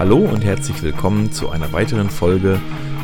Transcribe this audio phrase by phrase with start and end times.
[0.00, 2.58] Hallo und herzlich willkommen zu einer weiteren Folge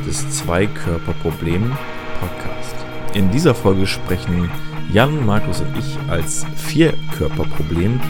[0.07, 1.77] des Zweikörperproblem
[2.21, 2.75] Podcast.
[3.13, 4.51] In dieser Folge sprechen
[4.91, 8.01] Jan, Markus und ich als Vierkörperproblem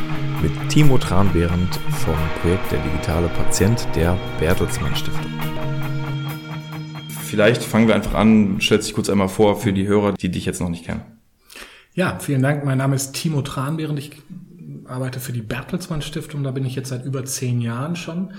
[0.40, 5.32] mit Timo Tranbehrendt vom Projekt Der digitale Patient der Bertelsmann Stiftung.
[7.24, 10.44] Vielleicht fangen wir einfach an, stell dich kurz einmal vor für die Hörer, die dich
[10.44, 11.02] jetzt noch nicht kennen.
[11.94, 12.64] Ja, vielen Dank.
[12.64, 13.98] Mein Name ist Timo Tranbehrendt.
[13.98, 14.12] Ich
[14.86, 16.44] arbeite für die Bertelsmann Stiftung.
[16.44, 18.32] Da bin ich jetzt seit über zehn Jahren schon.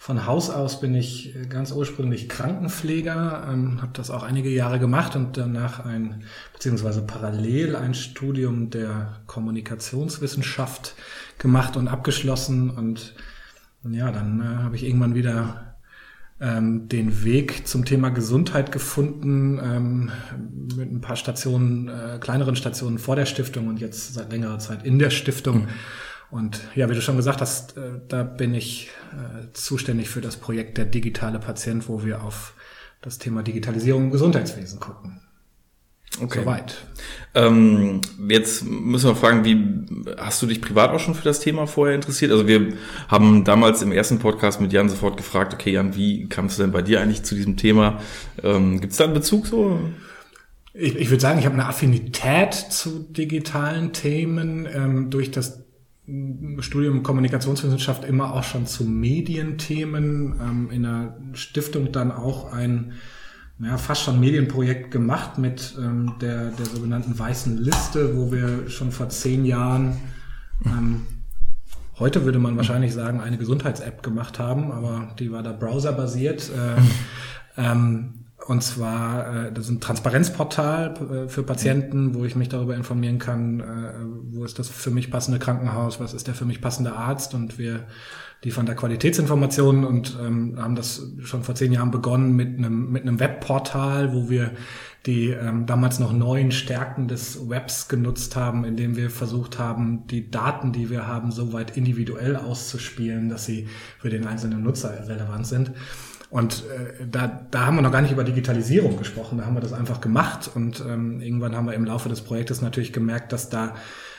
[0.00, 5.16] Von Haus aus bin ich ganz ursprünglich Krankenpfleger, ähm, habe das auch einige Jahre gemacht
[5.16, 10.94] und danach ein, beziehungsweise parallel ein Studium der Kommunikationswissenschaft
[11.38, 12.70] gemacht und abgeschlossen.
[12.70, 13.16] Und
[13.90, 15.74] ja, dann äh, habe ich irgendwann wieder
[16.40, 20.12] ähm, den Weg zum Thema Gesundheit gefunden, ähm,
[20.76, 24.84] mit ein paar Stationen, äh, kleineren Stationen vor der Stiftung und jetzt seit längerer Zeit
[24.84, 25.66] in der Stiftung.
[26.30, 30.36] Und ja, wie du schon gesagt hast, äh, da bin ich äh, zuständig für das
[30.36, 32.52] Projekt Der digitale Patient, wo wir auf
[33.00, 35.20] das Thema Digitalisierung im Gesundheitswesen gucken.
[36.20, 36.40] Okay.
[36.40, 36.74] Soweit.
[37.34, 41.66] Ähm, jetzt müssen wir fragen, wie hast du dich privat auch schon für das Thema
[41.66, 42.32] vorher interessiert?
[42.32, 42.72] Also wir
[43.08, 46.72] haben damals im ersten Podcast mit Jan sofort gefragt, okay Jan, wie kamst du denn
[46.72, 48.00] bei dir eigentlich zu diesem Thema?
[48.42, 49.78] Ähm, Gibt es da einen Bezug so?
[50.74, 55.67] Ich, ich würde sagen, ich habe eine Affinität zu digitalen Themen ähm, durch das
[56.60, 62.94] Studium Kommunikationswissenschaft immer auch schon zu Medienthemen, ähm, in der Stiftung dann auch ein
[63.60, 68.92] ja, fast schon Medienprojekt gemacht mit ähm, der, der sogenannten weißen Liste, wo wir schon
[68.92, 69.96] vor zehn Jahren,
[70.64, 71.06] ähm,
[71.98, 76.50] heute würde man wahrscheinlich sagen, eine Gesundheits-App gemacht haben, aber die war da browserbasiert.
[76.50, 76.80] Äh,
[77.60, 78.17] ähm,
[78.48, 83.18] und zwar, äh, das ist ein Transparenzportal äh, für Patienten, wo ich mich darüber informieren
[83.18, 83.64] kann, äh,
[84.32, 87.58] wo ist das für mich passende Krankenhaus, was ist der für mich passende Arzt und
[87.58, 87.84] wir
[88.42, 93.02] liefern da Qualitätsinformationen und ähm, haben das schon vor zehn Jahren begonnen mit einem, mit
[93.02, 94.52] einem Webportal, wo wir
[95.04, 100.30] die ähm, damals noch neuen Stärken des Webs genutzt haben, indem wir versucht haben, die
[100.30, 105.46] Daten, die wir haben, so weit individuell auszuspielen, dass sie für den einzelnen Nutzer relevant
[105.46, 105.72] sind.
[106.30, 109.62] Und äh, da, da haben wir noch gar nicht über Digitalisierung gesprochen, da haben wir
[109.62, 113.48] das einfach gemacht und ähm, irgendwann haben wir im Laufe des Projektes natürlich gemerkt, dass
[113.48, 113.76] da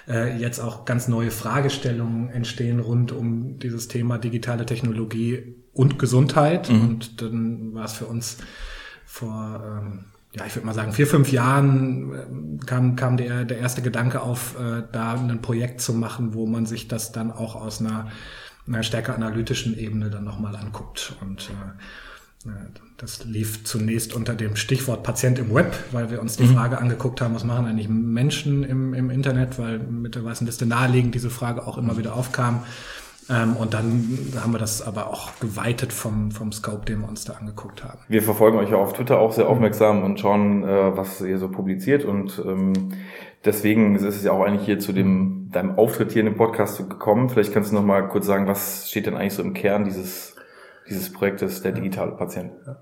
[0.08, 6.72] äh, jetzt auch ganz neue Fragestellungen entstehen rund um dieses Thema digitale Technologie und Gesundheit.
[6.72, 6.81] Mhm.
[6.81, 8.38] Und dann war es für uns
[9.06, 13.58] vor ähm, ja, ich würde mal sagen, vier, fünf Jahren ähm, kam, kam der, der
[13.58, 17.56] erste Gedanke auf, äh, da ein Projekt zu machen, wo man sich das dann auch
[17.56, 18.09] aus einer
[18.69, 21.13] einer stärker analytischen Ebene dann nochmal anguckt.
[21.22, 22.50] Und äh,
[22.97, 26.56] das lief zunächst unter dem Stichwort Patient im Web, weil wir uns die mhm.
[26.56, 30.66] Frage angeguckt haben, was machen eigentlich Menschen im, im Internet, weil mit der weißen Liste
[30.66, 32.63] naheliegend diese Frage auch immer wieder aufkam.
[33.29, 37.25] Ähm, und dann haben wir das aber auch geweitet vom, vom Scope, den wir uns
[37.25, 38.00] da angeguckt haben.
[38.07, 41.50] Wir verfolgen euch ja auf Twitter auch sehr aufmerksam und schauen, äh, was ihr so
[41.50, 42.06] publiziert.
[42.06, 42.73] Und ähm,
[43.45, 46.78] deswegen ist es ja auch eigentlich hier zu dem deinem Auftritt hier in dem Podcast
[46.78, 47.29] gekommen.
[47.29, 50.35] Vielleicht kannst du noch mal kurz sagen, was steht denn eigentlich so im Kern dieses
[50.90, 52.51] dieses Projektes der digitale Patient?
[52.66, 52.78] Ja.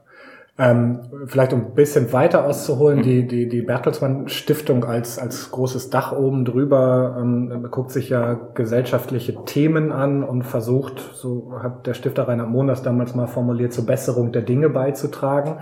[0.59, 3.03] Ähm, vielleicht um ein bisschen weiter auszuholen, mhm.
[3.03, 8.33] die, die, die Bertelsmann Stiftung als, als großes Dach oben drüber ähm, guckt sich ja
[8.55, 13.71] gesellschaftliche Themen an und versucht, so hat der Stifter Rainer Mohn das damals mal formuliert,
[13.71, 15.57] zur Besserung der Dinge beizutragen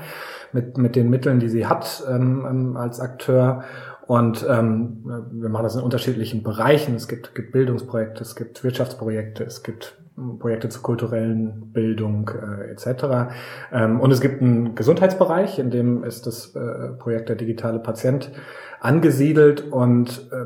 [0.53, 3.63] mit, mit den Mitteln, die sie hat ähm, ähm als Akteur.
[4.07, 6.95] Und ähm, wir machen das in unterschiedlichen Bereichen.
[6.95, 9.97] Es gibt, gibt Bildungsprojekte, es gibt Wirtschaftsprojekte, es gibt
[10.39, 13.33] Projekte zur kulturellen Bildung äh, etc.
[13.71, 18.31] Ähm, und es gibt einen Gesundheitsbereich, in dem ist das äh, Projekt der digitale Patient
[18.79, 19.71] angesiedelt.
[19.71, 20.45] Und äh,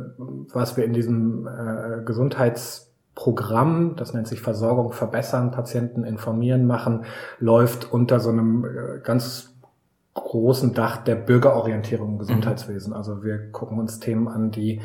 [0.54, 7.06] was wir in diesem äh, Gesundheitsprogramm, das nennt sich Versorgung verbessern, Patienten informieren machen,
[7.40, 9.54] läuft unter so einem äh, ganz
[10.16, 12.94] großen Dach der Bürgerorientierung im Gesundheitswesen.
[12.94, 14.82] Also wir gucken uns Themen an, die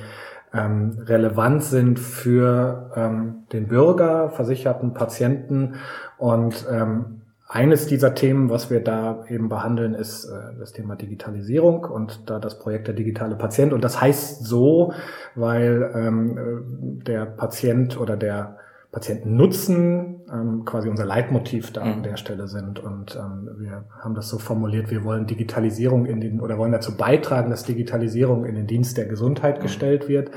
[0.55, 5.75] ähm, relevant sind für ähm, den Bürger, versicherten Patienten.
[6.17, 11.85] Und ähm, eines dieser Themen, was wir da eben behandeln, ist äh, das Thema Digitalisierung
[11.85, 13.73] und da das Projekt der digitale Patient.
[13.73, 14.93] Und das heißt so,
[15.35, 18.57] weil ähm, äh, der Patient oder der
[18.93, 21.93] Patientennutzen ähm, quasi unser Leitmotiv da mhm.
[21.93, 22.79] an der Stelle sind.
[22.79, 26.97] Und ähm, wir haben das so formuliert, wir wollen Digitalisierung in den oder wollen dazu
[26.97, 29.63] beitragen, dass Digitalisierung in den Dienst der Gesundheit mhm.
[29.63, 30.31] gestellt wird.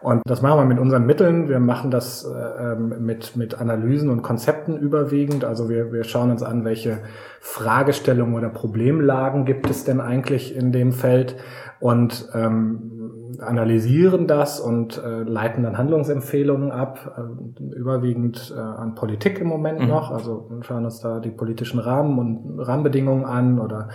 [0.00, 1.48] Und das machen wir mit unseren Mitteln.
[1.48, 5.44] Wir machen das äh, ähm, mit, mit Analysen und Konzepten überwiegend.
[5.44, 6.98] Also wir, wir schauen uns an, welche
[7.40, 11.36] Fragestellungen oder Problemlagen gibt es denn eigentlich in dem Feld
[11.80, 12.95] und ähm,
[13.40, 19.80] analysieren das und äh, leiten dann Handlungsempfehlungen ab, äh, überwiegend äh, an Politik im Moment
[19.80, 19.88] mhm.
[19.88, 23.88] noch, also schauen uns da die politischen Rahmen und Rahmenbedingungen an oder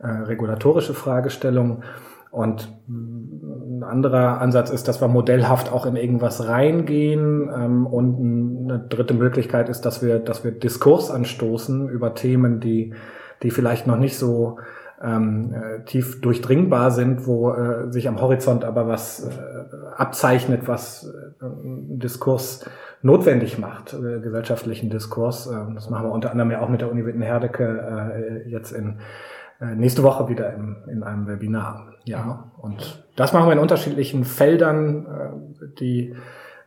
[0.00, 1.84] äh, regulatorische Fragestellungen.
[2.32, 7.50] Und ein anderer Ansatz ist, dass wir modellhaft auch in irgendwas reingehen.
[7.54, 12.94] Ähm, und eine dritte Möglichkeit ist, dass wir, dass wir Diskurs anstoßen über Themen, die,
[13.42, 14.56] die vielleicht noch nicht so
[15.02, 19.30] ähm, äh, tief durchdringbar sind, wo äh, sich am Horizont aber was äh,
[19.96, 21.44] abzeichnet, was äh,
[21.98, 22.68] Diskurs
[23.02, 25.48] notwendig macht, äh, gesellschaftlichen Diskurs.
[25.48, 28.98] Äh, das machen wir unter anderem ja auch mit der Uni Wittenherdecke äh, jetzt in
[29.60, 31.88] äh, nächste Woche wieder im, in einem Webinar.
[32.04, 36.14] Ja, und das machen wir in unterschiedlichen Feldern, äh, die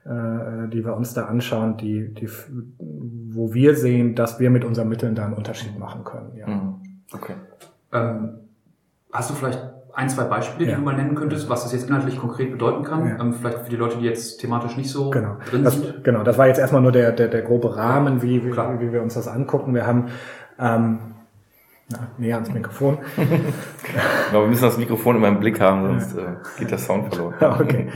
[0.08, 2.30] die wir uns da anschauen, die, die,
[2.78, 6.36] wo wir sehen, dass wir mit unseren Mitteln da einen Unterschied machen können.
[6.38, 6.46] Ja.
[6.46, 6.76] Mhm.
[7.12, 7.34] Okay.
[7.96, 8.40] Ähm,
[9.12, 9.62] hast du vielleicht
[9.96, 10.76] ein, zwei Beispiele, ja.
[10.76, 13.08] die du mal nennen könntest, was das jetzt inhaltlich konkret bedeuten kann?
[13.08, 13.20] Ja.
[13.20, 15.38] Ähm, vielleicht für die Leute, die jetzt thematisch nicht so genau.
[15.50, 16.04] drin das, sind.
[16.04, 19.02] Genau, das war jetzt erstmal nur der, der, der grobe Rahmen, wie, wie, wie wir
[19.02, 19.74] uns das angucken.
[19.74, 20.08] Wir haben
[20.60, 21.00] ähm,
[21.90, 22.98] na, näher ans Mikrofon.
[23.16, 27.36] genau, wir müssen das Mikrofon immer im Blick haben, sonst äh, geht der Sound verloren.
[27.62, 27.90] okay.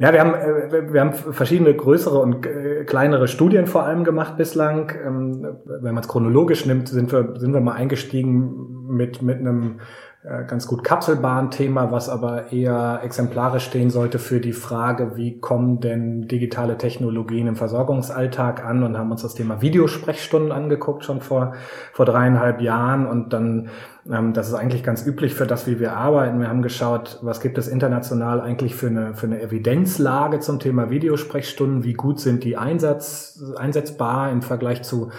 [0.00, 4.36] Ja, wir haben, äh, wir haben verschiedene größere und äh, kleinere Studien vor allem gemacht
[4.36, 4.92] bislang.
[5.02, 9.80] Ähm, wenn man es chronologisch nimmt, sind wir, sind wir mal eingestiegen mit, mit einem
[10.24, 15.78] äh, ganz gut Kapselbahn-Thema, was aber eher exemplarisch stehen sollte für die Frage, wie kommen
[15.78, 21.54] denn digitale Technologien im Versorgungsalltag an und haben uns das Thema Videosprechstunden angeguckt schon vor,
[21.92, 23.68] vor dreieinhalb Jahren und dann,
[24.10, 26.40] ähm, das ist eigentlich ganz üblich für das, wie wir arbeiten.
[26.40, 30.90] Wir haben geschaut, was gibt es international eigentlich für eine, für eine Evidenzlage zum Thema
[30.90, 35.10] Videosprechstunden, wie gut sind die Einsatz, einsetzbar im Vergleich zu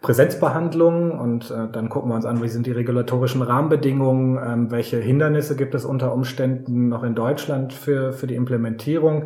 [0.00, 4.98] Präsenzbehandlung und äh, dann gucken wir uns an, wie sind die regulatorischen Rahmenbedingungen, ähm, welche
[4.98, 9.24] Hindernisse gibt es unter Umständen noch in Deutschland für, für die Implementierung.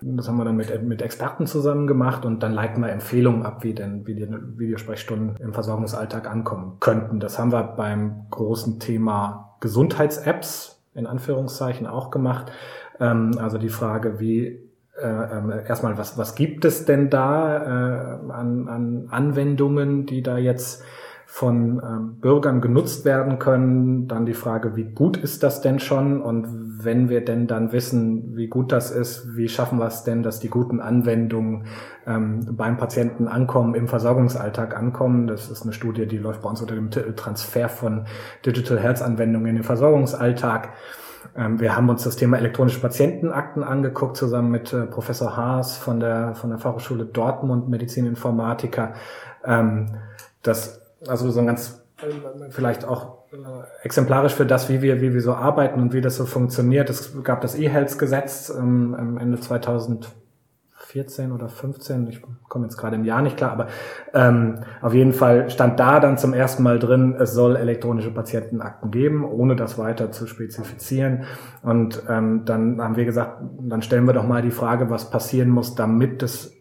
[0.00, 3.64] Das haben wir dann mit, mit Experten zusammen gemacht und dann leiten wir Empfehlungen ab,
[3.64, 7.20] wie denn wie die Videosprechstunden im Versorgungsalltag ankommen könnten.
[7.20, 12.50] Das haben wir beim großen Thema Gesundheits-Apps in Anführungszeichen auch gemacht.
[13.00, 14.67] Ähm, also die Frage, wie
[15.00, 20.38] äh, ähm, erstmal, was, was gibt es denn da äh, an, an Anwendungen, die da
[20.38, 20.82] jetzt
[21.30, 24.08] von ähm, Bürgern genutzt werden können.
[24.08, 26.22] Dann die Frage, wie gut ist das denn schon?
[26.22, 26.46] Und
[26.82, 30.40] wenn wir denn dann wissen, wie gut das ist, wie schaffen wir es denn, dass
[30.40, 31.66] die guten Anwendungen
[32.06, 35.26] ähm, beim Patienten ankommen, im Versorgungsalltag ankommen?
[35.26, 38.06] Das ist eine Studie, die läuft bei uns unter dem Titel Transfer von
[38.46, 40.70] Digital Health Anwendungen in den Versorgungsalltag.
[41.36, 46.00] Ähm, wir haben uns das Thema elektronische Patientenakten angeguckt, zusammen mit äh, Professor Haas von
[46.00, 48.94] der, von der Fachhochschule Dortmund, Medizininformatiker.
[49.44, 49.86] Ähm,
[50.42, 53.36] das, also so ein ganz, äh, vielleicht auch äh,
[53.82, 56.90] exemplarisch für das, wie wir, wie wir so arbeiten und wie das so funktioniert.
[56.90, 60.10] Es gab das E-Health-Gesetz ähm, Ende 2000
[60.88, 63.66] 14 oder 15, ich komme jetzt gerade im Jahr nicht klar, aber
[64.14, 68.90] ähm, auf jeden Fall stand da dann zum ersten Mal drin, es soll elektronische Patientenakten
[68.90, 71.24] geben, ohne das weiter zu spezifizieren.
[71.62, 75.50] Und ähm, dann haben wir gesagt, dann stellen wir doch mal die Frage, was passieren
[75.50, 76.54] muss, damit es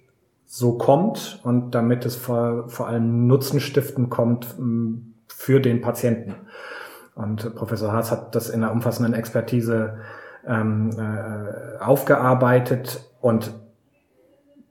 [0.45, 6.35] so kommt und damit es vor, vor allem Nutzenstiften kommt ähm, für den Patienten.
[7.15, 9.99] Und Professor Haas hat das in einer umfassenden Expertise
[10.45, 13.53] ähm, äh, aufgearbeitet und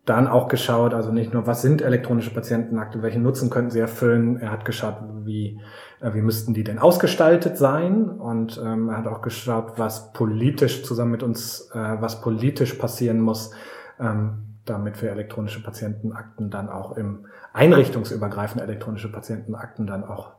[0.06, 4.36] dann auch geschaut, also nicht nur, was sind elektronische Patientenakte, welchen Nutzen könnten sie erfüllen.
[4.36, 4.94] Er hat geschaut,
[5.24, 5.60] wie,
[6.00, 10.84] äh, wie müssten die denn ausgestaltet sein und ähm, er hat auch geschaut, was politisch
[10.84, 13.50] zusammen mit uns, äh, was politisch passieren muss,
[13.98, 20.34] ähm, damit wir elektronische Patientenakten dann auch im einrichtungsübergreifende elektronische Patientenakten dann auch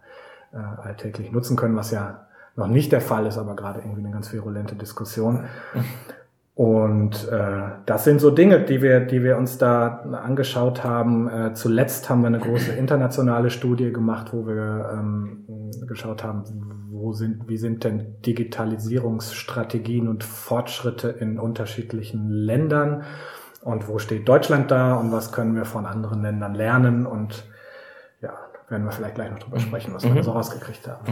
[0.53, 4.11] äh, alltäglich nutzen können, was ja noch nicht der Fall ist, aber gerade irgendwie eine
[4.11, 5.43] ganz virulente Diskussion.
[6.57, 11.29] Und äh, das sind so Dinge, die wir, die wir uns da angeschaut haben.
[11.29, 15.45] Äh, zuletzt haben wir eine große internationale Studie gemacht, wo wir ähm,
[15.87, 16.45] geschaut haben,
[16.89, 23.03] wo sind, wie sind denn Digitalisierungsstrategien und Fortschritte in unterschiedlichen Ländern
[23.61, 27.45] und wo steht Deutschland da und was können wir von anderen Ländern lernen und
[28.19, 28.33] ja,
[28.67, 29.61] werden wir vielleicht gleich noch drüber mhm.
[29.61, 30.23] sprechen, was wir mhm.
[30.23, 31.05] so rausgekriegt haben.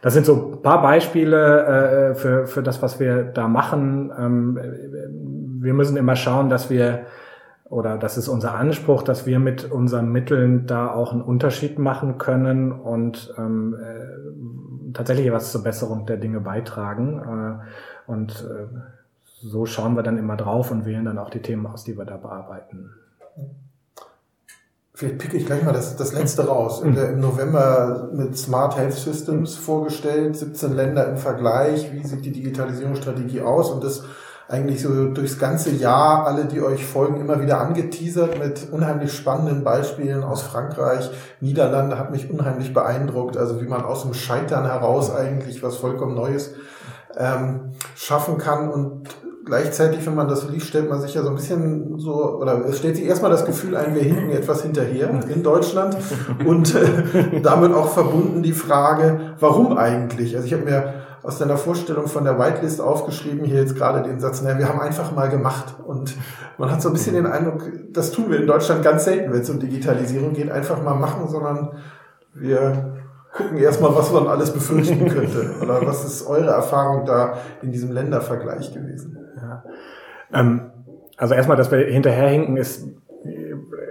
[0.00, 4.12] Das sind so ein paar Beispiele äh, für, für das, was wir da machen.
[4.16, 4.58] Ähm,
[5.60, 7.06] wir müssen immer schauen, dass wir,
[7.64, 12.18] oder das ist unser Anspruch, dass wir mit unseren Mitteln da auch einen Unterschied machen
[12.18, 17.60] können und ähm, äh, tatsächlich was zur Besserung der Dinge beitragen.
[18.06, 18.66] Äh, und äh,
[19.24, 22.04] so schauen wir dann immer drauf und wählen dann auch die Themen aus, die wir
[22.04, 22.90] da bearbeiten.
[24.98, 26.82] Vielleicht picke ich gleich mal das, das letzte raus.
[26.82, 32.24] In der, Im November mit Smart Health Systems vorgestellt, 17 Länder im Vergleich, wie sieht
[32.24, 33.70] die Digitalisierungsstrategie aus?
[33.70, 34.02] Und das
[34.48, 39.62] eigentlich so durchs ganze Jahr alle, die euch folgen, immer wieder angeteasert mit unheimlich spannenden
[39.62, 41.08] Beispielen aus Frankreich.
[41.40, 46.16] Niederlande hat mich unheimlich beeindruckt, also wie man aus dem Scheitern heraus eigentlich was vollkommen
[46.16, 46.54] Neues
[47.16, 48.68] ähm, schaffen kann.
[48.68, 49.10] Und
[49.48, 52.78] gleichzeitig, wenn man das liest, stellt man sich ja so ein bisschen so, oder es
[52.78, 55.96] stellt sich erstmal das Gefühl ein, wir hinken etwas hinterher in Deutschland
[56.46, 60.36] und äh, damit auch verbunden die Frage, warum eigentlich?
[60.36, 64.20] Also ich habe mir aus deiner Vorstellung von der Whitelist aufgeschrieben, hier jetzt gerade den
[64.20, 65.74] Satz, naja, wir haben einfach mal gemacht.
[65.86, 66.14] Und
[66.58, 69.40] man hat so ein bisschen den Eindruck, das tun wir in Deutschland ganz selten, wenn
[69.40, 71.70] es um Digitalisierung geht, einfach mal machen, sondern
[72.34, 72.94] wir
[73.36, 75.56] gucken erstmal, was man alles befürchten könnte.
[75.62, 79.17] Oder was ist eure Erfahrung da in diesem Ländervergleich gewesen?
[80.32, 80.70] Ähm,
[81.16, 82.86] also erstmal, dass wir hinterherhinken, ist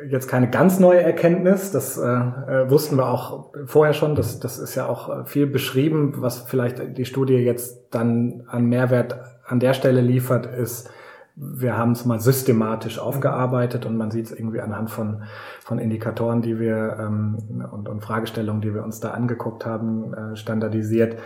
[0.09, 1.71] jetzt keine ganz neue Erkenntnis.
[1.71, 4.15] Das äh, äh, wussten wir auch vorher schon.
[4.15, 6.13] Das, das ist ja auch viel beschrieben.
[6.17, 10.89] Was vielleicht die Studie jetzt dann an Mehrwert an der Stelle liefert, ist,
[11.35, 15.23] wir haben es mal systematisch aufgearbeitet und man sieht es irgendwie anhand von,
[15.61, 17.37] von Indikatoren, die wir ähm,
[17.71, 21.19] und, und Fragestellungen, die wir uns da angeguckt haben, äh, standardisiert.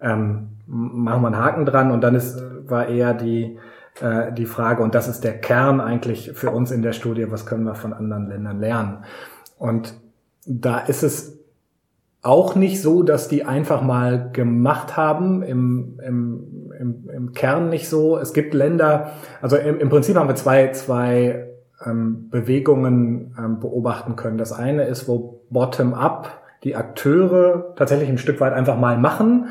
[0.00, 3.56] Ähm, machen wir einen Haken dran und dann ist, war eher die,
[4.00, 7.46] äh, die Frage, und das ist der Kern eigentlich für uns in der Studie, was
[7.46, 9.04] können wir von anderen Ländern lernen?
[9.58, 9.94] Und
[10.46, 11.38] da ist es
[12.22, 17.88] auch nicht so, dass die einfach mal gemacht haben, im, im, im, im Kern nicht
[17.88, 18.16] so.
[18.16, 21.48] Es gibt Länder, also im, im Prinzip haben wir zwei, zwei
[21.84, 24.38] ähm, Bewegungen ähm, beobachten können.
[24.38, 29.48] Das eine ist, wo bottom-up die Akteure tatsächlich ein Stück weit einfach mal machen,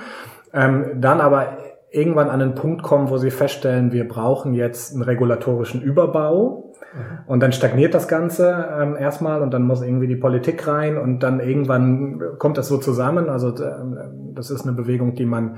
[0.53, 1.57] ähm, dann aber
[1.91, 6.73] irgendwann an einen Punkt kommen, wo sie feststellen, wir brauchen jetzt einen regulatorischen Überbau.
[6.93, 7.19] Mhm.
[7.27, 11.19] Und dann stagniert das Ganze ähm, erstmal und dann muss irgendwie die Politik rein und
[11.19, 13.29] dann irgendwann kommt das so zusammen.
[13.29, 13.71] Also äh,
[14.33, 15.57] das ist eine Bewegung, die man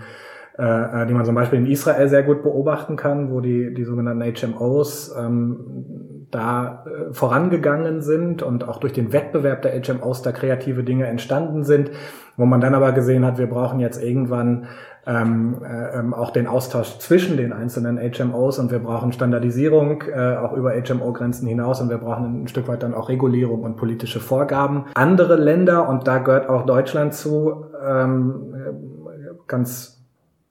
[0.58, 4.24] äh, die man zum Beispiel in Israel sehr gut beobachten kann, wo die, die sogenannten
[4.24, 10.84] HMOs ähm, da äh, vorangegangen sind und auch durch den Wettbewerb der HMOs da kreative
[10.84, 11.92] Dinge entstanden sind,
[12.38, 14.66] wo man dann aber gesehen hat, wir brauchen jetzt irgendwann
[15.06, 20.38] ähm, äh, ähm, auch den Austausch zwischen den einzelnen HMOs und wir brauchen Standardisierung äh,
[20.38, 24.20] auch über HMO-Grenzen hinaus und wir brauchen ein Stück weit dann auch Regulierung und politische
[24.20, 24.86] Vorgaben.
[24.94, 28.54] Andere Länder, und da gehört auch Deutschland zu, ähm,
[29.48, 29.94] ganz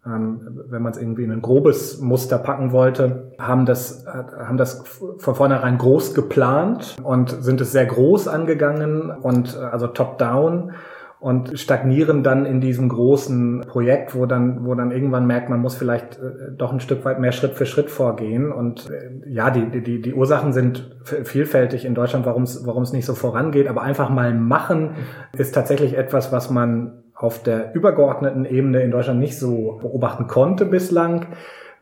[0.04, 4.56] ähm, wenn man es irgendwie in ein grobes Muster packen wollte, haben das, äh, haben
[4.56, 4.82] das
[5.18, 10.72] von vornherein groß geplant und sind es sehr groß angegangen und äh, also top-down
[11.22, 15.76] und stagnieren dann in diesem großen Projekt, wo dann, wo dann irgendwann merkt, man muss
[15.76, 18.50] vielleicht äh, doch ein Stück weit mehr Schritt für Schritt vorgehen.
[18.50, 18.90] Und
[19.24, 23.14] ja, die, die, die Ursachen sind vielfältig in Deutschland, warum es, warum es nicht so
[23.14, 23.68] vorangeht.
[23.68, 24.96] Aber einfach mal machen
[25.38, 30.64] ist tatsächlich etwas, was man auf der übergeordneten Ebene in Deutschland nicht so beobachten konnte
[30.64, 31.26] bislang.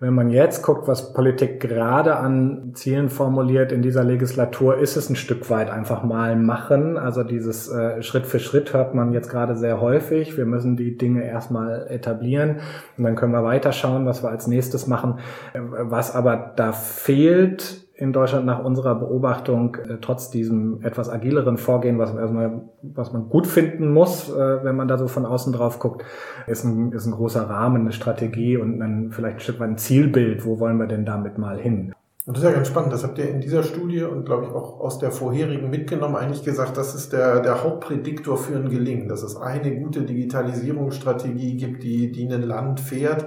[0.02, 5.10] Wenn man jetzt guckt, was Politik gerade an Zielen formuliert in dieser Legislatur, ist es
[5.10, 6.96] ein Stück weit einfach mal machen.
[6.96, 10.38] Also dieses äh, Schritt für Schritt hört man jetzt gerade sehr häufig.
[10.38, 12.60] Wir müssen die Dinge erstmal etablieren
[12.96, 15.18] und dann können wir weiterschauen, was wir als nächstes machen.
[15.52, 21.98] Was aber da fehlt, in Deutschland nach unserer Beobachtung äh, trotz diesem etwas agileren Vorgehen,
[21.98, 25.78] was, erstmal, was man gut finden muss, äh, wenn man da so von außen drauf
[25.78, 26.02] guckt,
[26.46, 29.78] ist ein, ist ein großer Rahmen, eine Strategie und ein, vielleicht ein Stück weit ein
[29.78, 30.46] Zielbild.
[30.46, 31.92] Wo wollen wir denn damit mal hin?
[32.24, 32.92] Und das ist ja ganz spannend.
[32.94, 36.42] Das habt ihr in dieser Studie und glaube ich auch aus der vorherigen mitgenommen, eigentlich
[36.42, 41.82] gesagt, das ist der, der Hauptprädiktor für ein Gelingen, dass es eine gute Digitalisierungsstrategie gibt,
[41.82, 43.26] die, die ein Land fährt.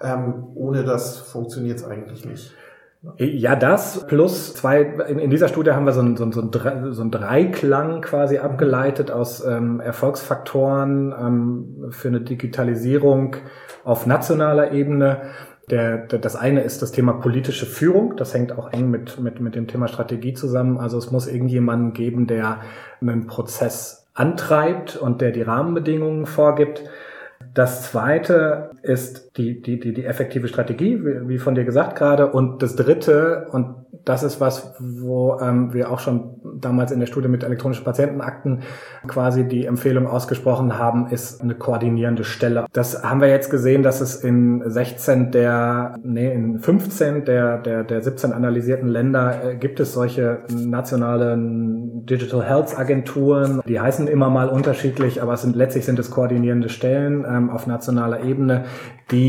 [0.00, 2.54] Ähm, ohne das funktioniert es eigentlich nicht.
[3.18, 7.02] Ja, das plus zwei, in, in dieser Studie haben wir so einen, so, einen, so
[7.02, 13.36] einen Dreiklang quasi abgeleitet aus ähm, Erfolgsfaktoren ähm, für eine Digitalisierung
[13.84, 15.20] auf nationaler Ebene.
[15.70, 18.16] Der, der, das eine ist das Thema politische Führung.
[18.16, 20.78] Das hängt auch eng mit, mit, mit dem Thema Strategie zusammen.
[20.78, 22.60] Also es muss irgendjemanden geben, der
[23.02, 26.82] einen Prozess antreibt und der die Rahmenbedingungen vorgibt.
[27.52, 32.30] Das zweite ist die, die, die, die effektive Strategie, wie, von dir gesagt gerade.
[32.30, 33.74] Und das dritte, und
[34.04, 38.62] das ist was, wo ähm, wir auch schon damals in der Studie mit elektronischen Patientenakten
[39.08, 42.66] quasi die Empfehlung ausgesprochen haben, ist eine koordinierende Stelle.
[42.72, 47.82] Das haben wir jetzt gesehen, dass es in 16 der, nee, in 15 der, der,
[47.82, 53.62] der 17 analysierten Länder äh, gibt es solche nationalen Digital Health Agenturen.
[53.66, 57.66] Die heißen immer mal unterschiedlich, aber es sind letztlich sind es koordinierende Stellen ähm, auf
[57.66, 58.64] nationaler Ebene,
[59.10, 59.23] die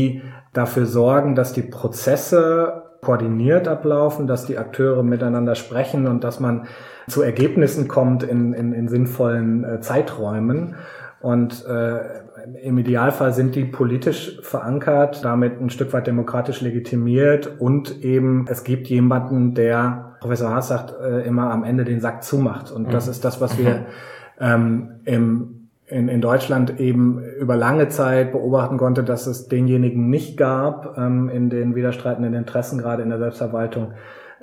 [0.52, 6.66] dafür sorgen, dass die Prozesse koordiniert ablaufen, dass die Akteure miteinander sprechen und dass man
[7.08, 10.74] zu Ergebnissen kommt in, in, in sinnvollen äh, Zeiträumen.
[11.20, 12.00] Und äh,
[12.62, 18.64] im Idealfall sind die politisch verankert, damit ein Stück weit demokratisch legitimiert und eben es
[18.64, 22.70] gibt jemanden, der, Professor Haas sagt, äh, immer am Ende den Sack zumacht.
[22.70, 23.10] Und das mhm.
[23.12, 23.86] ist das, was wir
[24.40, 25.55] ähm, im
[25.88, 31.28] in, in Deutschland eben über lange Zeit beobachten konnte, dass es denjenigen nicht gab ähm,
[31.28, 33.92] in den widerstreitenden Interessen, gerade in der Selbstverwaltung.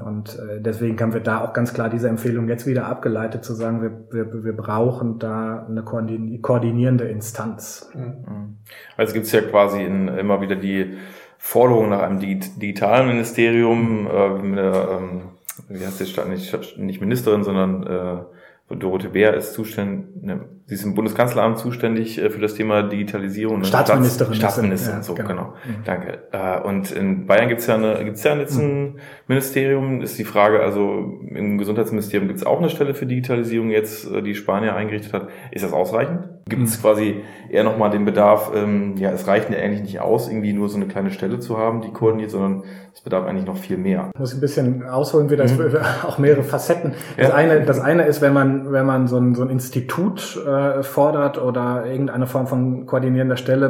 [0.03, 3.53] Und äh, deswegen haben wir da auch ganz klar diese Empfehlung jetzt wieder abgeleitet, zu
[3.53, 7.91] sagen, wir, wir, wir brauchen da eine koordinierende Instanz.
[7.93, 8.57] Mhm.
[8.97, 10.97] Also gibt es ja quasi in, immer wieder die
[11.38, 15.21] Forderung nach einem digitalen Ministerium, äh, der, ähm,
[15.67, 20.75] wie heißt die Stadt, nicht, nicht Ministerin, sondern äh, Dorothee Bär ist zuständig, ne, sie
[20.75, 23.60] ist im Bundeskanzleramt zuständig äh, für das Thema Digitalisierung.
[23.60, 23.65] Ne?
[23.65, 24.34] Staatsministerin.
[24.34, 25.27] Staatsministerin, ja, so, genau.
[25.27, 25.53] genau.
[25.65, 25.84] Mhm.
[25.86, 26.20] Danke.
[26.32, 28.96] Äh, und in Bayern gibt's ja eine, gibt's ja jetzt ein mhm.
[29.27, 34.22] Ministerium, ist die Frage, also im Gesundheitsministerium gibt's auch eine Stelle für Digitalisierung jetzt, äh,
[34.22, 35.27] die Spanier eingerichtet hat.
[35.51, 36.29] Ist das ausreichend?
[36.48, 36.82] Gibt es mhm.
[36.82, 40.70] quasi eher nochmal den Bedarf, ähm, ja, es reicht ja eigentlich nicht aus, irgendwie nur
[40.70, 44.12] so eine kleine Stelle zu haben, die koordiniert, sondern es bedarf eigentlich noch viel mehr.
[44.13, 45.77] Ich muss ein bisschen ausholen, wieder mhm.
[46.03, 46.93] auch mehrere Facetten.
[47.17, 47.34] Das, ja.
[47.34, 50.52] eine, das eine ist, wenn man, wenn man so ein, so ein Institut äh,
[50.83, 53.69] fordert oder irgendeine Form von koordinierender Stelle,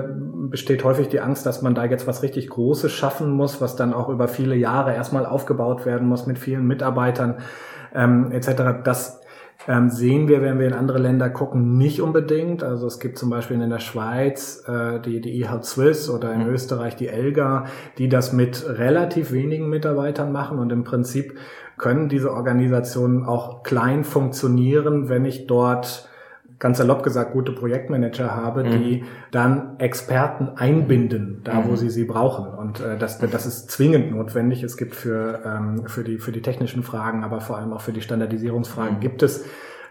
[0.49, 3.93] besteht häufig die Angst, dass man da jetzt was richtig Großes schaffen muss, was dann
[3.93, 7.37] auch über viele Jahre erstmal aufgebaut werden muss mit vielen Mitarbeitern
[7.95, 8.83] ähm, etc.
[8.83, 9.21] Das
[9.67, 12.63] ähm, sehen wir, wenn wir in andere Länder gucken, nicht unbedingt.
[12.63, 16.43] Also es gibt zum Beispiel in der Schweiz äh, die, die eHealth Swiss oder in
[16.43, 16.49] mhm.
[16.49, 17.65] Österreich die Elga,
[17.97, 21.37] die das mit relativ wenigen Mitarbeitern machen und im Prinzip
[21.77, 26.09] können diese Organisationen auch klein funktionieren, wenn ich dort
[26.63, 28.71] ganz salopp gesagt gute Projektmanager habe, mhm.
[28.71, 31.75] die dann Experten einbinden, da wo mhm.
[31.75, 32.47] sie sie brauchen.
[32.47, 34.63] Und äh, das, das ist zwingend notwendig.
[34.63, 37.91] Es gibt für, ähm, für, die, für die technischen Fragen, aber vor allem auch für
[37.91, 38.99] die Standardisierungsfragen mhm.
[39.01, 39.43] gibt es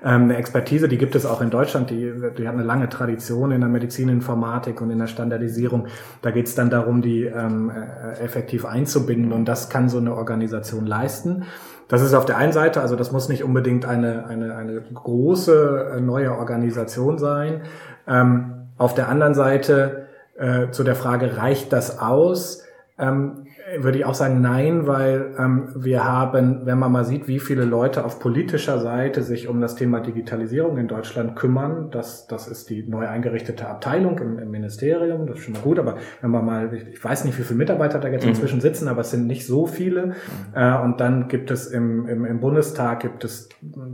[0.02, 3.52] ähm, eine Expertise, die gibt es auch in Deutschland, die, die hat eine lange Tradition
[3.52, 5.88] in der Medizininformatik und in der Standardisierung.
[6.22, 10.16] Da geht es dann darum, die ähm, äh, effektiv einzubinden und das kann so eine
[10.16, 11.44] Organisation leisten.
[11.88, 15.92] Das ist auf der einen Seite, also das muss nicht unbedingt eine, eine, eine große
[15.96, 17.62] äh, neue Organisation sein.
[18.06, 22.64] Ähm, auf der anderen Seite äh, zu der Frage, reicht das aus?
[22.98, 23.46] Ähm,
[23.78, 27.64] würde ich auch sagen, nein, weil ähm, wir haben, wenn man mal sieht, wie viele
[27.64, 32.70] Leute auf politischer Seite sich um das Thema Digitalisierung in Deutschland kümmern, das, das ist
[32.70, 36.44] die neu eingerichtete Abteilung im, im Ministerium, das ist schon mal gut, aber wenn man
[36.44, 38.30] mal, ich, ich weiß nicht, wie viele Mitarbeiter da jetzt mhm.
[38.30, 40.14] inzwischen sitzen, aber es sind nicht so viele.
[40.54, 43.48] Äh, und dann gibt es im, im, im Bundestag gibt es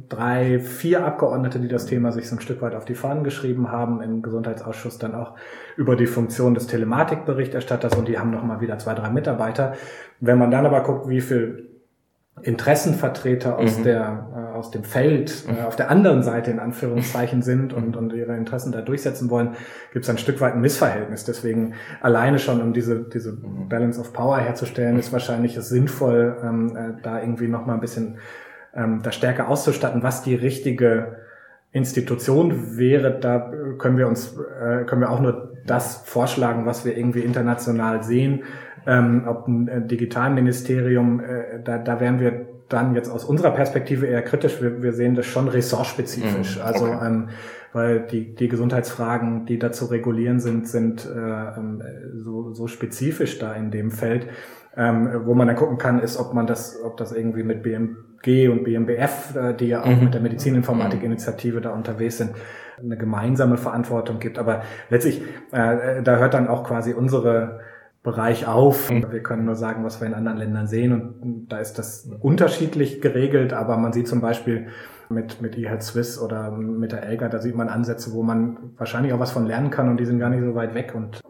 [0.08, 3.70] drei, vier Abgeordnete, die das Thema sich so ein Stück weit auf die Fahnen geschrieben
[3.70, 5.34] haben, im Gesundheitsausschuss dann auch
[5.78, 9.74] über die Funktion des Telematikberichterstatters und die haben nochmal wieder zwei, drei Mitarbeiter.
[10.18, 11.68] Wenn man dann aber guckt, wie viel
[12.42, 13.84] Interessenvertreter aus mhm.
[13.84, 18.12] der äh, aus dem Feld äh, auf der anderen Seite in Anführungszeichen sind und, und
[18.12, 19.54] ihre Interessen da durchsetzen wollen,
[19.92, 21.24] gibt es ein Stück weit ein Missverhältnis.
[21.24, 23.68] Deswegen alleine schon, um diese diese mhm.
[23.68, 27.80] Balance of Power herzustellen, ist wahrscheinlich es sinnvoll, ähm, äh, da irgendwie noch mal ein
[27.80, 28.18] bisschen
[28.74, 31.18] ähm, da stärker auszustatten, was die richtige
[31.70, 36.96] Institution wäre, da können wir uns, äh, können wir auch nur das vorschlagen, was wir
[36.96, 38.42] irgendwie international sehen.
[38.86, 44.06] Ähm, ob ein äh, Digitalministerium, äh, da, da wären wir dann jetzt aus unserer Perspektive
[44.06, 44.60] eher kritisch.
[44.60, 46.56] Wir, wir sehen das schon ressortspezifisch.
[46.56, 47.06] Mhm, also okay.
[47.06, 47.28] ähm,
[47.72, 51.82] weil die, die Gesundheitsfragen, die da zu regulieren sind, sind äh, ähm,
[52.14, 54.26] so, so spezifisch da in dem Feld.
[54.78, 58.48] Ähm, wo man dann gucken kann, ist, ob man das, ob das irgendwie mit BMG
[58.48, 60.04] und BMBF, äh, die ja auch mhm.
[60.04, 62.30] mit der Medizininformatik-Initiative da unterwegs sind,
[62.80, 64.38] eine gemeinsame Verantwortung gibt.
[64.38, 67.58] Aber letztlich, äh, da hört dann auch quasi unsere
[68.04, 68.90] Bereich auf.
[68.92, 69.10] Mhm.
[69.10, 73.00] Wir können nur sagen, was wir in anderen Ländern sehen und da ist das unterschiedlich
[73.00, 74.68] geregelt, aber man sieht zum Beispiel
[75.08, 79.12] mit, mit eHealth Swiss oder mit der Elga, da sieht man Ansätze, wo man wahrscheinlich
[79.12, 81.20] auch was von lernen kann und die sind gar nicht so weit weg und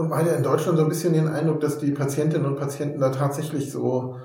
[0.00, 2.56] und man hat ja in Deutschland so ein bisschen den Eindruck, dass die Patientinnen und
[2.56, 4.16] Patienten da tatsächlich so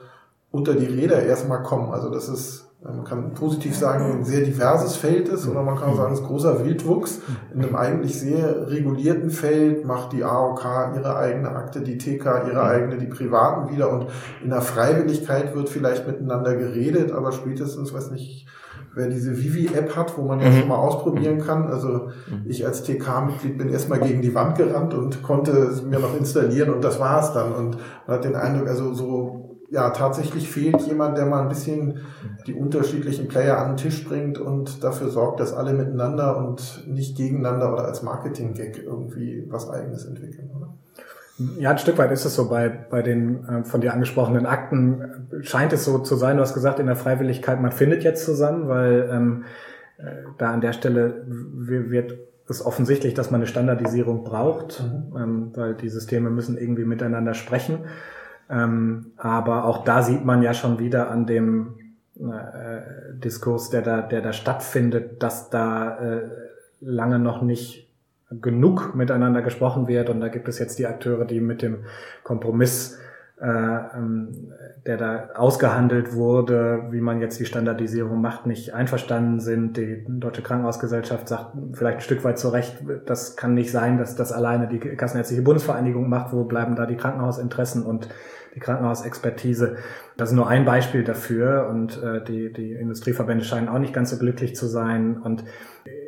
[0.51, 1.91] unter die Räder erstmal kommen.
[1.91, 5.93] Also das ist, man kann positiv sagen, ein sehr diverses Feld ist oder man kann
[5.95, 7.19] sagen, es ist großer Wildwuchs.
[7.53, 12.63] In einem eigentlich sehr regulierten Feld macht die AOK ihre eigene Akte, die TK ihre
[12.63, 14.07] eigene, die Privaten wieder und
[14.41, 18.47] in der Freiwilligkeit wird vielleicht miteinander geredet, aber spätestens, weiß nicht,
[18.95, 20.67] wer diese Vivi-App hat, wo man ja mhm.
[20.67, 21.67] mal ausprobieren kann.
[21.67, 22.45] Also mhm.
[22.45, 26.73] ich als TK-Mitglied bin erstmal gegen die Wand gerannt und konnte es mir noch installieren
[26.73, 27.53] und das war es dann.
[27.53, 27.77] Und
[28.07, 31.99] man hat den Eindruck, also so, ja, tatsächlich fehlt jemand, der mal ein bisschen
[32.47, 37.17] die unterschiedlichen Player an den Tisch bringt und dafür sorgt, dass alle miteinander und nicht
[37.17, 40.64] gegeneinander oder als Marketing-Gag irgendwie was Eigenes entwickeln, oder?
[41.37, 42.49] Ja, ein Stück weit ist es so.
[42.49, 46.53] Bei, bei den äh, von dir angesprochenen Akten scheint es so zu sein, du hast
[46.53, 49.43] gesagt, in der Freiwilligkeit, man findet jetzt zusammen, weil ähm,
[49.97, 50.03] äh,
[50.37, 52.17] da an der Stelle wird
[52.47, 55.17] ist offensichtlich, dass man eine Standardisierung braucht, mhm.
[55.17, 57.79] ähm, weil die Systeme müssen irgendwie miteinander sprechen.
[58.49, 61.75] Ähm, aber auch da sieht man ja schon wieder an dem
[62.19, 66.21] äh, Diskurs, der da, der da stattfindet, dass da äh,
[66.81, 67.84] lange noch nicht
[68.29, 70.09] genug miteinander gesprochen wird.
[70.09, 71.85] Und da gibt es jetzt die Akteure, die mit dem
[72.23, 72.99] Kompromiss
[73.37, 74.53] äh, ähm,
[74.85, 79.75] der da ausgehandelt wurde, wie man jetzt die Standardisierung macht, nicht einverstanden sind.
[79.75, 84.15] Die Deutsche Krankenhausgesellschaft sagt vielleicht ein Stück weit zu Recht, das kann nicht sein, dass
[84.15, 86.31] das alleine die Kassenärztliche Bundesvereinigung macht.
[86.31, 88.07] Wo bleiben da die Krankenhausinteressen und
[88.55, 89.75] die Krankenhausexpertise?
[90.15, 94.11] Das ist nur ein Beispiel dafür und äh, die, die Industrieverbände scheinen auch nicht ganz
[94.11, 95.17] so glücklich zu sein.
[95.17, 95.43] Und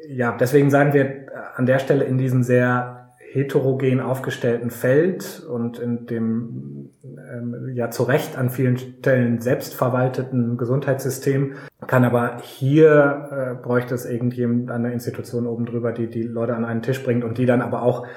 [0.07, 2.97] ja, deswegen sagen wir an der Stelle in diesen sehr
[3.31, 11.55] heterogen aufgestellten Feld und in dem ähm, ja zu Recht an vielen Stellen selbstverwalteten Gesundheitssystem
[11.85, 16.55] kann aber hier äh, bräuchte es irgendjemand an der Institution oben drüber, die die Leute
[16.55, 18.07] an einen Tisch bringt und die dann aber auch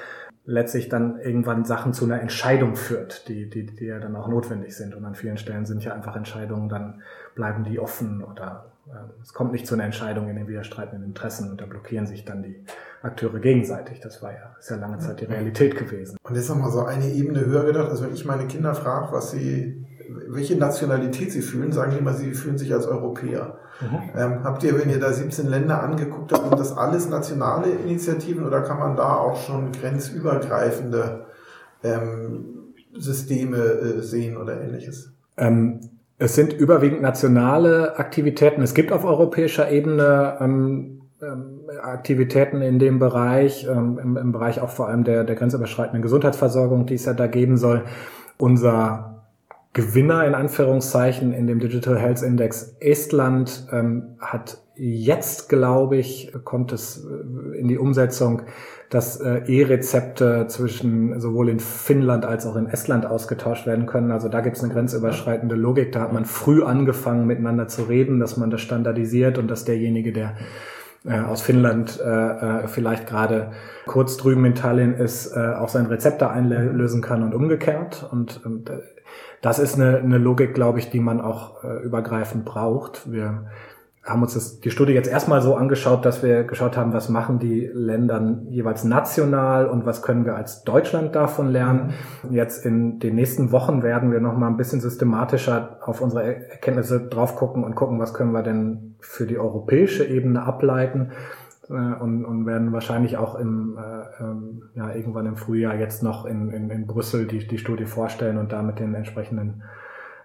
[0.45, 4.75] letztlich dann irgendwann Sachen zu einer Entscheidung führt, die, die, die ja dann auch notwendig
[4.75, 4.95] sind.
[4.95, 7.01] Und an vielen Stellen sind ja einfach Entscheidungen, dann
[7.35, 8.70] bleiben die offen oder äh,
[9.21, 12.43] es kommt nicht zu einer Entscheidung in den widerstreitenden Interessen und da blockieren sich dann
[12.43, 12.63] die
[13.01, 13.99] Akteure gegenseitig.
[13.99, 16.17] Das war ja, ist ja lange Zeit die Realität gewesen.
[16.23, 17.89] Und jetzt nochmal so eine Ebene höher gedacht.
[17.89, 19.85] Also wenn ich meine Kinder frage, was sie,
[20.27, 23.57] welche Nationalität sie fühlen, sagen die immer, sie fühlen sich als Europäer.
[23.79, 24.09] Mhm.
[24.15, 28.45] Ähm, habt ihr, wenn ihr da 17 Länder angeguckt habt, sind das alles nationale Initiativen
[28.45, 31.25] oder kann man da auch schon grenzübergreifende
[31.83, 35.11] ähm, Systeme äh, sehen oder ähnliches?
[35.37, 35.79] Ähm,
[36.21, 38.61] es sind überwiegend nationale Aktivitäten.
[38.61, 44.61] Es gibt auf europäischer Ebene ähm, ähm, Aktivitäten in dem Bereich, ähm, im, im, Bereich
[44.61, 47.85] auch vor allem der, der grenzüberschreitenden Gesundheitsversorgung, die es ja da geben soll.
[48.37, 49.23] Unser
[49.73, 56.71] Gewinner in Anführungszeichen in dem Digital Health Index Estland ähm, hat jetzt, glaube ich, kommt
[56.71, 58.43] es äh, in die Umsetzung,
[58.91, 64.11] dass äh, E-Rezepte zwischen sowohl in Finnland als auch in Estland ausgetauscht werden können.
[64.11, 65.93] Also da gibt es eine grenzüberschreitende Logik.
[65.93, 70.11] Da hat man früh angefangen, miteinander zu reden, dass man das standardisiert und dass derjenige,
[70.11, 70.35] der
[71.05, 73.51] äh, aus Finnland äh, äh, vielleicht gerade
[73.85, 78.05] kurz drüben in Tallinn ist, äh, auch sein Rezept da einlösen kann und umgekehrt.
[78.11, 78.79] Und, und äh,
[79.41, 83.09] das ist eine, eine Logik, glaube ich, die man auch äh, übergreifend braucht.
[83.09, 83.45] Wir
[84.03, 87.37] haben uns das, die Studie jetzt erstmal so angeschaut, dass wir geschaut haben, was machen
[87.37, 91.93] die Länder jeweils national und was können wir als Deutschland davon lernen.
[92.31, 97.35] Jetzt in den nächsten Wochen werden wir nochmal ein bisschen systematischer auf unsere Erkenntnisse drauf
[97.35, 101.11] gucken und gucken, was können wir denn für die europäische Ebene ableiten
[101.69, 106.25] äh, und, und werden wahrscheinlich auch im, äh, ähm, ja, irgendwann im Frühjahr jetzt noch
[106.25, 109.61] in, in, in Brüssel die, die Studie vorstellen und da mit den entsprechenden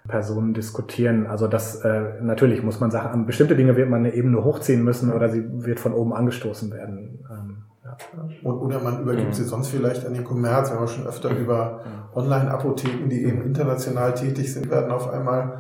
[0.07, 1.27] Personen diskutieren.
[1.27, 4.83] Also das äh, natürlich muss man sagen, an bestimmte Dinge wird man eine Ebene hochziehen
[4.83, 7.19] müssen oder sie wird von oben angestoßen werden.
[7.31, 8.51] Ähm, ja.
[8.51, 9.33] Oder man übergibt mhm.
[9.33, 10.71] sie sonst vielleicht an den Kommerz.
[10.71, 11.37] Wir haben schon öfter mhm.
[11.39, 11.81] über
[12.15, 15.59] Online-Apotheken, die eben international tätig sind, werden auf einmal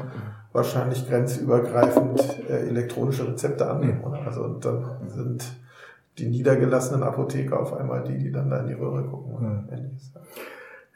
[0.52, 4.02] wahrscheinlich grenzübergreifend äh, elektronische Rezepte annehmen.
[4.02, 4.26] Oder?
[4.26, 5.44] Also und dann sind
[6.18, 9.34] die niedergelassenen Apotheker auf einmal die, die dann da in die Röhre gucken.
[9.34, 9.68] Oder mhm.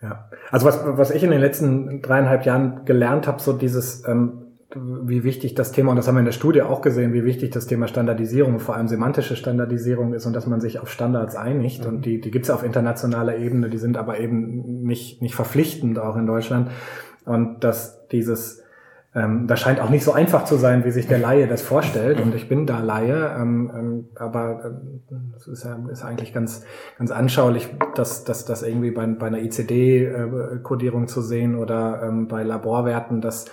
[0.03, 4.51] Ja, also was, was ich in den letzten dreieinhalb Jahren gelernt habe, so dieses, ähm,
[4.75, 7.51] wie wichtig das Thema, und das haben wir in der Studie auch gesehen, wie wichtig
[7.51, 11.83] das Thema Standardisierung, vor allem semantische Standardisierung ist und dass man sich auf Standards einigt.
[11.83, 11.89] Mhm.
[11.89, 15.99] Und die, die gibt es auf internationaler Ebene, die sind aber eben nicht, nicht verpflichtend
[15.99, 16.71] auch in Deutschland.
[17.27, 18.63] Und dass dieses
[19.13, 22.21] ähm, das scheint auch nicht so einfach zu sein, wie sich der Laie das vorstellt.
[22.21, 24.73] Und ich bin da Laie, ähm, ähm, aber
[25.37, 26.65] es äh, ist, ja, ist eigentlich ganz,
[26.97, 32.45] ganz anschaulich, dass, dass das irgendwie bei, bei einer ICD-Kodierung zu sehen oder ähm, bei
[32.45, 33.47] Laborwerten, dass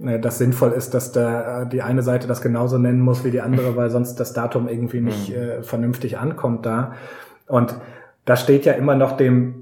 [0.00, 3.30] äh, das sinnvoll ist, dass der, äh, die eine Seite das genauso nennen muss wie
[3.30, 5.36] die andere, weil sonst das Datum irgendwie nicht mhm.
[5.36, 6.94] äh, vernünftig ankommt da.
[7.46, 7.76] Und
[8.24, 9.60] da steht ja immer noch dem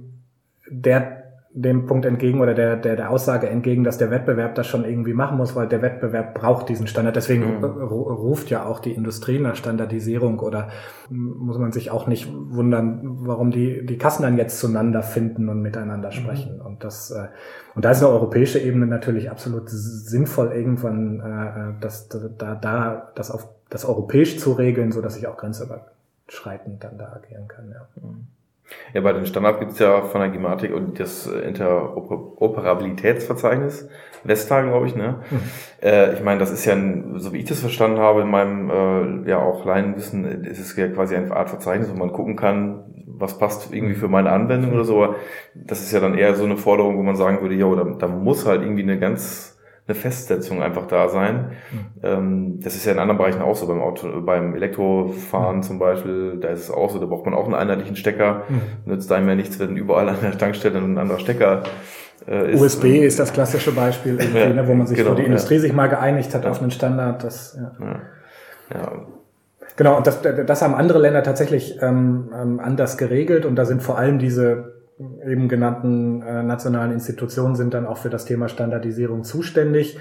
[0.66, 1.21] der
[1.54, 5.12] dem Punkt entgegen oder der, der, der Aussage entgegen, dass der Wettbewerb das schon irgendwie
[5.12, 7.14] machen muss, weil der Wettbewerb braucht diesen Standard.
[7.14, 7.64] Deswegen mhm.
[7.64, 10.68] ruft ja auch die Industrie nach Standardisierung oder
[11.10, 15.60] muss man sich auch nicht wundern, warum die, die Kassen dann jetzt zueinander finden und
[15.60, 16.12] miteinander mhm.
[16.12, 16.56] sprechen.
[16.56, 16.66] Mhm.
[16.66, 17.28] Und das, äh,
[17.74, 23.30] und da ist eine europäische Ebene natürlich absolut sinnvoll, irgendwann äh, das, da, da das
[23.30, 27.70] auf das europäisch zu regeln, so dass ich auch grenzüberschreitend dann da agieren kann.
[27.70, 27.88] Ja.
[28.02, 28.26] Mhm.
[28.94, 33.88] Ja, bei den Standard gibt es ja von der Gematik und das Interoperabilitätsverzeichnis,
[34.24, 35.20] Vestal, glaube ich, ne?
[35.30, 35.40] Mhm.
[35.82, 39.24] Äh, ich meine, das ist ja, ein, so wie ich das verstanden habe, in meinem
[39.24, 42.84] äh, ja auch Laienwissen, ist es ja quasi eine Art Verzeichnis, wo man gucken kann,
[43.06, 45.02] was passt irgendwie für meine Anwendung oder so.
[45.02, 45.16] Aber
[45.54, 48.08] das ist ja dann eher so eine Forderung, wo man sagen würde, ja, da, da
[48.08, 49.51] muss halt irgendwie eine ganz
[49.86, 51.52] eine Festsetzung einfach da sein.
[52.02, 52.60] Mhm.
[52.60, 55.62] das ist ja in anderen Bereichen auch so, beim Auto, beim Elektrofahren mhm.
[55.62, 58.44] zum Beispiel, da ist es auch so, da braucht man auch einen einheitlichen Stecker.
[58.48, 58.60] Mhm.
[58.92, 61.64] Nützt einem ja nichts, wenn überall an der Tankstelle ein anderer Stecker
[62.28, 62.60] äh, ist.
[62.60, 65.60] USB ist das klassische Beispiel, ja, ne, wo man sich, genau, wo die Industrie ja.
[65.60, 66.50] sich mal geeinigt hat ja.
[66.50, 67.24] auf einen Standard.
[67.24, 68.00] Das, ja.
[68.72, 68.92] ja.
[69.76, 73.82] Genau, und das, das haben andere Länder tatsächlich ähm, ähm, anders geregelt und da sind
[73.82, 74.81] vor allem diese
[75.26, 79.98] eben genannten äh, nationalen Institutionen sind dann auch für das Thema Standardisierung zuständig.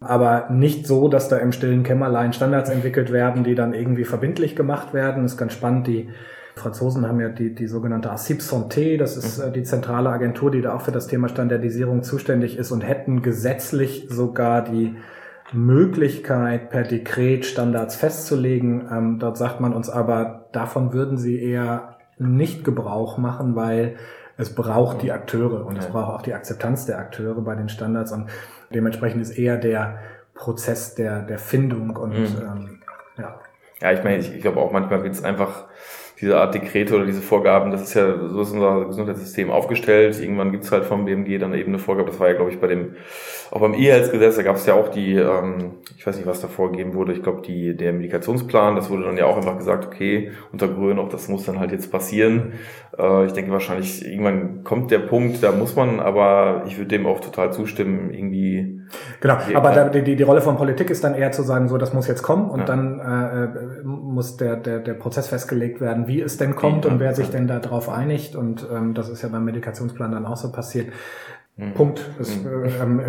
[0.00, 4.54] Aber nicht so, dass da im stillen Kämmerlein Standards entwickelt werden, die dann irgendwie verbindlich
[4.56, 5.22] gemacht werden.
[5.22, 5.86] Das ist ganz spannend.
[5.86, 6.10] Die
[6.56, 10.62] Franzosen haben ja die, die sogenannte ACIP Santé, das ist äh, die zentrale Agentur, die
[10.62, 14.94] da auch für das Thema Standardisierung zuständig ist und hätten gesetzlich sogar die
[15.52, 18.88] Möglichkeit, per Dekret Standards festzulegen.
[18.90, 23.96] Ähm, dort sagt man uns aber, davon würden sie eher nicht Gebrauch machen, weil
[24.36, 28.12] es braucht die Akteure und es braucht auch die Akzeptanz der Akteure bei den Standards
[28.12, 28.28] und
[28.70, 29.98] dementsprechend ist eher der
[30.34, 32.42] Prozess der, der Findung und mhm.
[32.42, 32.80] ähm,
[33.18, 33.40] ja.
[33.80, 35.64] Ja, ich meine, ich, ich glaube auch manchmal wird es einfach
[36.24, 40.18] diese Art Dekrete oder diese Vorgaben, das ist ja, so ist unser Gesundheitssystem aufgestellt.
[40.18, 42.10] Irgendwann gibt's halt vom BMG dann eben eine Vorgabe.
[42.10, 42.96] Das war ja, glaube ich, bei dem,
[43.50, 46.48] auch beim E-Health-Gesetz, da gab es ja auch die, ähm, ich weiß nicht, was da
[46.48, 50.32] vorgegeben wurde, ich glaube, die, der Medikationsplan, das wurde dann ja auch einfach gesagt, okay,
[50.50, 52.54] unter Grün, auch das muss dann halt jetzt passieren.
[52.98, 57.06] Äh, ich denke wahrscheinlich, irgendwann kommt der Punkt, da muss man, aber ich würde dem
[57.06, 58.80] auch total zustimmen, irgendwie.
[59.20, 61.92] Genau, aber da, die, die Rolle von Politik ist dann eher zu sagen, so, das
[61.92, 62.66] muss jetzt kommen und ja.
[62.66, 66.90] dann äh, äh muss der, der, der Prozess festgelegt werden, wie es denn kommt ja,
[66.90, 68.36] und wer sich denn da drauf einigt.
[68.36, 70.88] Und ähm, das ist ja beim Medikationsplan dann auch so passiert.
[71.56, 71.74] Mhm.
[71.74, 72.10] Punkt.
[72.18, 72.64] Es, mhm.
[72.80, 73.00] ähm,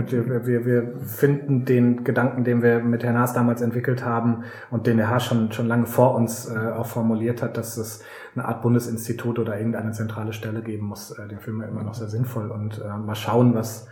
[0.46, 4.98] wir, wir finden den Gedanken, den wir mit Herrn Haas damals entwickelt haben und den
[4.98, 8.04] der Haas schon, schon lange vor uns äh, auch formuliert hat, dass es
[8.36, 11.12] eine Art Bundesinstitut oder irgendeine zentrale Stelle geben muss.
[11.12, 13.88] Äh, den finden wir immer noch sehr sinnvoll und äh, mal schauen, was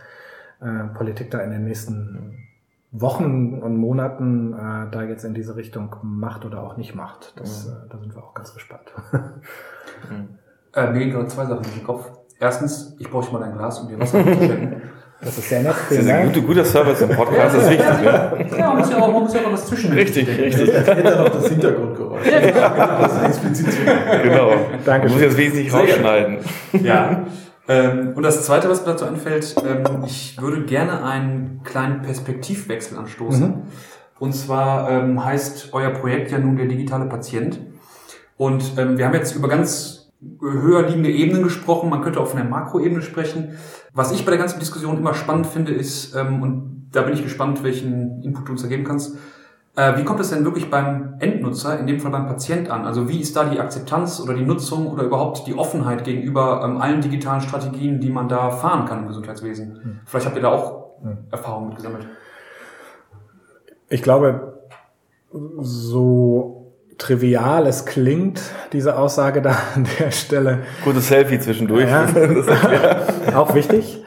[0.60, 2.44] äh, Politik da in den nächsten
[2.90, 7.32] Wochen und Monaten äh, da jetzt in diese Richtung macht oder auch nicht macht.
[7.36, 7.72] Das, mhm.
[7.72, 8.92] äh, da sind wir auch ganz gespannt.
[9.12, 10.38] mhm.
[10.74, 12.10] äh, mir gehen gerade zwei Sachen durch den Kopf.
[12.38, 14.82] Erstens, ich brauche mal ein Glas, um dir Wasser zu schenken.
[15.24, 15.74] Das ist sehr nett.
[15.88, 18.04] Das ist ein guter, guter Service im Podcast, das ist wichtig.
[18.04, 19.92] Ja, ja man muss ja auch, man muss ja auch was zwischen.
[19.92, 20.70] Richtig, richtig.
[20.84, 22.26] Kennt dann auch das Hintergrundgeräusch.
[22.26, 23.00] Ja, genau.
[23.00, 23.66] Das ist explizit.
[24.22, 24.50] Genau.
[24.84, 25.06] Danke.
[25.06, 26.38] Man muss jetzt wesentlich rausschneiden.
[26.82, 27.26] Ja.
[27.66, 32.98] Ähm, und das Zweite, was mir dazu einfällt, ähm, ich würde gerne einen kleinen Perspektivwechsel
[32.98, 33.48] anstoßen.
[33.48, 33.62] Mhm.
[34.18, 37.60] Und zwar ähm, heißt euer Projekt ja nun der digitale Patient.
[38.36, 41.90] Und ähm, wir haben jetzt über ganz höher liegende Ebenen gesprochen.
[41.90, 43.56] Man könnte auch von der Makroebene sprechen.
[43.92, 47.22] Was ich bei der ganzen Diskussion immer spannend finde, ist, ähm, und da bin ich
[47.22, 49.16] gespannt, welchen Input du uns da geben kannst,
[49.76, 52.84] äh, wie kommt es denn wirklich beim Endnutzer, in dem Fall beim Patient an?
[52.84, 56.80] Also wie ist da die Akzeptanz oder die Nutzung oder überhaupt die Offenheit gegenüber ähm,
[56.80, 59.80] allen digitalen Strategien, die man da fahren kann im Gesundheitswesen?
[59.82, 60.00] Hm.
[60.04, 61.18] Vielleicht habt ihr da auch hm.
[61.30, 62.06] Erfahrungen mit gesammelt.
[63.88, 64.60] Ich glaube,
[65.58, 68.40] so trivial es klingt,
[68.72, 70.60] diese Aussage da an der Stelle.
[70.84, 71.88] Gutes Selfie zwischendurch.
[71.88, 72.06] Ja,
[73.34, 74.04] auch wichtig.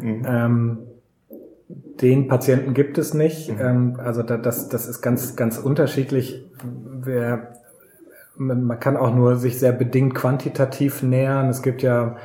[0.00, 0.26] Mhm.
[0.26, 0.78] Ähm,
[2.00, 3.50] den Patienten gibt es nicht.
[3.50, 3.60] Mhm.
[3.60, 6.44] Ähm, also da, das, das ist ganz, ganz unterschiedlich.
[7.00, 7.54] Wer,
[8.36, 11.48] man kann auch nur sich sehr bedingt quantitativ nähern.
[11.48, 12.16] Es gibt ja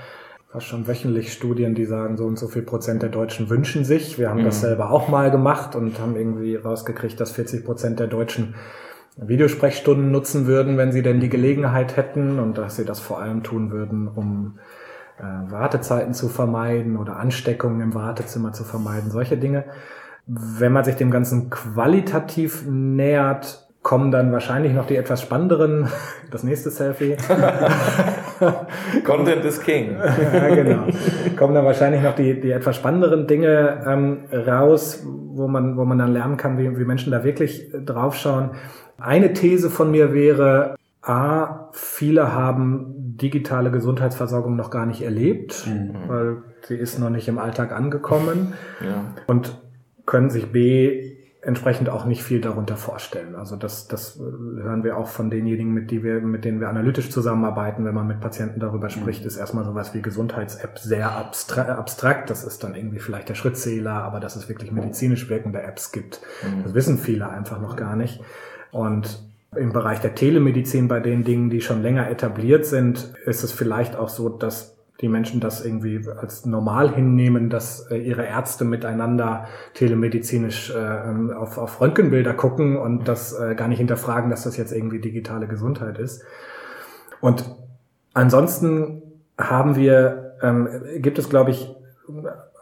[0.51, 4.17] fast schon wöchentlich Studien, die sagen, so und so viel Prozent der Deutschen wünschen sich.
[4.17, 4.45] Wir haben mhm.
[4.45, 8.55] das selber auch mal gemacht und haben irgendwie rausgekriegt, dass 40 Prozent der Deutschen
[9.17, 13.43] Videosprechstunden nutzen würden, wenn sie denn die Gelegenheit hätten und dass sie das vor allem
[13.43, 14.59] tun würden, um
[15.19, 19.65] äh, Wartezeiten zu vermeiden oder Ansteckungen im Wartezimmer zu vermeiden, solche Dinge.
[20.25, 25.87] Wenn man sich dem Ganzen qualitativ nähert, kommen dann wahrscheinlich noch die etwas spannenderen,
[26.31, 27.17] das nächste Selfie.
[29.03, 29.97] Content is King.
[29.97, 30.83] ja, genau.
[31.37, 35.97] Kommen dann wahrscheinlich noch die, die etwas spannenderen Dinge ähm, raus, wo man, wo man
[35.97, 38.51] dann lernen kann, wie, wie Menschen da wirklich draufschauen.
[38.99, 45.95] Eine These von mir wäre, A, viele haben digitale Gesundheitsversorgung noch gar nicht erlebt, mhm.
[46.07, 49.13] weil sie ist noch nicht im Alltag angekommen ja.
[49.27, 49.61] und
[50.05, 53.35] können sich B entsprechend auch nicht viel darunter vorstellen.
[53.35, 57.09] Also das, das hören wir auch von denjenigen, mit, die wir, mit denen wir analytisch
[57.09, 59.27] zusammenarbeiten, wenn man mit Patienten darüber spricht, mhm.
[59.27, 62.29] ist erstmal sowas wie Gesundheits-App sehr abstrakt.
[62.29, 66.19] Das ist dann irgendwie vielleicht der Schrittzähler, aber dass es wirklich medizinisch wirkende Apps gibt,
[66.43, 66.63] mhm.
[66.63, 68.21] das wissen viele einfach noch gar nicht.
[68.71, 73.51] Und im Bereich der Telemedizin, bei den Dingen, die schon länger etabliert sind, ist es
[73.51, 78.65] vielleicht auch so, dass die Menschen das irgendwie als normal hinnehmen, dass äh, ihre Ärzte
[78.65, 84.57] miteinander telemedizinisch äh, auf, auf Röntgenbilder gucken und das äh, gar nicht hinterfragen, dass das
[84.57, 86.23] jetzt irgendwie digitale Gesundheit ist.
[87.21, 87.45] Und
[88.13, 89.01] ansonsten
[89.37, 91.73] haben wir, ähm, gibt es, glaube ich,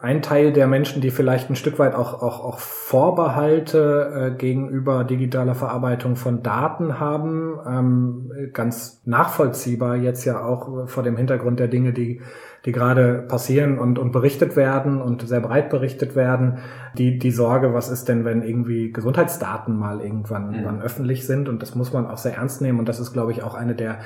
[0.00, 5.02] ein Teil der Menschen, die vielleicht ein Stück weit auch, auch, auch Vorbehalte äh, gegenüber
[5.02, 11.66] digitaler Verarbeitung von Daten haben, ähm, ganz nachvollziehbar jetzt ja auch vor dem Hintergrund der
[11.66, 12.20] Dinge, die,
[12.64, 16.58] die gerade passieren und, und berichtet werden und sehr breit berichtet werden.
[16.96, 20.80] Die, die Sorge, was ist denn, wenn irgendwie Gesundheitsdaten mal irgendwann mhm.
[20.80, 21.48] öffentlich sind?
[21.48, 22.78] Und das muss man auch sehr ernst nehmen.
[22.78, 23.98] Und das ist, glaube ich, auch eine der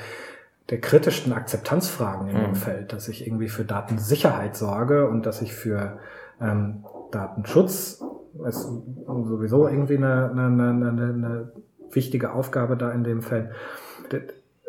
[0.69, 2.43] der kritischsten Akzeptanzfragen in mhm.
[2.43, 5.97] dem Feld, dass ich irgendwie für Datensicherheit sorge und dass ich für
[6.41, 8.01] ähm, Datenschutz
[8.47, 8.67] ist
[9.07, 11.51] sowieso irgendwie eine, eine, eine, eine
[11.91, 13.49] wichtige Aufgabe da in dem Feld.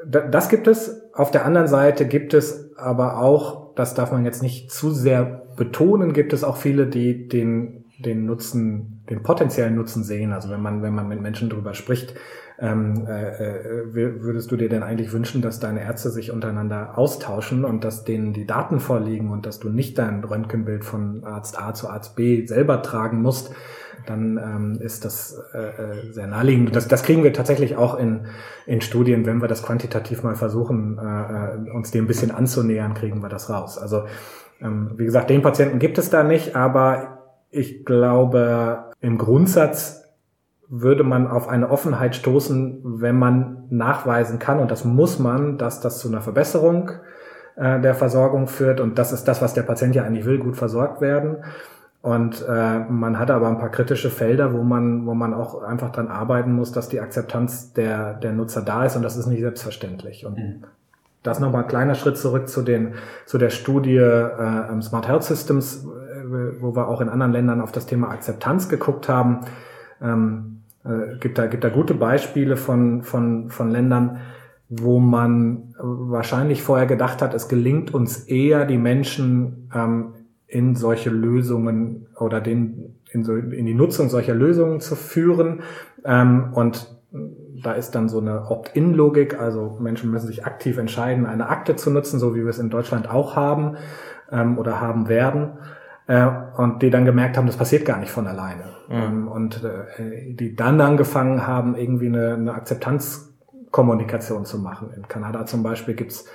[0.06, 1.00] Das gibt es.
[1.14, 5.46] Auf der anderen Seite gibt es aber auch, das darf man jetzt nicht zu sehr
[5.56, 10.32] betonen, gibt es auch viele, die den, den Nutzen, den potenziellen Nutzen sehen.
[10.32, 12.14] Also wenn man, wenn man mit Menschen darüber spricht,
[12.58, 17.64] ähm, äh, äh würdest du dir denn eigentlich wünschen, dass deine Ärzte sich untereinander austauschen
[17.64, 21.74] und dass denen die Daten vorliegen und dass du nicht dein Röntgenbild von Arzt A
[21.74, 23.52] zu Arzt B selber tragen musst,
[24.06, 26.74] dann ähm, ist das äh, äh, sehr naheliegend.
[26.76, 28.26] Das, das kriegen wir tatsächlich auch in,
[28.66, 32.94] in Studien, wenn wir das quantitativ mal versuchen, äh, äh uns dem ein bisschen anzunähern,
[32.94, 33.78] kriegen wir das raus.
[33.78, 34.04] Also
[34.60, 37.18] ähm, wie gesagt, den Patienten gibt es da nicht, aber
[37.50, 40.03] ich glaube, im Grundsatz
[40.80, 45.80] würde man auf eine Offenheit stoßen, wenn man nachweisen kann, und das muss man, dass
[45.80, 46.90] das zu einer Verbesserung
[47.56, 48.80] äh, der Versorgung führt.
[48.80, 51.36] Und das ist das, was der Patient ja eigentlich will, gut versorgt werden.
[52.02, 55.90] Und äh, man hat aber ein paar kritische Felder, wo man, wo man auch einfach
[55.90, 59.40] dran arbeiten muss, dass die Akzeptanz der, der Nutzer da ist und das ist nicht
[59.40, 60.26] selbstverständlich.
[60.26, 60.64] Und mhm.
[61.22, 65.86] das nochmal ein kleiner Schritt zurück zu, den, zu der Studie äh, Smart Health Systems,
[65.86, 69.40] äh, wo wir auch in anderen Ländern auf das Thema Akzeptanz geguckt haben.
[70.02, 70.53] Ähm,
[70.84, 74.20] äh, gibt da, gibt da gute Beispiele von, von, von Ländern,
[74.68, 80.14] wo man wahrscheinlich vorher gedacht hat, es gelingt uns eher, die Menschen ähm,
[80.46, 85.62] in solche Lösungen oder den, in, so, in die Nutzung solcher Lösungen zu führen.
[86.04, 86.94] Ähm, und
[87.62, 91.90] da ist dann so eine Opt-in-Logik, also Menschen müssen sich aktiv entscheiden, eine Akte zu
[91.90, 93.76] nutzen, so wie wir es in Deutschland auch haben
[94.30, 95.52] ähm, oder haben werden
[96.06, 98.74] äh, und die dann gemerkt haben, das passiert gar nicht von alleine.
[98.88, 99.28] Mhm.
[99.28, 104.90] und äh, die dann angefangen haben, irgendwie eine, eine Akzeptanzkommunikation zu machen.
[104.94, 106.26] In Kanada zum Beispiel gibt's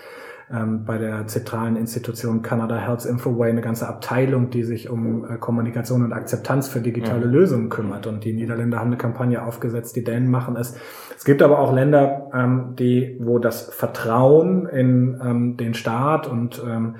[0.52, 5.38] ähm, bei der zentralen Institution Canada Health Infoway eine ganze Abteilung, die sich um äh,
[5.38, 7.32] Kommunikation und Akzeptanz für digitale mhm.
[7.32, 8.08] Lösungen kümmert.
[8.08, 10.76] Und die Niederländer haben eine Kampagne aufgesetzt, die Dänen machen es.
[11.16, 16.64] Es gibt aber auch Länder, ähm, die, wo das Vertrauen in ähm, den Staat und
[16.68, 16.96] ähm,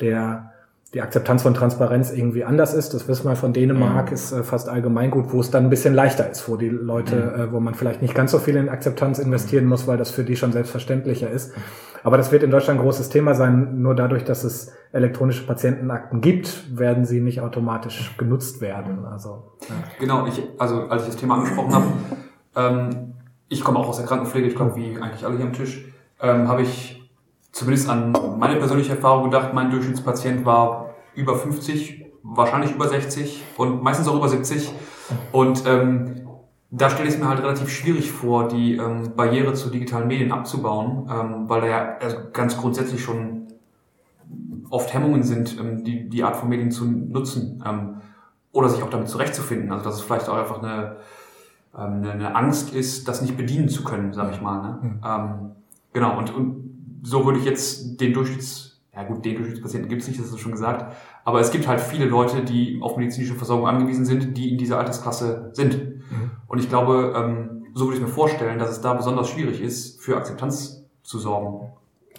[0.00, 0.50] der
[0.94, 2.94] die Akzeptanz von Transparenz irgendwie anders ist.
[2.94, 4.14] Das wissen wir von Dänemark, mhm.
[4.14, 7.40] ist äh, fast allgemeingut, wo es dann ein bisschen leichter ist, wo die Leute, mhm.
[7.40, 10.24] äh, wo man vielleicht nicht ganz so viel in Akzeptanz investieren muss, weil das für
[10.24, 11.52] die schon selbstverständlicher ist.
[12.04, 13.82] Aber das wird in Deutschland ein großes Thema sein.
[13.82, 19.04] Nur dadurch, dass es elektronische Patientenakten gibt, werden sie nicht automatisch genutzt werden.
[19.04, 19.74] Also, ja.
[20.00, 21.86] Genau, ich, also als ich das Thema angesprochen habe,
[22.56, 23.14] ähm,
[23.48, 25.84] ich komme auch aus der Krankenpflege, ich glaube, wie eigentlich alle hier am Tisch,
[26.20, 26.97] ähm, habe ich
[27.52, 33.82] zumindest an meine persönliche Erfahrung gedacht, mein Durchschnittspatient war über 50, wahrscheinlich über 60 und
[33.82, 34.72] meistens auch über 70.
[35.32, 36.28] Und ähm,
[36.70, 40.32] da stelle ich es mir halt relativ schwierig vor, die ähm, Barriere zu digitalen Medien
[40.32, 43.48] abzubauen, ähm, weil da ja also ganz grundsätzlich schon
[44.70, 48.02] oft Hemmungen sind, ähm, die, die Art von Medien zu nutzen ähm,
[48.52, 49.72] oder sich auch damit zurechtzufinden.
[49.72, 50.96] Also dass es vielleicht auch einfach eine,
[51.76, 54.60] ähm, eine, Angst ist, das nicht bedienen zu können, sage ich mal.
[54.60, 54.78] Ne?
[54.82, 55.00] Mhm.
[55.04, 55.50] Ähm,
[55.94, 56.67] genau, und, und
[57.02, 60.40] so würde ich jetzt den Durchschnitts, ja gut, den Durchschnittspatienten gibt es nicht, das ist
[60.40, 64.50] schon gesagt, aber es gibt halt viele Leute, die auf medizinische Versorgung angewiesen sind, die
[64.50, 65.74] in dieser Altersklasse sind.
[65.76, 66.30] Mhm.
[66.46, 70.00] Und ich glaube, ähm, so würde ich mir vorstellen, dass es da besonders schwierig ist,
[70.00, 71.70] für Akzeptanz zu sorgen.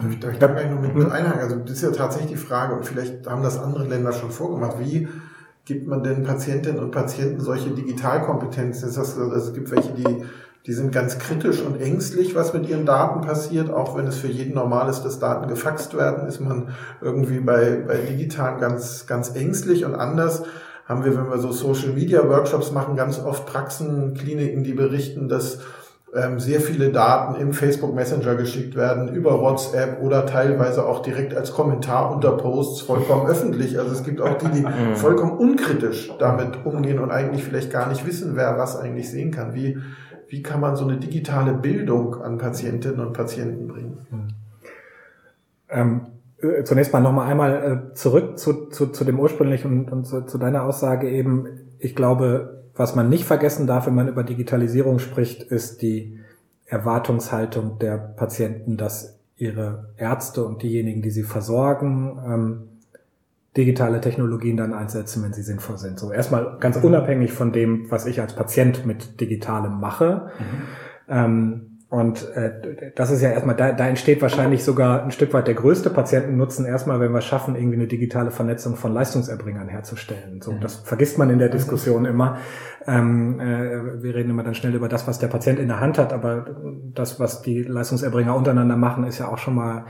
[0.10, 1.12] Ich darf gleich noch mit mhm.
[1.12, 1.42] einhaken.
[1.42, 4.80] Also das ist ja tatsächlich die Frage, und vielleicht haben das andere Länder schon vorgemacht,
[4.80, 5.08] wie
[5.66, 8.88] gibt man denn Patientinnen und Patienten solche Digitalkompetenzen?
[8.88, 10.24] Also es gibt welche, die
[10.66, 13.72] die sind ganz kritisch und ängstlich, was mit ihren Daten passiert.
[13.72, 16.70] Auch wenn es für jeden normal ist, dass Daten gefaxt werden, ist man
[17.02, 20.44] irgendwie bei, bei digitalen ganz, ganz ängstlich und anders
[20.86, 25.30] haben wir, wenn wir so Social Media Workshops machen, ganz oft Praxen, Kliniken, die berichten,
[25.30, 25.60] dass
[26.16, 31.36] ähm, sehr viele Daten im Facebook Messenger geschickt werden, über WhatsApp oder teilweise auch direkt
[31.36, 33.78] als Kommentar unter Posts vollkommen öffentlich.
[33.78, 34.96] Also es gibt auch die, die mhm.
[34.96, 39.54] vollkommen unkritisch damit umgehen und eigentlich vielleicht gar nicht wissen, wer was eigentlich sehen kann.
[39.54, 39.78] Wie,
[40.30, 43.98] wie kann man so eine digitale Bildung an Patientinnen und Patienten bringen?
[44.10, 44.28] Hm.
[45.70, 46.02] Ähm,
[46.42, 50.26] äh, zunächst mal nochmal einmal äh, zurück zu, zu, zu dem ursprünglichen und, und zu,
[50.26, 51.48] zu deiner Aussage eben.
[51.80, 56.20] Ich glaube, was man nicht vergessen darf, wenn man über Digitalisierung spricht, ist die
[56.66, 62.62] Erwartungshaltung der Patienten, dass ihre Ärzte und diejenigen, die sie versorgen, ähm,
[63.58, 66.00] digitale Technologien dann einsetzen, wenn sie sinnvoll sind.
[66.00, 70.32] So erstmal ganz unabhängig von dem, was ich als Patient mit Digitalem mache.
[70.40, 70.62] Mhm.
[71.10, 75.48] Ähm, und äh, das ist ja erstmal, da, da entsteht wahrscheinlich sogar ein Stück weit
[75.48, 80.40] der größte Patientennutzen erstmal, wenn wir schaffen, irgendwie eine digitale Vernetzung von Leistungserbringern herzustellen.
[80.44, 80.62] So, mhm.
[80.62, 82.38] das vergisst man in der Diskussion immer.
[82.86, 85.98] Ähm, äh, wir reden immer dann schnell über das, was der Patient in der Hand
[85.98, 86.46] hat, aber
[86.94, 89.86] das, was die Leistungserbringer untereinander machen, ist ja auch schon mal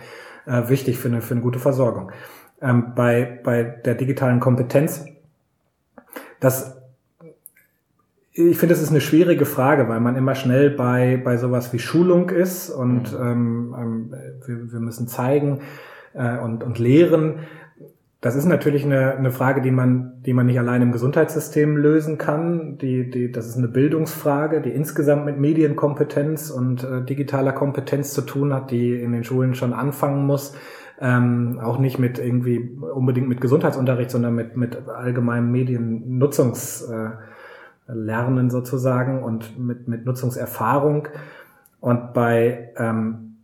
[0.45, 2.13] äh, wichtig für eine, für eine gute Versorgung.
[2.61, 5.05] Ähm, bei, bei der digitalen Kompetenz,
[6.39, 6.79] das
[8.47, 11.79] ich finde, das ist eine schwierige Frage, weil man immer schnell bei, bei sowas wie
[11.79, 13.25] Schulung ist und mhm.
[13.25, 14.13] ähm, ähm,
[14.45, 15.59] wir, wir müssen zeigen
[16.13, 17.39] äh, und, und lehren.
[18.21, 22.17] Das ist natürlich eine, eine Frage, die man, die man nicht allein im Gesundheitssystem lösen
[22.17, 22.77] kann.
[22.77, 28.21] Die, die, das ist eine Bildungsfrage, die insgesamt mit Medienkompetenz und äh, digitaler Kompetenz zu
[28.21, 30.53] tun hat, die in den Schulen schon anfangen muss.
[31.01, 39.23] Ähm, auch nicht mit irgendwie unbedingt mit Gesundheitsunterricht, sondern mit, mit allgemeinem Mediennutzungs äh, sozusagen
[39.23, 41.07] und mit, mit Nutzungserfahrung.
[41.79, 43.37] Und bei, ähm,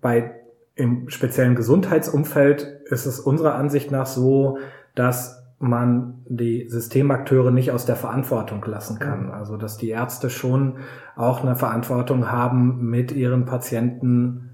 [0.00, 0.34] bei
[0.74, 4.58] im speziellen Gesundheitsumfeld ist es unserer Ansicht nach so,
[4.94, 9.26] dass man die Systemakteure nicht aus der Verantwortung lassen kann.
[9.26, 9.32] Mhm.
[9.32, 10.78] Also dass die Ärzte schon
[11.16, 14.53] auch eine Verantwortung haben, mit ihren Patienten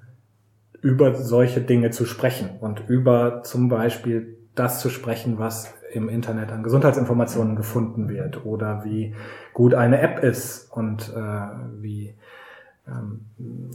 [0.83, 6.53] über solche Dinge zu sprechen und über zum Beispiel das zu sprechen, was im Internet
[6.53, 9.15] an Gesundheitsinformationen gefunden wird oder wie
[9.53, 12.15] gut eine App ist und äh, wie,
[12.87, 13.27] ähm,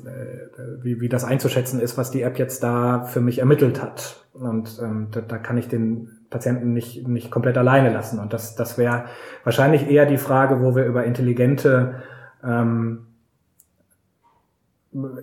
[0.06, 4.26] äh, wie, wie das einzuschätzen ist, was die App jetzt da für mich ermittelt hat.
[4.34, 8.20] Und ähm, da, da kann ich den Patienten nicht, nicht komplett alleine lassen.
[8.20, 9.06] Und das, das wäre
[9.44, 11.96] wahrscheinlich eher die Frage, wo wir über intelligente
[12.44, 13.05] ähm,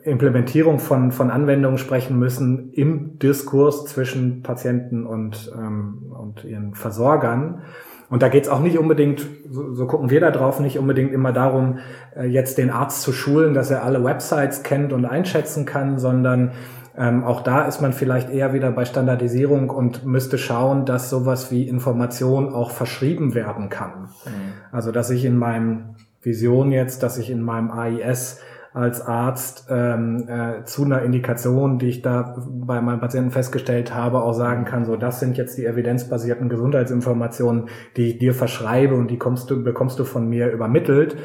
[0.02, 7.62] Implementierung von, von Anwendungen sprechen müssen im Diskurs zwischen Patienten und, ähm, und ihren Versorgern.
[8.10, 11.12] Und da geht es auch nicht unbedingt, so, so gucken wir da drauf, nicht unbedingt
[11.12, 11.78] immer darum,
[12.14, 16.52] äh, jetzt den Arzt zu schulen, dass er alle Websites kennt und einschätzen kann, sondern
[16.94, 21.50] ähm, auch da ist man vielleicht eher wieder bei Standardisierung und müsste schauen, dass sowas
[21.50, 24.10] wie Information auch verschrieben werden kann.
[24.26, 24.52] Mhm.
[24.70, 28.40] Also dass ich in meinem Vision jetzt, dass ich in meinem AIS
[28.74, 34.22] als Arzt ähm, äh, zu einer Indikation, die ich da bei meinem Patienten festgestellt habe,
[34.22, 39.10] auch sagen kann, so das sind jetzt die evidenzbasierten Gesundheitsinformationen, die ich dir verschreibe und
[39.10, 41.16] die kommst du, bekommst du von mir übermittelt.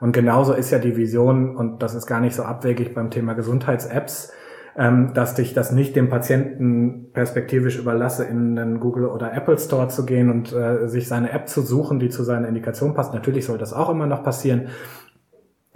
[0.00, 3.34] Und genauso ist ja die Vision, und das ist gar nicht so abwegig beim Thema
[3.34, 4.32] Gesundheits-Apps,
[4.76, 9.88] ähm, dass ich das nicht dem Patienten perspektivisch überlasse, in einen Google oder Apple Store
[9.88, 13.14] zu gehen und äh, sich seine App zu suchen, die zu seiner Indikation passt.
[13.14, 14.68] Natürlich soll das auch immer noch passieren,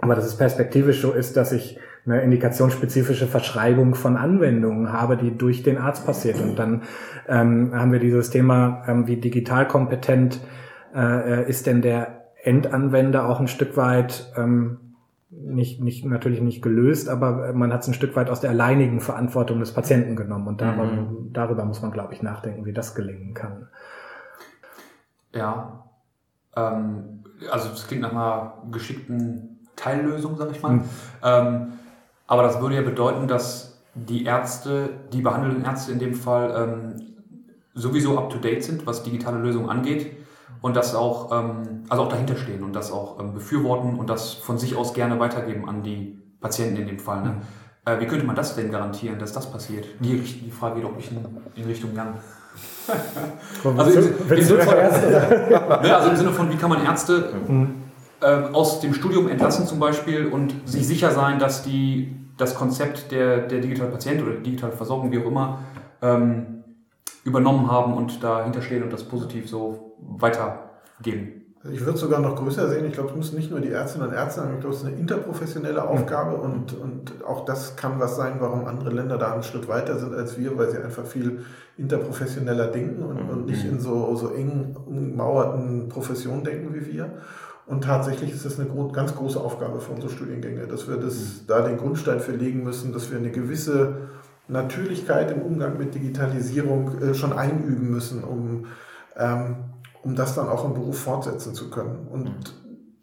[0.01, 5.37] aber dass es perspektivisch so ist, dass ich eine indikationsspezifische Verschreibung von Anwendungen habe, die
[5.37, 6.41] durch den Arzt passiert.
[6.41, 6.81] Und dann
[7.27, 10.41] ähm, haben wir dieses Thema, ähm, wie digital kompetent
[10.95, 14.79] äh, ist denn der Endanwender auch ein Stück weit ähm,
[15.29, 18.99] nicht, nicht, natürlich nicht gelöst, aber man hat es ein Stück weit aus der alleinigen
[18.99, 20.47] Verantwortung des Patienten genommen.
[20.47, 21.33] Und darum, mhm.
[21.33, 23.67] darüber muss man, glaube ich, nachdenken, wie das gelingen kann.
[25.33, 25.85] Ja,
[26.57, 29.50] ähm, also es klingt nach einer geschickten
[29.81, 30.73] Teillösung, sag ich mal.
[30.73, 30.83] Mhm.
[31.23, 31.67] Ähm,
[32.27, 37.01] aber das würde ja bedeuten, dass die Ärzte, die behandelnden Ärzte in dem Fall, ähm,
[37.73, 40.11] sowieso up-to-date sind, was digitale Lösungen angeht
[40.61, 44.33] und das auch, ähm, also auch dahinter stehen und das auch ähm, befürworten und das
[44.33, 47.21] von sich aus gerne weitergeben an die Patienten in dem Fall.
[47.23, 47.29] Ne?
[47.29, 47.41] Mhm.
[47.85, 49.85] Äh, wie könnte man das denn garantieren, dass das passiert?
[49.99, 51.25] Die, die Frage geht auch nicht in,
[51.55, 52.13] in Richtung Jan.
[53.77, 54.75] also, im, im Sinne von,
[55.81, 57.80] ne, also im Sinne von, wie kann man Ärzte mhm
[58.21, 63.47] aus dem Studium entlassen zum Beispiel und sich sicher sein, dass die das Konzept der,
[63.47, 65.59] der digitalen Patient oder digitale Versorgung, wie auch immer,
[66.01, 66.63] ähm,
[67.23, 71.41] übernommen haben und dahinter stehen und das positiv so weitergeben.
[71.71, 72.85] Ich würde es sogar noch größer sehen.
[72.87, 74.87] Ich glaube, es müssen nicht nur die Ärztinnen und Ärzte sein, ich glaube, es ist
[74.87, 79.43] eine interprofessionelle Aufgabe und, und auch das kann was sein, warum andere Länder da einen
[79.43, 81.45] Schritt weiter sind als wir, weil sie einfach viel
[81.77, 87.11] interprofessioneller denken und, und nicht in so, so eng ummauerten Professionen denken wie wir.
[87.65, 91.47] Und tatsächlich ist das eine ganz große Aufgabe für unsere Studiengänge, dass wir das, mhm.
[91.47, 94.09] da den Grundstein verlegen müssen, dass wir eine gewisse
[94.47, 98.65] Natürlichkeit im Umgang mit Digitalisierung äh, schon einüben müssen, um,
[99.15, 99.55] ähm,
[100.03, 102.07] um das dann auch im Beruf fortsetzen zu können.
[102.11, 102.33] Und mhm.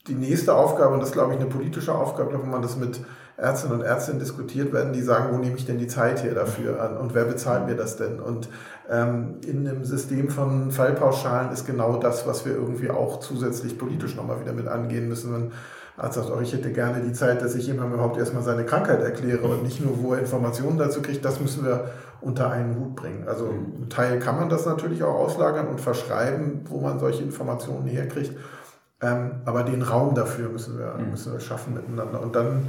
[0.06, 3.00] die nächste Aufgabe, und das glaube ich eine politische Aufgabe, wenn man das mit
[3.38, 6.82] Ärztinnen und Ärztinnen diskutiert werden, die sagen, wo nehme ich denn die Zeit hier dafür
[6.82, 8.18] an und wer bezahlt mir das denn?
[8.18, 8.48] Und
[8.90, 14.16] ähm, in einem System von Fallpauschalen ist genau das, was wir irgendwie auch zusätzlich politisch
[14.16, 15.32] nochmal wieder mit angehen müssen.
[15.32, 15.52] Wenn
[15.96, 19.02] Arzt sagt, oh, ich hätte gerne die Zeit, dass ich jemandem überhaupt erstmal seine Krankheit
[19.02, 22.96] erkläre und nicht nur, wo er Informationen dazu kriegt, das müssen wir unter einen Hut
[22.96, 23.28] bringen.
[23.28, 27.86] Also ein Teil kann man das natürlich auch auslagern und verschreiben, wo man solche Informationen
[27.86, 28.36] herkriegt.
[29.00, 31.10] Ähm, aber den Raum dafür müssen wir, mhm.
[31.10, 32.20] müssen wir schaffen miteinander.
[32.20, 32.66] Und dann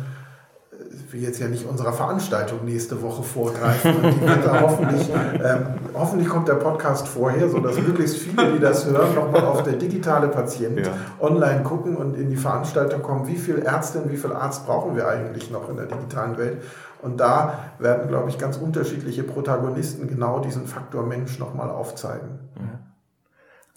[0.91, 3.95] ich will jetzt ja nicht unserer Veranstaltung nächste Woche vorgreifen.
[3.95, 8.59] Und die wird da hoffentlich, ähm, hoffentlich kommt der Podcast vorher, sodass möglichst viele, die
[8.59, 10.91] das hören, nochmal auf der digitale Patient ja.
[11.19, 13.27] online gucken und in die Veranstaltung kommen.
[13.27, 16.61] Wie viel Ärztin, wie viel Arzt brauchen wir eigentlich noch in der digitalen Welt?
[17.01, 22.39] Und da werden, glaube ich, ganz unterschiedliche Protagonisten genau diesen Faktor Mensch nochmal aufzeigen.
[22.57, 22.88] Ja.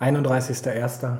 [0.03, 1.11] 31.01.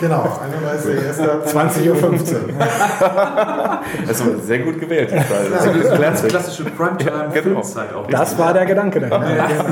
[0.00, 1.52] Genau, 31.01.
[1.52, 2.54] 20.15 Uhr.
[4.08, 5.12] Also sehr gut gewählt.
[5.12, 8.00] Das ist eine ganz klassische Primetime-Filmzeit ja, genau.
[8.00, 8.06] auch.
[8.08, 9.00] Das war der Gedanke.
[9.00, 9.10] Dann.
[9.10, 9.64] Ja, genau.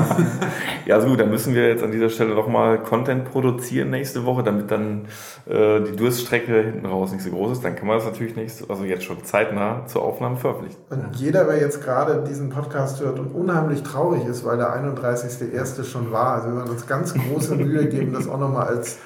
[0.85, 4.43] ja, also gut, dann müssen wir jetzt an dieser Stelle nochmal Content produzieren nächste Woche,
[4.43, 5.07] damit dann
[5.49, 7.65] äh, die Durststrecke hinten raus nicht so groß ist.
[7.65, 10.77] Dann kann man das natürlich nicht, also jetzt schon zeitnah zur Aufnahme veröffentlichen.
[10.89, 15.83] Und jeder, wer jetzt gerade diesen Podcast hört und unheimlich traurig ist, weil der 31.01.
[15.83, 18.99] schon war, also wir werden uns ganz große Mühe geben, das auch noch nochmal als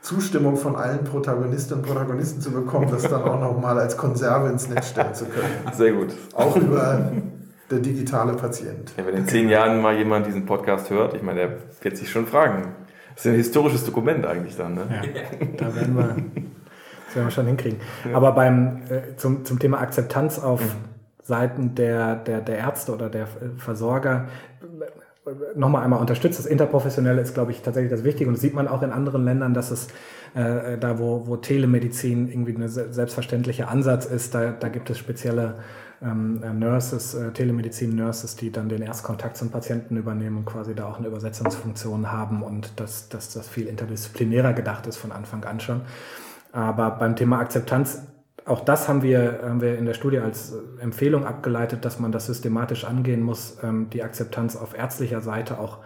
[0.00, 4.68] Zustimmung von allen Protagonistinnen und Protagonisten zu bekommen, das dann auch nochmal als Konserve ins
[4.68, 5.72] Netz stellen zu können.
[5.72, 6.08] Sehr gut.
[6.34, 7.12] Auch über
[7.70, 8.92] der digitale Patient.
[8.96, 12.10] Ja, wenn in zehn Jahren mal jemand diesen Podcast hört, ich meine, der wird sich
[12.10, 12.74] schon fragen.
[13.14, 14.74] Das ist ein historisches Dokument eigentlich dann.
[14.74, 14.82] Ne?
[14.90, 16.16] Ja, da werden wir,
[17.06, 17.78] das werden wir schon hinkriegen.
[18.08, 18.16] Ja.
[18.16, 20.70] Aber beim, äh, zum, zum Thema Akzeptanz auf mhm.
[21.22, 24.26] Seiten der, der, der Ärzte oder der Versorger
[25.54, 26.38] nochmal einmal unterstützt.
[26.38, 28.28] Das Interprofessionelle ist, glaube ich, tatsächlich das Wichtige.
[28.28, 29.88] Und das sieht man auch in anderen Ländern, dass es
[30.34, 35.56] äh, da, wo, wo Telemedizin irgendwie ein selbstverständlicher Ansatz ist, da, da gibt es spezielle
[36.02, 40.86] ähm, äh, Nurses, äh, Telemedizin-Nurses, die dann den Erstkontakt zum Patienten übernehmen und quasi da
[40.86, 45.60] auch eine Übersetzungsfunktion haben und dass, dass das viel interdisziplinärer gedacht ist von Anfang an
[45.60, 45.82] schon.
[46.50, 48.02] Aber beim Thema Akzeptanz
[48.44, 52.12] auch das haben wir, haben wir in der Studie als äh, Empfehlung abgeleitet, dass man
[52.12, 55.78] das systematisch angehen muss, ähm, die Akzeptanz auf ärztlicher Seite auch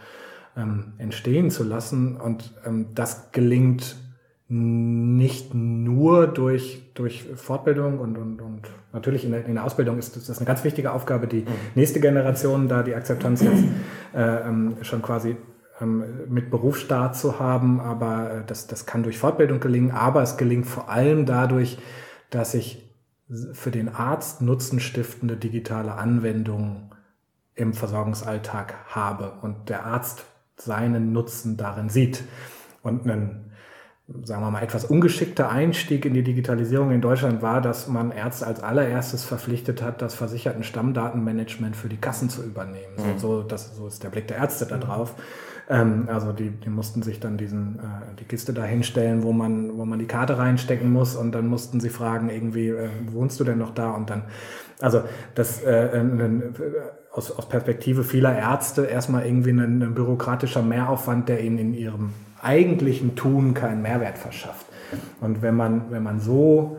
[0.57, 2.17] ähm, entstehen zu lassen.
[2.17, 3.97] Und ähm, das gelingt
[4.49, 10.17] nicht nur durch, durch Fortbildung und, und, und natürlich in der, in der Ausbildung ist
[10.17, 11.49] das eine ganz wichtige Aufgabe, die mhm.
[11.75, 13.65] nächste Generation da die Akzeptanz jetzt
[14.13, 15.37] äh, schon quasi
[15.81, 20.67] mit Berufsstart zu haben, aber äh, das, das kann durch Fortbildung gelingen, aber es gelingt
[20.67, 21.79] vor allem dadurch,
[22.31, 22.83] dass ich
[23.53, 26.91] für den Arzt nutzenstiftende digitale Anwendungen
[27.55, 30.25] im Versorgungsalltag habe und der Arzt
[30.57, 32.23] seinen Nutzen darin sieht.
[32.83, 33.53] Und ein,
[34.23, 38.47] sagen wir mal, etwas ungeschickter Einstieg in die Digitalisierung in Deutschland war, dass man Ärzte
[38.47, 42.95] als allererstes verpflichtet hat, das versicherten Stammdatenmanagement für die Kassen zu übernehmen.
[42.97, 43.19] Mhm.
[43.19, 45.15] So, das, so ist der Blick der Ärzte da drauf.
[45.69, 49.77] Ähm, also die, die mussten sich dann diesen, äh, die Kiste da hinstellen, wo man,
[49.77, 53.45] wo man die Karte reinstecken muss und dann mussten sie fragen, irgendwie, äh, wohnst du
[53.45, 53.91] denn noch da?
[53.91, 54.23] Und dann,
[54.81, 55.03] also
[55.35, 56.03] das äh,
[57.13, 62.13] aus, aus Perspektive vieler Ärzte erstmal irgendwie ein, ein bürokratischer Mehraufwand, der ihnen in ihrem
[62.41, 64.67] eigentlichen Tun keinen Mehrwert verschafft.
[65.21, 66.77] Und wenn man, wenn man so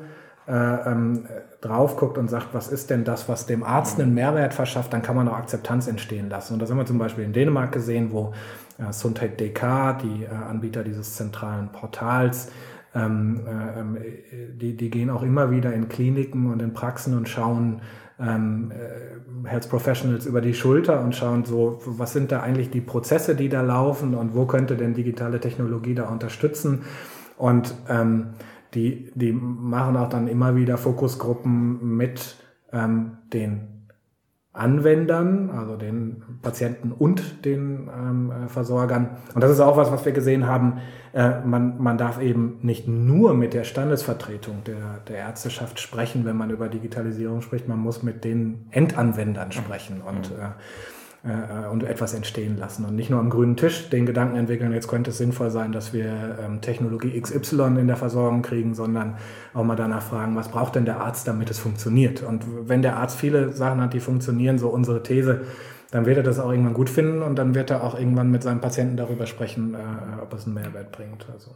[0.47, 1.25] äh, ähm,
[1.59, 5.01] drauf guckt und sagt, was ist denn das, was dem Arzt einen Mehrwert verschafft, dann
[5.01, 6.53] kann man auch Akzeptanz entstehen lassen.
[6.53, 8.33] Und das haben wir zum Beispiel in Dänemark gesehen, wo
[8.77, 12.51] äh, Sundheit DK, die äh, Anbieter dieses zentralen Portals,
[12.95, 13.97] ähm, äh, ähm,
[14.59, 17.81] die, die gehen auch immer wieder in Kliniken und in Praxen und schauen
[18.19, 22.81] ähm, äh, Health Professionals über die Schulter und schauen so, was sind da eigentlich die
[22.81, 26.83] Prozesse, die da laufen und wo könnte denn digitale Technologie da unterstützen.
[27.37, 28.33] Und ähm,
[28.73, 32.37] die, die machen auch dann immer wieder Fokusgruppen mit
[32.73, 33.76] ähm, den
[34.57, 39.17] Anwendern, also den Patienten und den ähm, äh, Versorgern.
[39.33, 40.79] Und das ist auch was, was wir gesehen haben.
[41.13, 46.37] Äh, man, man darf eben nicht nur mit der Standesvertretung der, der Ärzteschaft sprechen, wenn
[46.37, 47.67] man über Digitalisierung spricht.
[47.67, 50.01] Man muss mit den Endanwendern sprechen.
[50.01, 50.49] Und äh,
[51.27, 54.87] äh, und etwas entstehen lassen und nicht nur am grünen Tisch den Gedanken entwickeln, jetzt
[54.87, 59.17] könnte es sinnvoll sein, dass wir ähm, Technologie XY in der Versorgung kriegen, sondern
[59.53, 62.23] auch mal danach fragen, was braucht denn der Arzt, damit es funktioniert?
[62.23, 65.41] Und wenn der Arzt viele Sachen hat, die funktionieren, so unsere These,
[65.91, 68.43] dann wird er das auch irgendwann gut finden und dann wird er auch irgendwann mit
[68.43, 71.25] seinem Patienten darüber sprechen, äh, ob es einen Mehrwert bringt.
[71.31, 71.51] Also.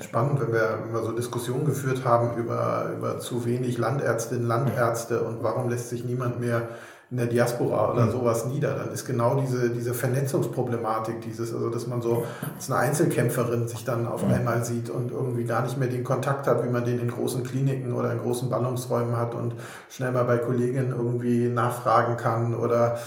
[0.00, 5.42] Spannend, wenn wir immer so Diskussionen geführt haben über, über zu wenig Landärztinnen, Landärzte und
[5.42, 6.68] warum lässt sich niemand mehr
[7.10, 8.10] in der Diaspora oder mhm.
[8.10, 12.80] sowas nieder, dann ist genau diese, diese Vernetzungsproblematik, dieses, also dass man so als eine
[12.80, 14.34] Einzelkämpferin sich dann auf mhm.
[14.34, 17.44] einmal sieht und irgendwie gar nicht mehr den Kontakt hat, wie man den in großen
[17.44, 19.54] Kliniken oder in großen Ballungsräumen hat und
[19.88, 22.98] schnell mal bei Kolleginnen irgendwie nachfragen kann oder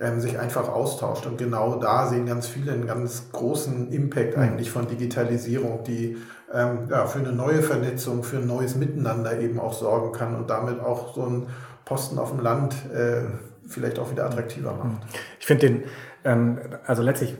[0.00, 1.26] ähm, sich einfach austauscht.
[1.26, 4.42] Und genau da sehen ganz viele einen ganz großen Impact mhm.
[4.42, 6.16] eigentlich von Digitalisierung, die
[6.54, 10.48] ähm, ja, für eine neue Vernetzung, für ein neues Miteinander eben auch sorgen kann und
[10.48, 11.46] damit auch so ein
[11.88, 13.22] Posten auf dem Land äh,
[13.66, 15.02] vielleicht auch wieder attraktiver macht.
[15.40, 15.82] Ich finde den,
[16.24, 17.34] ähm, also letztlich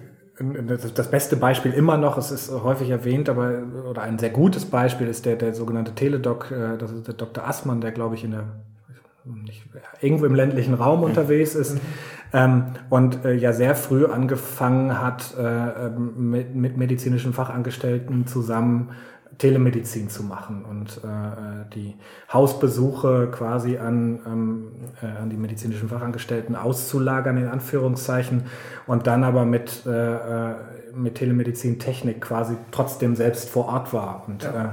[0.94, 5.08] das beste Beispiel immer noch, es ist häufig erwähnt, aber oder ein sehr gutes Beispiel
[5.08, 7.46] ist der, der sogenannte Teledoc, äh, das ist der Dr.
[7.46, 8.44] Assmann, der glaube ich in der
[9.24, 9.64] nicht,
[10.00, 11.80] irgendwo im ländlichen Raum unterwegs ist mhm.
[12.32, 18.90] ähm, und äh, ja sehr früh angefangen hat, äh, ähm, mit, mit medizinischen Fachangestellten zusammen
[19.38, 21.94] Telemedizin zu machen und äh, die
[22.32, 24.68] Hausbesuche quasi an, ähm,
[25.00, 28.46] äh, an die medizinischen Fachangestellten auszulagern, in Anführungszeichen,
[28.86, 30.54] und dann aber mit, äh, äh
[30.94, 34.24] mit Telemedizin-Technik quasi trotzdem selbst vor Ort war.
[34.26, 34.64] Und ja.
[34.64, 34.68] äh,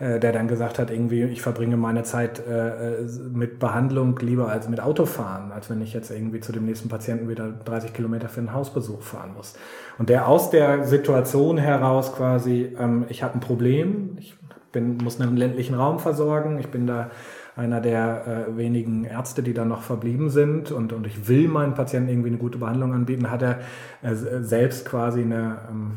[0.00, 4.48] äh der dann gesagt hat, irgendwie, ich verbringe meine Zeit äh, äh, mit Behandlung lieber
[4.48, 8.28] als mit Autofahren, als wenn ich jetzt irgendwie zu dem nächsten Patienten wieder 30 Kilometer
[8.28, 9.54] für einen Hausbesuch fahren muss.
[9.98, 14.34] Und der aus der Situation heraus quasi, ähm, ich habe ein Problem, ich
[14.72, 17.10] bin, muss einen ländlichen Raum versorgen, ich bin da
[17.56, 21.74] einer der äh, wenigen Ärzte, die da noch verblieben sind und, und ich will meinen
[21.74, 23.60] Patienten irgendwie eine gute Behandlung anbieten, hat er
[24.02, 25.92] äh, selbst quasi eine, ähm,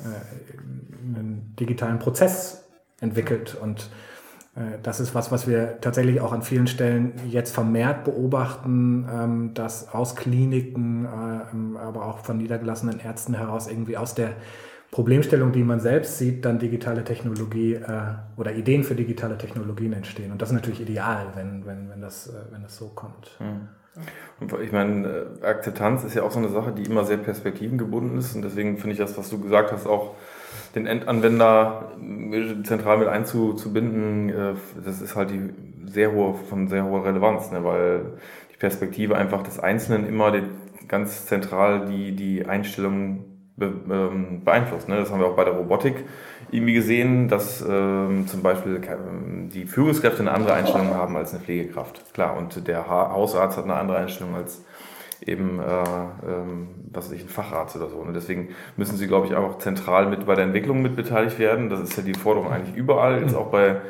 [0.00, 2.67] äh, einen digitalen Prozess
[3.00, 3.88] entwickelt und
[4.58, 9.54] äh, das ist was, was wir tatsächlich auch an vielen Stellen jetzt vermehrt beobachten, ähm,
[9.54, 14.32] dass aus Kliniken, äh, aber auch von niedergelassenen Ärzten heraus irgendwie aus der
[14.90, 20.32] Problemstellung, die man selbst sieht, dann digitale Technologie äh, oder Ideen für digitale Technologien entstehen.
[20.32, 23.38] Und das ist natürlich ideal, wenn, wenn, wenn, das, wenn das so kommt.
[23.38, 23.68] Mhm.
[24.62, 28.34] Ich meine, Akzeptanz ist ja auch so eine Sache, die immer sehr perspektivengebunden ist.
[28.34, 30.14] Und deswegen finde ich das, was du gesagt hast, auch
[30.78, 31.92] den Endanwender
[32.64, 34.54] zentral mit einzubinden, äh,
[34.84, 35.50] das ist halt die
[35.86, 37.64] sehr hohe, von sehr hoher Relevanz, ne?
[37.64, 38.18] weil
[38.52, 40.42] die Perspektive einfach des Einzelnen immer die,
[40.86, 43.24] ganz zentral die, die Einstellung
[43.60, 44.88] ähm, beeinflusst.
[44.88, 44.96] Ne?
[44.96, 46.04] Das haben wir auch bei der Robotik
[46.50, 51.42] irgendwie gesehen, dass ähm, zum Beispiel äh, die Führungskräfte eine andere Einstellung haben als eine
[51.42, 52.14] Pflegekraft.
[52.14, 54.64] Klar, und der Hausarzt hat eine andere Einstellung als
[55.26, 55.64] eben, äh,
[56.26, 57.96] ähm, was weiß ich, ein Facharzt oder so.
[57.96, 61.68] Und deswegen müssen sie, glaube ich, auch zentral mit bei der Entwicklung mit beteiligt werden.
[61.68, 63.80] Das ist ja die Forderung eigentlich überall, jetzt auch bei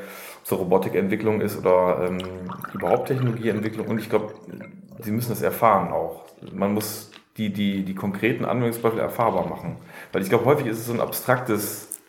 [0.43, 2.19] so Robotikentwicklung ist oder ähm,
[2.73, 3.87] überhaupt Technologieentwicklung.
[3.87, 4.33] Und ich glaube,
[5.01, 6.25] sie müssen das erfahren auch.
[6.53, 9.77] Man muss die, die, die konkreten Anwendungsbeispiele erfahrbar machen.
[10.13, 12.01] Weil ich glaube, häufig ist es so ein abstraktes,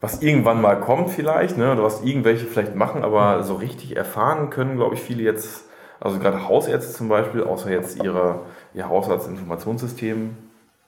[0.00, 4.50] was irgendwann mal kommt vielleicht, ne, oder was irgendwelche vielleicht machen, aber so richtig erfahren
[4.50, 5.64] können, glaube ich, viele jetzt
[6.04, 8.42] also gerade Hausärzte zum Beispiel, außer jetzt ihre,
[8.74, 10.36] ihr Hausarztinformationssystem,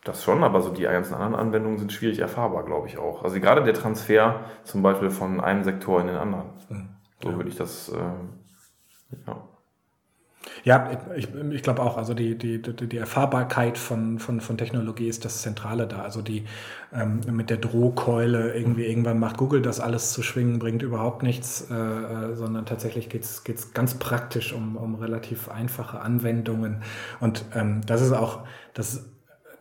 [0.05, 3.25] das schon, aber so die ganzen anderen Anwendungen sind schwierig erfahrbar, glaube ich auch.
[3.25, 6.51] Also gerade der Transfer zum Beispiel von einem Sektor in den anderen.
[6.69, 6.89] Mhm.
[7.23, 9.37] So würde ich das, äh, ja.
[10.65, 15.25] Ja, ich, ich glaube auch, also die, die, die Erfahrbarkeit von, von, von Technologie ist
[15.25, 16.03] das Zentrale da.
[16.03, 16.45] Also die
[16.93, 21.69] ähm, mit der Drohkeule irgendwie irgendwann macht Google das alles zu schwingen, bringt überhaupt nichts,
[21.71, 26.83] äh, äh sondern tatsächlich geht's geht's ganz praktisch um, um relativ einfache Anwendungen.
[27.21, 28.41] Und ähm, das ist auch
[28.75, 29.05] das,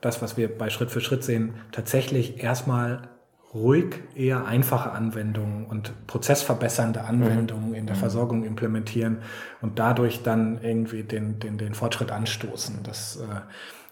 [0.02, 3.10] das, was wir bei Schritt für Schritt sehen, tatsächlich erstmal
[3.56, 7.76] ruhig eher einfache Anwendungen und prozessverbessernde Anwendungen mhm.
[7.76, 8.02] in der mhm.
[8.02, 9.20] Versorgung implementieren
[9.62, 12.84] und dadurch dann irgendwie den, den, den Fortschritt anstoßen.
[12.84, 13.42] Das äh,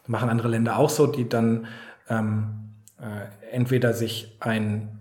[0.05, 1.67] machen andere Länder auch so, die dann
[2.09, 4.99] ähm, äh, entweder sich ein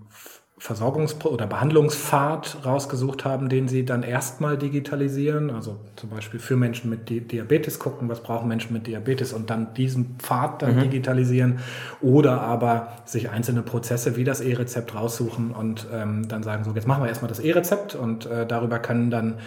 [0.62, 5.50] Versorgungs- oder Behandlungspfad rausgesucht haben, den sie dann erstmal digitalisieren.
[5.50, 9.74] Also zum Beispiel für Menschen mit Diabetes gucken, was brauchen Menschen mit Diabetes und dann
[9.74, 10.82] diesen Pfad dann mhm.
[10.82, 11.58] digitalisieren.
[12.00, 16.86] Oder aber sich einzelne Prozesse wie das E-Rezept raussuchen und ähm, dann sagen, so jetzt
[16.86, 19.38] machen wir erstmal das E-Rezept und äh, darüber können dann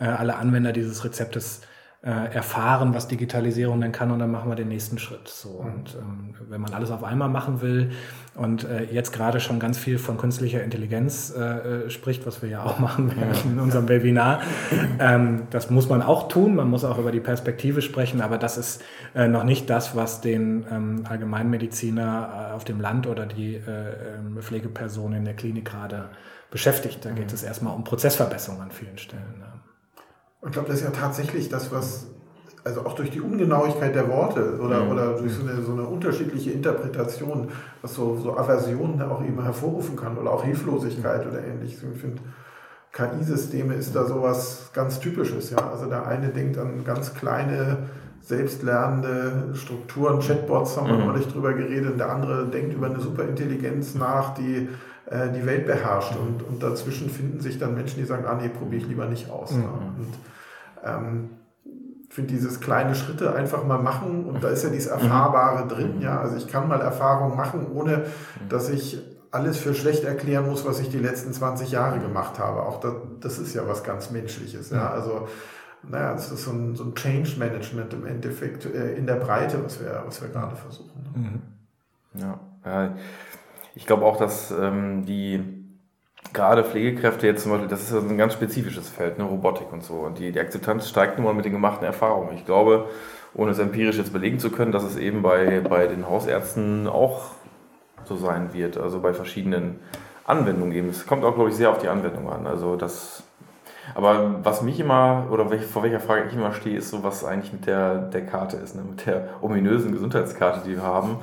[0.00, 1.60] äh, alle Anwender dieses Rezeptes
[2.04, 5.26] äh, erfahren, was Digitalisierung denn kann und dann machen wir den nächsten Schritt.
[5.26, 5.66] So mhm.
[5.66, 7.92] und ähm, wenn man alles auf einmal machen will
[8.34, 11.40] und äh, jetzt gerade schon ganz viel von künstlicher Intelligenz äh,
[11.86, 13.12] äh spricht, was wir ja auch machen
[13.44, 14.42] in unserem Webinar,
[14.98, 16.56] ähm, das muss man auch tun.
[16.56, 18.82] Man muss auch über die Perspektive sprechen, aber das ist
[19.14, 23.60] äh, noch nicht das, was den ähm, Allgemeinmediziner äh, auf dem Land oder die äh,
[24.18, 26.10] ähm, Pflegeperson in der Klinik gerade
[26.50, 27.04] beschäftigt.
[27.04, 27.34] Da geht mhm.
[27.34, 29.43] es erstmal um Prozessverbesserung an vielen Stellen.
[30.46, 32.06] Ich glaube, das ist ja tatsächlich das, was,
[32.64, 34.90] also auch durch die Ungenauigkeit der Worte oder, mhm.
[34.90, 37.48] oder durch so eine, so eine unterschiedliche Interpretation,
[37.82, 41.82] was so, so Aversionen auch eben hervorrufen kann oder auch Hilflosigkeit oder ähnliches.
[41.82, 42.20] Ich finde,
[42.92, 45.50] KI-Systeme ist da sowas ganz Typisches.
[45.50, 45.70] Ja?
[45.70, 47.78] Also der eine denkt an ganz kleine,
[48.20, 51.06] selbstlernende Strukturen, Chatbots haben wir mhm.
[51.06, 54.68] neulich drüber geredet, der andere denkt über eine Superintelligenz nach, die
[55.06, 56.14] äh, die Welt beherrscht.
[56.16, 59.30] Und, und dazwischen finden sich dann Menschen, die sagen, ah nee, probiere ich lieber nicht
[59.30, 59.52] aus.
[59.52, 59.64] Mhm.
[59.64, 60.14] Und
[60.84, 61.30] ähm,
[62.08, 66.20] finde dieses kleine Schritte einfach mal machen und da ist ja dieses Erfahrbare drin, ja.
[66.20, 68.04] Also ich kann mal Erfahrungen machen, ohne
[68.48, 72.62] dass ich alles für schlecht erklären muss, was ich die letzten 20 Jahre gemacht habe.
[72.62, 74.90] Auch das, das ist ja was ganz Menschliches, ja.
[74.90, 75.26] Also
[75.82, 79.62] naja, es ist so ein, so ein Change Management im Endeffekt äh, in der Breite,
[79.64, 80.92] was wir, was wir gerade versuchen.
[81.14, 82.20] Mhm.
[82.20, 82.94] Ja, ja,
[83.74, 85.63] ich glaube auch, dass ähm, die
[86.32, 89.94] gerade Pflegekräfte jetzt zum Beispiel, das ist ein ganz spezifisches Feld, ne, Robotik und so.
[89.94, 92.36] Und die, die Akzeptanz steigt nun mal mit den gemachten Erfahrungen.
[92.36, 92.88] Ich glaube,
[93.34, 97.32] ohne es empirisch jetzt belegen zu können, dass es eben bei, bei den Hausärzten auch
[98.04, 99.78] so sein wird, also bei verschiedenen
[100.24, 100.88] Anwendungen eben.
[100.88, 102.46] Es kommt auch, glaube ich, sehr auf die Anwendung an.
[102.46, 103.22] Also das
[103.94, 107.52] aber was mich immer, oder vor welcher Frage ich immer stehe, ist so, was eigentlich
[107.52, 108.82] mit der, der Karte ist, ne?
[108.82, 111.18] mit der ominösen Gesundheitskarte, die wir haben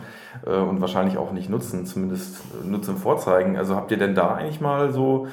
[0.45, 3.57] äh, und wahrscheinlich auch nicht nutzen, zumindest nutzen vorzeigen.
[3.57, 5.28] Also habt ihr denn da eigentlich mal so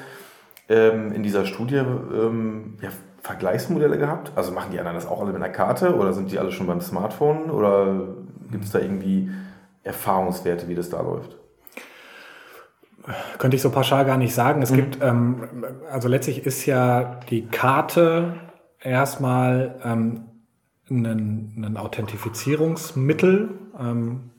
[0.67, 2.89] ähm, in dieser Studie ähm, ja,
[3.21, 4.31] Vergleichsmodelle gehabt?
[4.35, 6.67] Also machen die anderen das auch alle mit einer Karte oder sind die alle schon
[6.67, 8.07] beim Smartphone oder
[8.51, 9.29] gibt es da irgendwie
[9.83, 11.37] Erfahrungswerte, wie das da läuft?
[13.37, 14.61] Könnte ich so pauschal gar nicht sagen.
[14.61, 14.75] Es mhm.
[14.75, 18.35] gibt, ähm, also letztlich ist ja die Karte
[18.81, 20.25] erstmal ähm,
[20.89, 23.49] ein, ein Authentifizierungsmittel
[23.79, 24.31] ähm,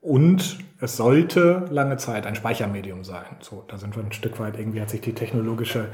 [0.00, 3.36] und es sollte lange Zeit ein Speichermedium sein.
[3.40, 5.88] So, da sind wir ein Stück weit, irgendwie hat sich die technologische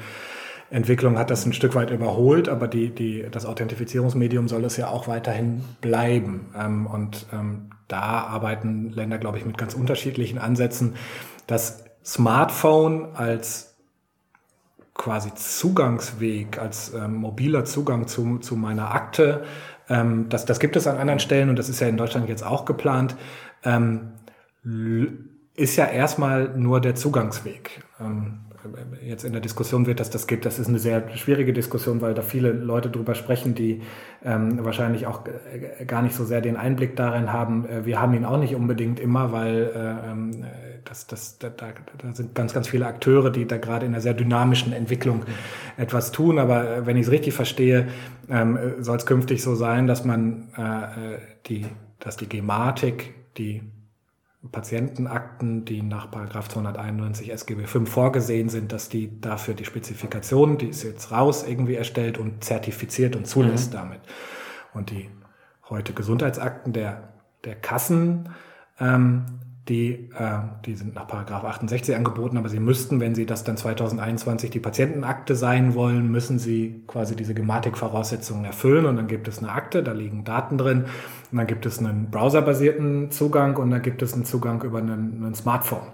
[0.70, 4.88] Entwicklung hat das ein Stück weit überholt, aber die, die, das Authentifizierungsmedium soll es ja
[4.88, 6.52] auch weiterhin bleiben.
[6.58, 10.94] Ähm, und ähm, da arbeiten Länder, glaube ich, mit ganz unterschiedlichen Ansätzen.
[11.46, 13.76] Das Smartphone als
[14.94, 19.44] quasi Zugangsweg, als ähm, mobiler Zugang zu, zu meiner Akte,
[19.88, 22.44] ähm, das, das gibt es an anderen Stellen und das ist ja in Deutschland jetzt
[22.44, 23.16] auch geplant,
[23.64, 24.12] ähm,
[25.54, 27.82] ist ja erstmal nur der Zugangsweg.
[28.00, 28.40] Ähm,
[29.02, 30.44] jetzt in der Diskussion wird, dass das gibt.
[30.44, 33.82] Das ist eine sehr schwierige Diskussion, weil da viele Leute drüber sprechen, die
[34.24, 35.22] ähm, wahrscheinlich auch
[35.86, 37.66] gar nicht so sehr den Einblick darin haben.
[37.66, 40.44] Äh, wir haben ihn auch nicht unbedingt immer, weil äh, ähm,
[40.84, 41.72] das, das, da, da
[42.12, 45.24] sind ganz, ganz viele Akteure, die da gerade in einer sehr dynamischen Entwicklung
[45.76, 46.38] etwas tun.
[46.38, 47.88] Aber äh, wenn ich es richtig verstehe,
[48.28, 51.66] ähm, soll es künftig so sein, dass man äh, äh die,
[51.98, 53.62] dass die Gematik, die
[54.52, 60.84] Patientenakten, die nach 291 SGB V vorgesehen sind, dass die dafür die Spezifikation, die ist
[60.84, 63.76] jetzt raus, irgendwie erstellt und zertifiziert und zulässt mhm.
[63.76, 64.00] damit.
[64.74, 65.08] Und die
[65.68, 67.14] heute Gesundheitsakten der,
[67.44, 68.30] der Kassen
[68.78, 69.37] ähm,
[69.68, 73.56] die, äh, die sind nach Paragraph 68 angeboten, aber sie müssten, wenn sie das dann
[73.56, 79.38] 2021 die Patientenakte sein wollen, müssen sie quasi diese Gematik-Voraussetzungen erfüllen und dann gibt es
[79.38, 80.86] eine Akte, da liegen Daten drin
[81.30, 85.22] und dann gibt es einen browserbasierten Zugang und dann gibt es einen Zugang über einen,
[85.24, 85.86] einen Smartphone.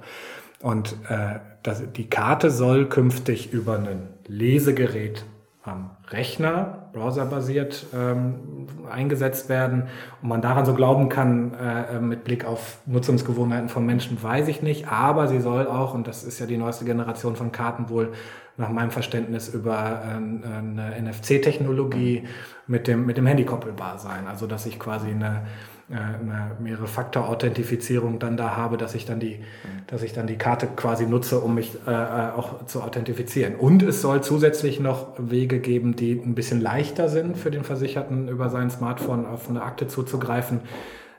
[0.60, 5.24] Und äh, das, die Karte soll künftig über ein Lesegerät
[5.64, 9.84] am Rechner, browserbasiert ähm, eingesetzt werden.
[10.20, 14.60] Und man daran so glauben kann, äh, mit Blick auf Nutzungsgewohnheiten von Menschen, weiß ich
[14.60, 14.88] nicht.
[14.88, 18.12] Aber sie soll auch, und das ist ja die neueste Generation von Karten wohl
[18.58, 22.24] nach meinem Verständnis über äh, eine NFC-Technologie
[22.66, 24.26] mit dem, mit dem Handy koppelbar sein.
[24.26, 25.46] Also dass ich quasi eine
[25.90, 29.40] eine mehrere Faktor Authentifizierung dann da habe, dass ich dann die,
[29.86, 33.54] dass ich dann die Karte quasi nutze, um mich äh, äh, auch zu authentifizieren.
[33.56, 38.28] Und es soll zusätzlich noch Wege geben, die ein bisschen leichter sind für den Versicherten
[38.28, 40.60] über sein Smartphone auf eine Akte zuzugreifen,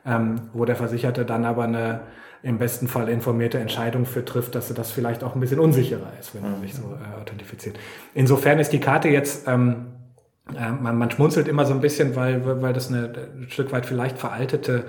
[0.06, 2.02] ähm, wo der Versicherte dann aber eine
[2.42, 6.36] im besten Fall informierte Entscheidung für trifft, dass das vielleicht auch ein bisschen unsicherer ist,
[6.36, 7.80] wenn er sich so äh, authentifiziert.
[8.14, 9.88] Insofern ist die Karte jetzt ähm,
[10.54, 13.86] äh, man, man schmunzelt immer so ein bisschen, weil, weil das eine ein Stück weit
[13.86, 14.86] vielleicht veraltete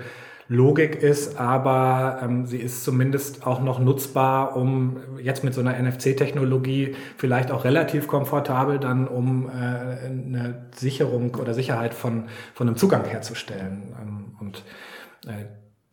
[0.49, 5.77] Logik ist, aber ähm, sie ist zumindest auch noch nutzbar, um jetzt mit so einer
[5.77, 12.77] NFC-Technologie vielleicht auch relativ komfortabel dann, um äh, eine Sicherung oder Sicherheit von, von einem
[12.77, 13.93] Zugang herzustellen.
[14.01, 14.63] Ähm, und
[15.25, 15.45] äh,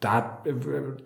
[0.05, 0.43] da,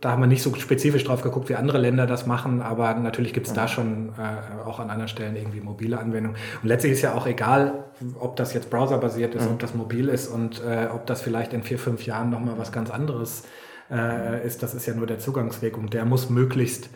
[0.01, 3.33] da haben wir nicht so spezifisch drauf geguckt, wie andere Länder das machen, aber natürlich
[3.33, 6.37] gibt es da schon äh, auch an anderen Stellen irgendwie mobile Anwendungen.
[6.61, 7.85] Und letztlich ist ja auch egal,
[8.19, 9.53] ob das jetzt browserbasiert ist, mhm.
[9.53, 12.73] ob das mobil ist und äh, ob das vielleicht in vier, fünf Jahren nochmal was
[12.73, 13.45] ganz anderes
[13.89, 14.65] äh, ist.
[14.65, 16.91] Das ist ja nur der Zugangsweg und der muss möglichst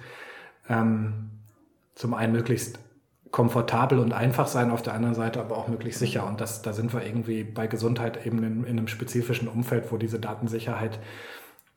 [0.68, 1.30] ähm,
[1.94, 2.80] zum einen möglichst
[3.30, 6.26] komfortabel und einfach sein, auf der anderen Seite aber auch möglichst sicher.
[6.26, 9.98] Und das, da sind wir irgendwie bei Gesundheit eben in, in einem spezifischen Umfeld, wo
[9.98, 10.98] diese Datensicherheit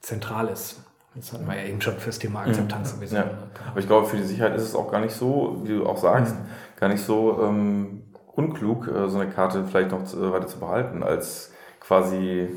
[0.05, 0.81] zentral ist.
[1.15, 2.95] Das hatten wir ja eben schon fürs Thema Akzeptanz mhm.
[2.97, 3.15] sowieso.
[3.17, 3.23] Ja.
[3.71, 5.97] Aber ich glaube, für die Sicherheit ist es auch gar nicht so, wie du auch
[5.97, 6.45] sagst, mhm.
[6.79, 8.03] gar nicht so ähm,
[8.33, 12.49] unklug, äh, so eine Karte vielleicht noch zu, weiter zu behalten, als quasi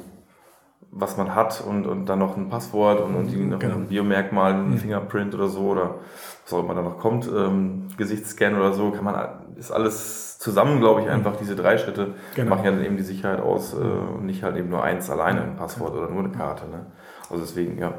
[0.90, 3.74] was man hat und, und dann noch ein Passwort und, und die, noch Genau.
[3.76, 4.78] ein Biomerkmal, ein Mhm.
[4.78, 5.96] Fingerprint oder so oder
[6.44, 10.80] was auch immer da noch kommt, ähm, Gesichtsscan oder so, kann man, ist alles zusammen,
[10.80, 12.50] glaube ich, einfach diese drei Schritte Genau.
[12.54, 15.42] machen ja dann eben die Sicherheit aus äh, und nicht halt eben nur eins alleine,
[15.42, 16.66] ein Passwort oder nur eine Karte.
[16.68, 16.86] Ne?
[17.30, 17.92] Also deswegen, ja.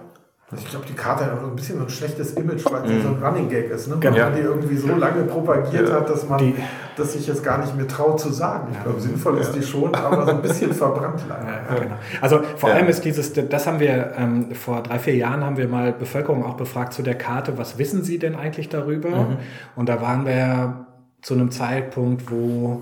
[0.57, 3.09] Ich glaube, die Karte hat auch ein bisschen so ein schlechtes Image, weil sie so
[3.09, 3.93] ein Running Gag ist, ne?
[4.01, 4.25] weil Genau.
[4.25, 5.95] man die irgendwie so lange propagiert Ja.
[5.97, 6.55] hat, dass man Die-
[6.97, 8.69] das sich jetzt gar nicht mehr traut zu sagen.
[8.71, 8.83] Ich Ja.
[8.85, 11.45] glaube, sinnvoll ist die schon, aber so ein bisschen verbrannt leider.
[11.69, 11.95] Ja, genau.
[12.19, 12.77] Also vor Ja.
[12.77, 16.43] allem ist dieses, das haben wir ähm, vor drei, vier Jahren haben wir mal Bevölkerung
[16.43, 19.27] auch befragt zu der Karte, was wissen sie denn eigentlich darüber?
[19.75, 20.85] Und da waren wir ja
[21.21, 22.81] zu einem Zeitpunkt, wo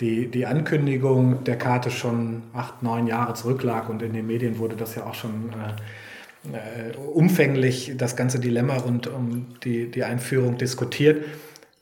[0.00, 4.76] die, die Ankündigung der Karte schon acht, neun Jahre zurücklag und in den Medien wurde
[4.76, 10.56] das ja auch schon äh, äh, umfänglich das ganze Dilemma rund um die, die Einführung
[10.56, 11.24] diskutiert.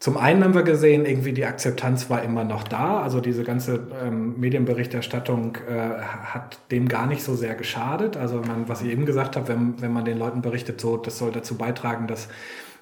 [0.01, 3.01] Zum einen haben wir gesehen, irgendwie die Akzeptanz war immer noch da.
[3.01, 8.17] Also diese ganze ähm, Medienberichterstattung äh, hat dem gar nicht so sehr geschadet.
[8.17, 11.19] Also man, was ich eben gesagt habe, wenn, wenn man den Leuten berichtet, so, das
[11.19, 12.29] soll dazu beitragen, dass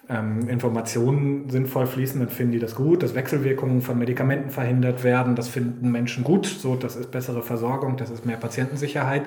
[0.09, 5.35] ähm, Informationen sinnvoll fließen, dann finden die das gut, dass Wechselwirkungen von Medikamenten verhindert werden,
[5.35, 9.23] das finden Menschen gut, so das ist bessere Versorgung, das ist mehr Patientensicherheit.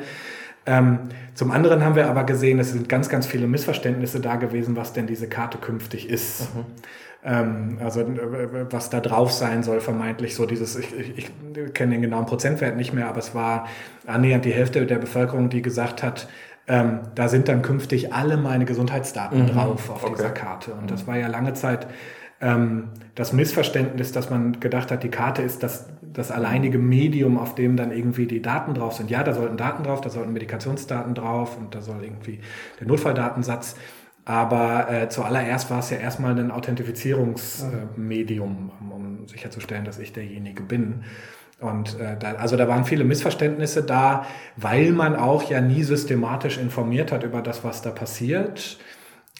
[0.65, 0.99] Ähm,
[1.33, 4.93] zum anderen haben wir aber gesehen, es sind ganz, ganz viele Missverständnisse da gewesen, was
[4.93, 6.49] denn diese Karte künftig ist.
[7.21, 11.93] Ähm, also äh, was da drauf sein soll, vermeintlich so dieses, ich, ich, ich kenne
[11.93, 13.67] den genauen Prozentwert nicht mehr, aber es war
[14.07, 16.29] annähernd die Hälfte der Bevölkerung, die gesagt hat,
[16.69, 20.13] ähm, da sind dann künftig alle meine Gesundheitsdaten drauf auf Okay.
[20.17, 20.73] dieser Karte.
[20.73, 21.87] Und das war ja lange Zeit
[22.41, 27.53] ähm, das Missverständnis, dass man gedacht hat, die Karte ist das, das alleinige Medium, auf
[27.55, 29.09] dem dann irgendwie die Daten drauf sind.
[29.09, 32.39] Ja, da sollten Daten drauf, da sollten Medikationsdaten drauf und da soll irgendwie
[32.79, 33.75] der Notfalldatensatz.
[34.25, 40.61] Aber äh, zuallererst war es ja erstmal ein Authentifizierungsmedium, um, um sicherzustellen, dass ich derjenige
[40.63, 41.03] bin.
[41.59, 46.57] Und äh, da, also da waren viele Missverständnisse da, weil man auch ja nie systematisch
[46.57, 48.77] informiert hat über das, was da passiert.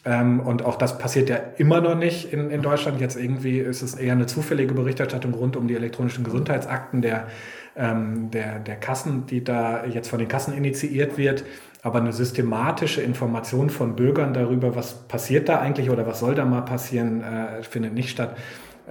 [0.05, 2.99] Ähm, und auch das passiert ja immer noch nicht in, in Deutschland.
[2.99, 7.27] Jetzt irgendwie ist es eher eine zufällige Berichterstattung rund um die elektronischen Gesundheitsakten der,
[7.75, 11.43] ähm, der, der Kassen, die da jetzt von den Kassen initiiert wird.
[11.81, 16.43] Aber eine systematische Information von Bürgern darüber, was passiert da eigentlich oder was soll da
[16.43, 18.35] mal passieren, äh, findet nicht statt.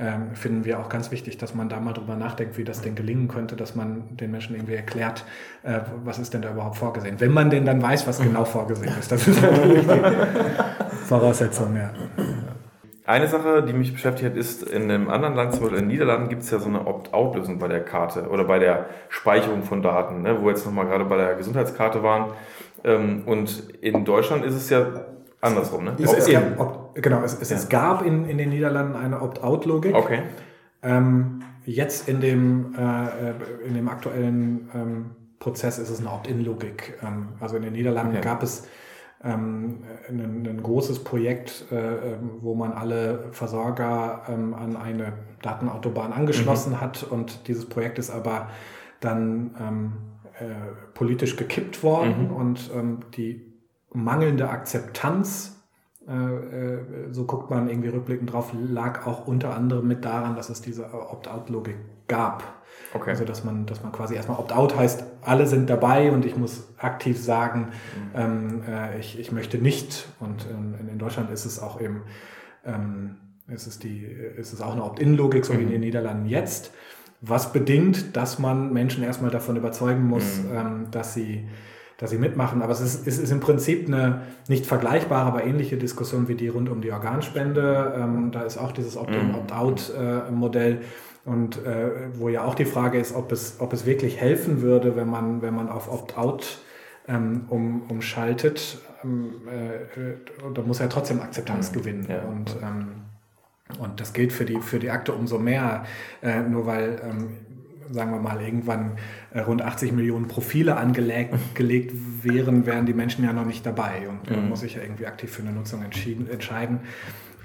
[0.00, 2.94] Ähm, finden wir auch ganz wichtig, dass man da mal drüber nachdenkt, wie das denn
[2.94, 5.24] gelingen könnte, dass man den Menschen irgendwie erklärt,
[5.64, 7.16] äh, was ist denn da überhaupt vorgesehen.
[7.18, 9.10] Wenn man denn dann weiß, was genau vorgesehen ist.
[9.10, 10.00] Das ist natürlich die
[11.06, 11.90] Voraussetzung, ja.
[13.06, 15.92] Eine Sache, die mich beschäftigt hat, ist, in einem anderen Land, zum Beispiel in den
[15.92, 19.82] Niederlanden, gibt es ja so eine Opt-out-Lösung bei der Karte oder bei der Speicherung von
[19.82, 22.32] Daten, ne, wo wir jetzt nochmal gerade bei der Gesundheitskarte waren.
[22.84, 24.86] Ähm, und in Deutschland ist es ja
[25.40, 25.84] andersrum.
[25.84, 25.96] Ne?
[25.98, 29.94] Es, es gab, Opt- genau, es, es, es gab in, in den Niederlanden eine Opt-out-Logik.
[29.94, 30.22] Okay.
[30.82, 36.98] Ähm, jetzt in dem, äh, in dem aktuellen ähm, Prozess ist es eine Opt-in-Logik.
[37.02, 38.24] Ähm, also in den Niederlanden Okay.
[38.24, 38.66] gab es
[39.22, 41.74] ähm, ein, ein großes Projekt, äh,
[42.14, 48.10] ähm, wo man alle Versorger ähm, an eine Datenautobahn angeschlossen hat und dieses Projekt ist
[48.10, 48.48] aber
[49.00, 49.50] dann
[50.40, 50.44] äh,
[50.94, 53.47] politisch gekippt worden und ähm, die
[53.92, 55.58] mangelnde Akzeptanz
[56.08, 56.78] äh, äh,
[57.12, 60.94] so guckt man irgendwie rückblickend drauf, lag auch unter anderem mit daran, dass es diese
[60.94, 61.76] Opt-out-Logik
[62.06, 62.44] gab.
[62.94, 63.10] Okay.
[63.10, 66.68] Also dass man, dass man quasi erstmal Opt-out heißt, alle sind dabei und ich muss
[66.78, 67.72] aktiv sagen,
[68.14, 70.08] ähm, äh, ich, ich möchte nicht.
[70.18, 72.04] Und ähm, in, in Deutschland ist es auch eben,
[72.64, 73.16] ähm,
[73.46, 76.72] ist es die, ist es auch eine Opt-in-Logik, so wie in den Niederlanden jetzt.
[77.20, 81.48] Was bedingt, dass man Menschen erstmal davon überzeugen muss, ähm, dass sie
[81.98, 82.62] dass sie mitmachen.
[82.62, 86.48] Aber es ist, es ist im Prinzip eine nicht vergleichbare, aber ähnliche Diskussion wie die
[86.48, 87.94] rund um die Organspende.
[87.96, 90.80] Ähm, da ist auch dieses Opt-in, Opt-out-Modell.
[91.24, 94.96] Und äh, wo ja auch die Frage ist, ob es, ob es wirklich helfen würde,
[94.96, 96.58] wenn man, wenn man auf Opt-out
[97.08, 98.78] ähm, um, umschaltet.
[99.04, 100.16] Ähm, äh, äh,
[100.54, 102.06] da muss er trotzdem Akzeptanz gewinnen.
[102.08, 102.22] Ja.
[102.22, 102.88] Und, ähm,
[103.78, 105.84] und das gilt für die, für die Akte umso mehr,
[106.22, 107.28] äh, nur weil, ähm,
[107.90, 108.92] sagen wir mal, irgendwann
[109.32, 114.08] äh, rund 80 Millionen Profile angelegt gelegt wären, wären die Menschen ja noch nicht dabei.
[114.08, 116.80] Und man muss sich ja irgendwie aktiv für eine Nutzung entscheiden.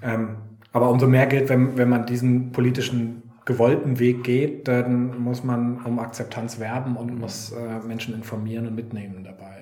[0.02, 0.36] Ähm,
[0.72, 5.84] aber umso mehr gilt, wenn, wenn man diesen politischen gewollten Weg geht, dann muss man
[5.84, 9.53] um Akzeptanz werben und muss äh, Menschen informieren und mitnehmen dabei.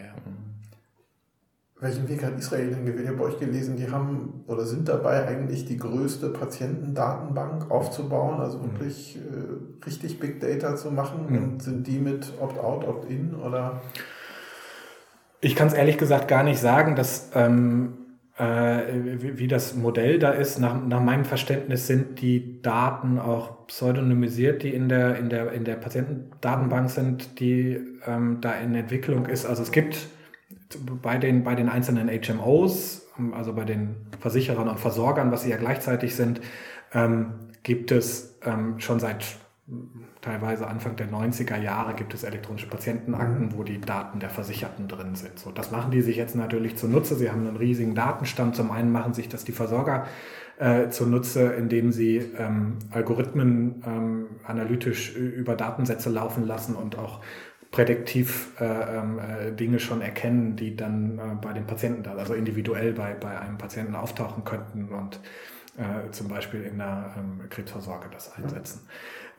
[1.81, 3.05] Welchen Weg hat Israel denn gewählt?
[3.05, 8.39] Ich habe bei euch gelesen, die haben oder sind dabei, eigentlich die größte Patientendatenbank aufzubauen,
[8.39, 11.25] also wirklich äh, richtig Big Data zu machen.
[11.27, 11.43] Mhm.
[11.43, 13.81] Und sind die mit Opt-out, Opt-in oder?
[15.39, 17.93] Ich kann es ehrlich gesagt gar nicht sagen, dass ähm,
[18.37, 18.83] äh,
[19.17, 20.59] wie, wie das Modell da ist.
[20.59, 25.63] Nach, nach meinem Verständnis sind die Daten auch pseudonymisiert, die in der, in der, in
[25.63, 29.47] der Patientendatenbank sind, die ähm, da in Entwicklung ist.
[29.47, 30.09] Also es gibt
[31.01, 35.57] bei den, bei den einzelnen HMOs, also bei den Versicherern und Versorgern, was sie ja
[35.57, 36.41] gleichzeitig sind,
[36.93, 39.23] ähm, gibt es ähm, schon seit
[40.21, 43.57] teilweise Anfang der 90er Jahre gibt es elektronische Patientenakten, mhm.
[43.57, 45.39] wo die Daten der Versicherten drin sind.
[45.39, 47.15] So, das machen die sich jetzt natürlich zunutze.
[47.15, 48.55] Sie haben einen riesigen Datenstand.
[48.55, 50.05] Zum einen machen sich das die Versorger
[50.59, 57.21] äh, zunutze, indem sie ähm, Algorithmen ähm, analytisch über Datensätze laufen lassen und auch
[57.71, 62.91] prädiktiv äh, ähm, äh, Dinge schon erkennen, die dann äh, bei den Patienten, also individuell
[62.91, 65.21] bei, bei einem Patienten auftauchen könnten und
[65.77, 68.81] äh, zum Beispiel in der ähm, Krebsvorsorge das einsetzen.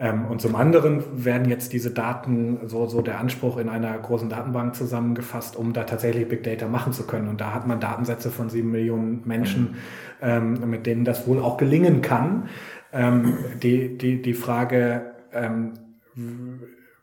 [0.00, 4.30] Ähm, und zum anderen werden jetzt diese Daten, so, so der Anspruch in einer großen
[4.30, 7.28] Datenbank zusammengefasst, um da tatsächlich Big Data machen zu können.
[7.28, 9.76] Und da hat man Datensätze von sieben Millionen Menschen,
[10.22, 12.48] ähm, mit denen das wohl auch gelingen kann.
[12.94, 15.74] Ähm, die, die, die Frage, ähm,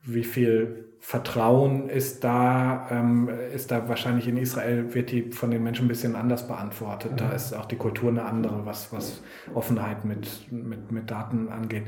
[0.04, 5.64] wie viel Vertrauen ist da, ähm, ist da wahrscheinlich in Israel, wird die von den
[5.64, 7.14] Menschen ein bisschen anders beantwortet.
[7.16, 9.22] Da ist auch die Kultur eine andere, was, was
[9.54, 11.84] Offenheit mit, mit, mit Daten angeht.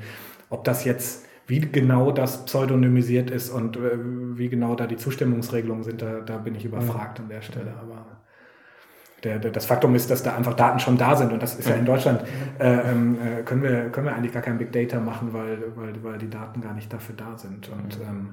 [0.50, 3.98] Ob das jetzt, wie genau das pseudonymisiert ist und äh,
[4.38, 7.74] wie genau da die Zustimmungsregelungen sind, da, da bin ich überfragt an der Stelle.
[7.82, 8.06] Aber
[9.24, 11.68] der, der, das Faktum ist, dass da einfach Daten schon da sind und das ist
[11.68, 12.24] ja in Deutschland,
[12.60, 16.02] äh, ähm, äh, können, wir, können wir eigentlich gar kein Big Data machen, weil, weil,
[16.02, 17.70] weil die Daten gar nicht dafür da sind.
[17.70, 18.30] Und ähm,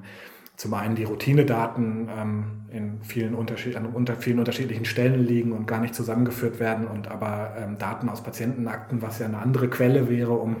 [0.59, 5.67] zum einen die Routinedaten ähm, in vielen, Unterschied an unter vielen unterschiedlichen Stellen liegen und
[5.67, 10.09] gar nicht zusammengeführt werden und aber ähm, Daten aus Patientenakten, was ja eine andere Quelle
[10.09, 10.57] wäre, um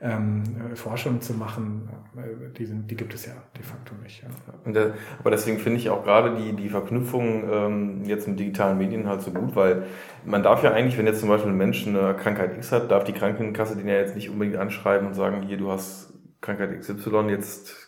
[0.00, 0.44] ähm,
[0.76, 4.22] Forschung zu machen, äh, die, sind, die gibt es ja de facto nicht.
[4.22, 4.28] Ja.
[4.64, 8.78] Und, äh, aber deswegen finde ich auch gerade die, die Verknüpfung ähm, jetzt mit digitalen
[8.78, 9.84] Medien halt so gut, weil
[10.24, 13.04] man darf ja eigentlich, wenn jetzt zum Beispiel ein Mensch eine Krankheit X hat, darf
[13.04, 17.28] die Krankenkasse den ja jetzt nicht unbedingt anschreiben und sagen, hier, du hast Krankheit XY,
[17.28, 17.83] jetzt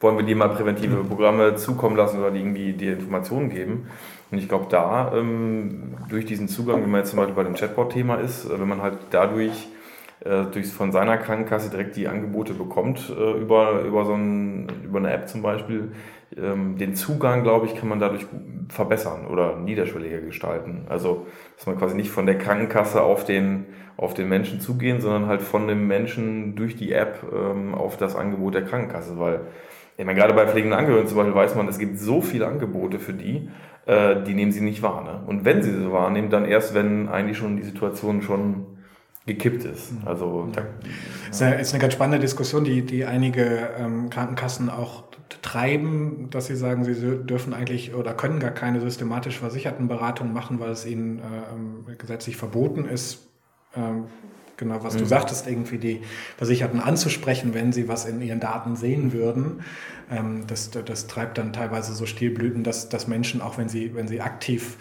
[0.00, 3.88] wollen wir dir mal präventive Programme zukommen lassen oder die irgendwie dir Informationen geben.
[4.30, 7.54] Und ich glaube, da ähm, durch diesen Zugang, wenn man jetzt zum Beispiel bei dem
[7.54, 9.68] Chatbot-Thema ist, äh, wenn man halt dadurch
[10.24, 14.98] äh, durch von seiner Krankenkasse direkt die Angebote bekommt äh, über, über so ein, über
[14.98, 15.92] eine App zum Beispiel,
[16.36, 18.26] ähm, den Zugang, glaube ich, kann man dadurch
[18.68, 20.86] verbessern oder niederschwelliger gestalten.
[20.88, 21.26] Also,
[21.56, 25.42] dass man quasi nicht von der Krankenkasse auf den, auf den Menschen zugehen, sondern halt
[25.42, 29.40] von dem Menschen durch die App ähm, auf das Angebot der Krankenkasse, weil
[30.00, 32.98] ich meine, gerade bei pflegenden Angehörigen zum Beispiel weiß man, es gibt so viele Angebote
[32.98, 33.50] für die,
[33.84, 35.04] äh, die nehmen sie nicht wahr.
[35.04, 35.22] Ne?
[35.26, 38.78] Und wenn sie sie wahrnehmen, dann erst, wenn eigentlich schon die Situation schon
[39.26, 39.92] gekippt ist.
[40.06, 40.62] Also da,
[41.30, 45.04] ist, eine, ist eine ganz spannende Diskussion, die, die einige ähm, Krankenkassen auch
[45.42, 50.60] treiben, dass sie sagen, sie dürfen eigentlich oder können gar keine systematisch versicherten Beratungen machen,
[50.60, 51.22] weil es ihnen äh,
[51.54, 53.28] ähm, gesetzlich verboten ist.
[53.76, 54.04] Ähm,
[54.60, 54.98] genau, was mhm.
[54.98, 56.02] du sagtest, irgendwie die
[56.36, 59.62] Versicherten anzusprechen, wenn sie was in ihren Daten sehen würden.
[60.08, 64.06] Ähm, das, das treibt dann teilweise so Stilblüten, dass, dass Menschen, auch wenn sie, wenn
[64.06, 64.76] sie aktiv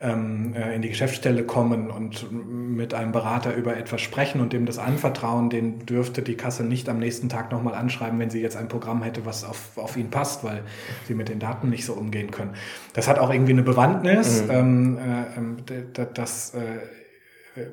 [0.00, 4.66] ähm, äh, in die Geschäftsstelle kommen und mit einem Berater über etwas sprechen und dem
[4.66, 8.56] das anvertrauen, den dürfte die Kasse nicht am nächsten Tag nochmal anschreiben, wenn sie jetzt
[8.56, 10.62] ein Programm hätte, was auf, auf ihn passt, weil
[11.06, 12.54] sie mit den Daten nicht so umgehen können.
[12.94, 14.50] Das hat auch irgendwie eine Bewandtnis, mhm.
[14.50, 16.80] ähm, äh, das äh,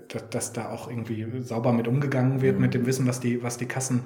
[0.10, 2.62] dass, dass da auch irgendwie sauber mit umgegangen wird, mhm.
[2.62, 4.04] mit dem Wissen, was die, was die Kassen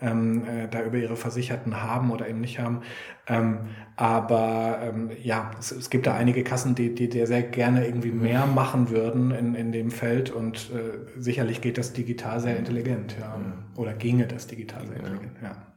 [0.00, 2.80] ähm, äh, da über ihre Versicherten haben oder eben nicht haben.
[3.26, 3.60] Ähm,
[3.96, 8.10] aber ähm, ja, es, es, gibt da einige Kassen, die, die, die sehr gerne irgendwie
[8.10, 13.16] mehr machen würden in, in dem Feld und äh, sicherlich geht das digital sehr intelligent,
[13.20, 13.36] ja.
[13.36, 13.76] Mhm.
[13.76, 15.72] Oder ginge das digital sehr intelligent, ja.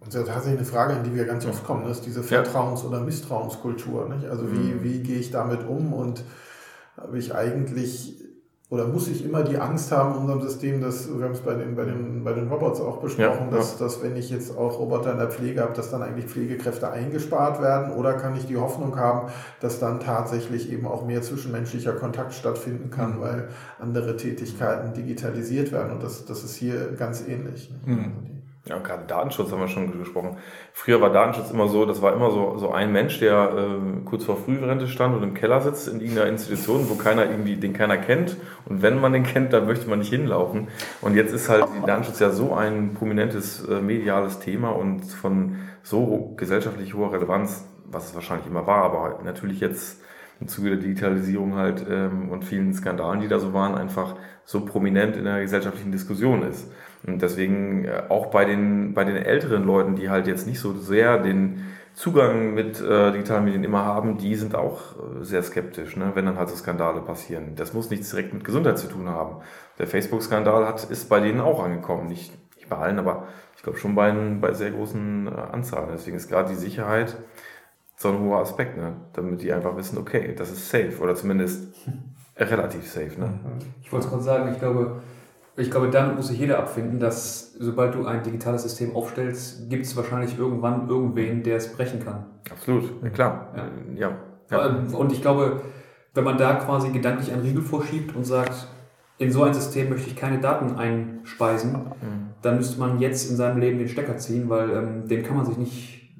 [0.00, 2.22] Und das ist ja tatsächlich eine Frage, in die wir ganz oft kommen, ist diese
[2.22, 4.08] Vertrauens- oder Misstrauenskultur.
[4.08, 4.24] Nicht?
[4.24, 4.82] Also wie, mhm.
[4.82, 6.24] wie gehe ich damit um und
[6.96, 8.19] habe ich eigentlich
[8.70, 11.54] oder muss ich immer die Angst haben in unserem System, dass, wir haben es bei
[11.54, 13.84] den, bei den, bei den Robots auch besprochen, ja, dass, ja.
[13.84, 17.60] dass wenn ich jetzt auch Roboter in der Pflege habe, dass dann eigentlich Pflegekräfte eingespart
[17.60, 22.32] werden oder kann ich die Hoffnung haben, dass dann tatsächlich eben auch mehr zwischenmenschlicher Kontakt
[22.32, 23.20] stattfinden kann, mhm.
[23.20, 23.48] weil
[23.80, 27.74] andere Tätigkeiten digitalisiert werden und das, das ist hier ganz ähnlich.
[27.84, 28.39] Mhm.
[28.70, 30.36] Ja, gerade Datenschutz haben wir schon gesprochen.
[30.72, 34.24] Früher war Datenschutz immer so, das war immer so, so ein Mensch, der äh, kurz
[34.24, 37.98] vor Frührente stand und im Keller sitzt in irgendeiner Institution, wo keiner irgendwie, den keiner
[37.98, 38.36] kennt.
[38.66, 40.68] Und wenn man den kennt, dann möchte man nicht hinlaufen.
[41.00, 46.34] Und jetzt ist halt Datenschutz ja so ein prominentes äh, mediales Thema und von so
[46.36, 50.00] gesellschaftlich hoher Relevanz, was es wahrscheinlich immer war, aber natürlich jetzt
[50.40, 54.14] im Zuge der Digitalisierung halt ähm, und vielen Skandalen, die da so waren, einfach
[54.44, 56.70] so prominent in der gesellschaftlichen Diskussion ist.
[57.06, 60.72] Und deswegen äh, auch bei den, bei den älteren Leuten, die halt jetzt nicht so
[60.72, 65.96] sehr den Zugang mit äh, digitalen Medien immer haben, die sind auch äh, sehr skeptisch,
[65.96, 66.12] ne?
[66.14, 67.56] wenn dann halt so Skandale passieren.
[67.56, 69.42] Das muss nichts direkt mit Gesundheit zu tun haben.
[69.78, 73.26] Der Facebook-Skandal hat ist bei denen auch angekommen, nicht, nicht bei allen, aber
[73.56, 75.90] ich glaube schon bei, bei sehr großen äh, Anzahlen.
[75.92, 77.16] Deswegen ist gerade die Sicherheit
[77.96, 78.96] so ein hoher Aspekt, ne?
[79.12, 81.74] damit die einfach wissen, okay, das ist safe oder zumindest
[82.38, 83.20] relativ safe.
[83.20, 83.38] Ne?
[83.82, 85.02] Ich wollte es gerade sagen, ich glaube,
[85.60, 89.84] ich glaube, damit muss sich jeder abfinden, dass sobald du ein digitales System aufstellst, gibt
[89.84, 92.26] es wahrscheinlich irgendwann irgendwen, der es brechen kann.
[92.50, 93.54] Absolut, ja, klar.
[93.96, 94.12] Ja.
[94.50, 94.66] ja.
[94.66, 95.60] Ähm, und ich glaube,
[96.14, 98.68] wenn man da quasi gedanklich einen Riegel vorschiebt und sagt,
[99.18, 102.30] in so ein System möchte ich keine Daten einspeisen, mhm.
[102.40, 105.44] dann müsste man jetzt in seinem Leben den Stecker ziehen, weil ähm, den kann man
[105.44, 106.10] sich nicht,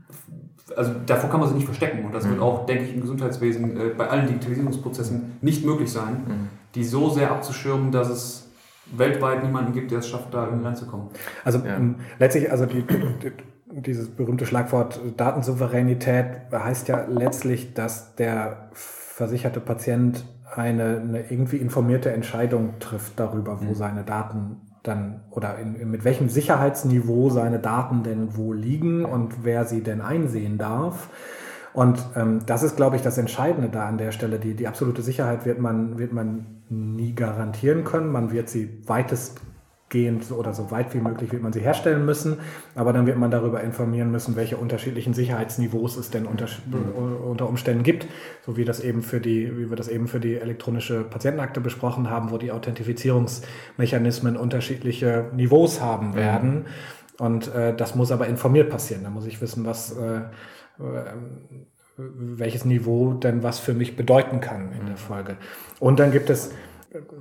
[0.76, 2.05] also davor kann man sich nicht verstecken.
[2.05, 2.32] Und das mhm.
[2.32, 6.49] wird auch, denke ich, im Gesundheitswesen äh, bei allen Digitalisierungsprozessen nicht möglich sein, mhm.
[6.74, 8.49] die so sehr abzuschirmen, dass es
[8.97, 11.09] weltweit niemanden gibt, der es schafft, da irgendwie reinzukommen.
[11.45, 11.76] Also ja.
[11.76, 13.32] Ähm, letztlich, also die, die,
[13.72, 20.24] dieses berühmte Schlagwort Datensouveränität heißt ja letztlich, dass der versicherte Patient
[20.55, 23.74] eine, eine irgendwie informierte Entscheidung trifft darüber, wo mhm.
[23.74, 29.64] seine Daten dann oder in, mit welchem Sicherheitsniveau seine Daten denn wo liegen und wer
[29.64, 31.09] sie denn einsehen darf.
[31.73, 34.39] Und ähm, das ist, glaube ich, das Entscheidende da an der Stelle.
[34.39, 38.11] Die, die absolute Sicherheit wird man, wird man nie garantieren können.
[38.11, 42.39] Man wird sie weitestgehend oder so weit wie möglich wird man sie herstellen müssen.
[42.75, 46.47] Aber dann wird man darüber informieren müssen, welche unterschiedlichen Sicherheitsniveaus es denn unter,
[47.25, 48.09] unter Umständen gibt.
[48.45, 52.11] So wie das eben für die, wie wir das eben für die elektronische Patientenakte besprochen
[52.11, 56.14] haben, wo die Authentifizierungsmechanismen unterschiedliche Niveaus haben mhm.
[56.14, 56.66] werden.
[57.21, 59.05] Und äh, das muss aber informiert passieren.
[59.05, 60.23] Da muss ich wissen, was äh,
[61.97, 65.37] welches Niveau denn was für mich bedeuten kann in der Folge.
[65.78, 66.53] Und dann gibt es,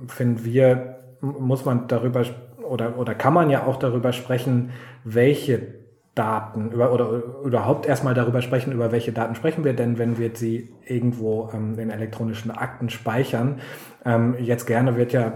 [0.08, 2.24] finden wir, muss man darüber
[2.62, 4.70] oder, oder kann man ja auch darüber sprechen,
[5.04, 5.80] welche
[6.14, 10.30] Daten über, oder überhaupt erstmal darüber sprechen, über welche Daten sprechen wir denn, wenn wir
[10.34, 13.60] sie irgendwo ähm, in elektronischen Akten speichern.
[14.04, 15.32] Ähm, jetzt gerne wird ja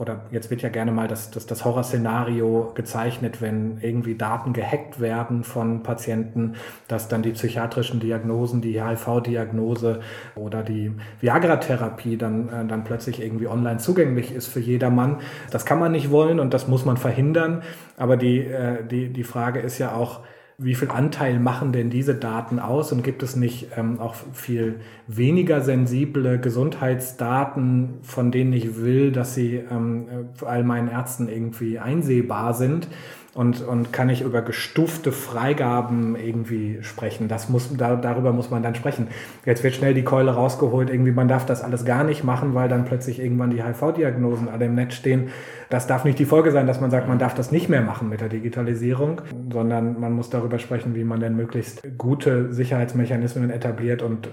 [0.00, 4.98] oder jetzt wird ja gerne mal das, das, das Horrorszenario gezeichnet, wenn irgendwie Daten gehackt
[4.98, 6.54] werden von Patienten,
[6.88, 10.00] dass dann die psychiatrischen Diagnosen, die HIV-Diagnose
[10.36, 15.18] oder die Viagra-Therapie dann, äh, dann plötzlich irgendwie online zugänglich ist für jedermann.
[15.50, 17.62] Das kann man nicht wollen und das muss man verhindern.
[17.98, 20.20] Aber die, äh, die, die Frage ist ja auch,
[20.62, 24.80] wie viel Anteil machen denn diese Daten aus und gibt es nicht ähm, auch viel
[25.06, 30.06] weniger sensible Gesundheitsdaten, von denen ich will, dass sie ähm,
[30.44, 32.88] all meinen Ärzten irgendwie einsehbar sind?
[33.34, 37.28] und, und kann ich über gestufte Freigaben irgendwie sprechen.
[37.28, 39.08] Das muss, da, darüber muss man dann sprechen.
[39.44, 42.68] Jetzt wird schnell die Keule rausgeholt, irgendwie man darf das alles gar nicht machen, weil
[42.68, 45.28] dann plötzlich irgendwann die HIV-Diagnosen alle im Netz stehen.
[45.70, 48.08] Das darf nicht die Folge sein, dass man sagt, man darf das nicht mehr machen
[48.08, 54.02] mit der Digitalisierung, sondern man muss darüber sprechen, wie man denn möglichst gute Sicherheitsmechanismen etabliert
[54.02, 54.30] und äh,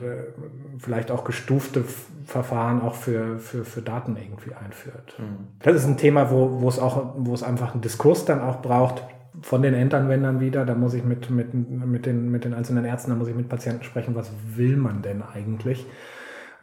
[0.79, 1.83] vielleicht auch gestufte
[2.25, 5.15] Verfahren auch für, für, für Daten irgendwie einführt.
[5.19, 5.47] Mhm.
[5.61, 8.63] Das ist ein Thema, wo, wo es auch, wo es einfach einen Diskurs dann auch
[8.63, 9.03] braucht
[9.43, 10.65] von den Endanwendern wieder.
[10.65, 13.47] Da muss ich mit, mit, mit, den, mit den einzelnen Ärzten, da muss ich mit
[13.47, 15.85] Patienten sprechen, was will man denn eigentlich?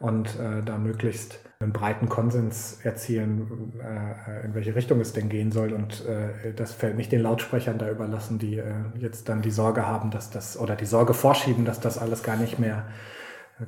[0.00, 5.50] Und äh, da möglichst einen breiten Konsens erzielen, äh, in welche Richtung es denn gehen
[5.50, 9.50] soll und äh, das Feld nicht den Lautsprechern da überlassen, die äh, jetzt dann die
[9.50, 12.86] Sorge haben, dass das oder die Sorge vorschieben, dass das alles gar nicht mehr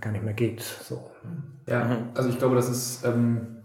[0.01, 0.63] gar nicht mehr geht.
[0.63, 1.11] So.
[1.67, 3.59] Ja, also ich glaube, das ist ähm,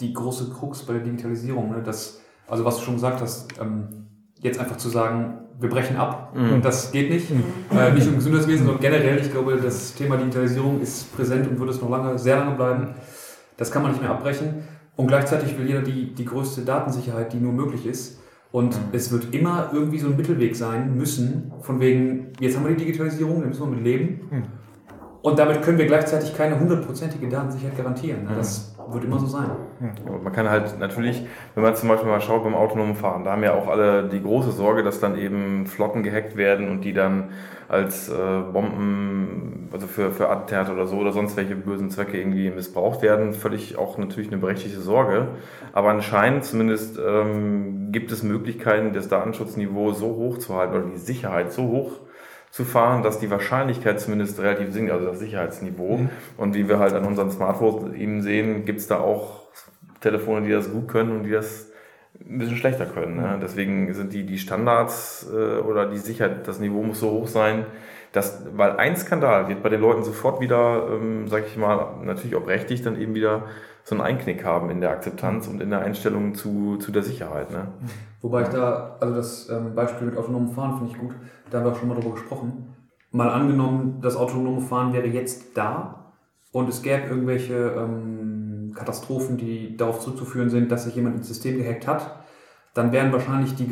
[0.00, 1.70] die große Krux bei der Digitalisierung.
[1.70, 1.82] Ne?
[1.82, 4.06] Dass, also was du schon gesagt hast, ähm,
[4.40, 6.62] jetzt einfach zu sagen, wir brechen ab, mhm.
[6.62, 7.30] das geht nicht.
[7.30, 7.42] Mhm.
[7.76, 9.18] Äh, nicht im Gesundheitswesen, sondern generell.
[9.18, 12.94] Ich glaube, das Thema Digitalisierung ist präsent und wird es noch lange, sehr lange bleiben.
[13.58, 14.62] Das kann man nicht mehr abbrechen.
[14.96, 18.18] Und gleichzeitig will jeder die, die größte Datensicherheit, die nur möglich ist.
[18.50, 18.88] Und mhm.
[18.92, 22.84] es wird immer irgendwie so ein Mittelweg sein müssen, von wegen, jetzt haben wir die
[22.84, 24.20] Digitalisierung, dann müssen wir mit leben.
[24.30, 24.42] Mhm.
[25.20, 28.24] Und damit können wir gleichzeitig keine hundertprozentige Datensicherheit garantieren.
[28.24, 28.36] Mhm.
[28.36, 29.50] Das wird immer so sein.
[29.80, 33.32] Ja, man kann halt natürlich, wenn man zum Beispiel mal schaut beim autonomen Fahren, da
[33.32, 36.92] haben ja auch alle die große Sorge, dass dann eben Flotten gehackt werden und die
[36.92, 37.30] dann
[37.68, 38.14] als äh,
[38.52, 43.34] Bomben, also für, für Attentate oder so oder sonst welche bösen Zwecke irgendwie missbraucht werden.
[43.34, 45.28] Völlig auch natürlich eine berechtigte Sorge.
[45.74, 50.96] Aber anscheinend zumindest ähm, gibt es Möglichkeiten, das Datenschutzniveau so hoch zu halten oder die
[50.96, 51.92] Sicherheit so hoch
[52.50, 55.98] zu fahren, dass die Wahrscheinlichkeit zumindest relativ sinkt, also das Sicherheitsniveau.
[55.98, 56.10] Mhm.
[56.36, 59.42] Und wie wir halt an unseren Smartphones eben sehen, gibt es da auch
[60.00, 61.70] Telefone, die das gut können und die das
[62.20, 63.16] ein bisschen schlechter können.
[63.16, 63.36] Ne?
[63.36, 63.40] Mhm.
[63.40, 67.66] Deswegen sind die, die Standards äh, oder die Sicherheit, das Niveau muss so hoch sein,
[68.12, 72.36] dass, weil ein Skandal wird bei den Leuten sofort wieder, ähm, sag ich mal, natürlich
[72.36, 73.44] auch rechtlich dann eben wieder
[73.84, 77.50] so einen Einknick haben in der Akzeptanz und in der Einstellung zu, zu der Sicherheit.
[77.50, 77.68] Ne?
[78.20, 81.14] Wobei ich da, also das ähm, Beispiel mit autonomem Fahren finde ich gut,
[81.50, 82.74] da haben wir auch schon mal drüber gesprochen.
[83.10, 86.12] mal angenommen, das autonome Fahren wäre jetzt da
[86.52, 91.58] und es gäbe irgendwelche ähm, Katastrophen, die darauf zuzuführen sind, dass sich jemand ins System
[91.58, 92.24] gehackt hat,
[92.74, 93.66] dann wären wahrscheinlich die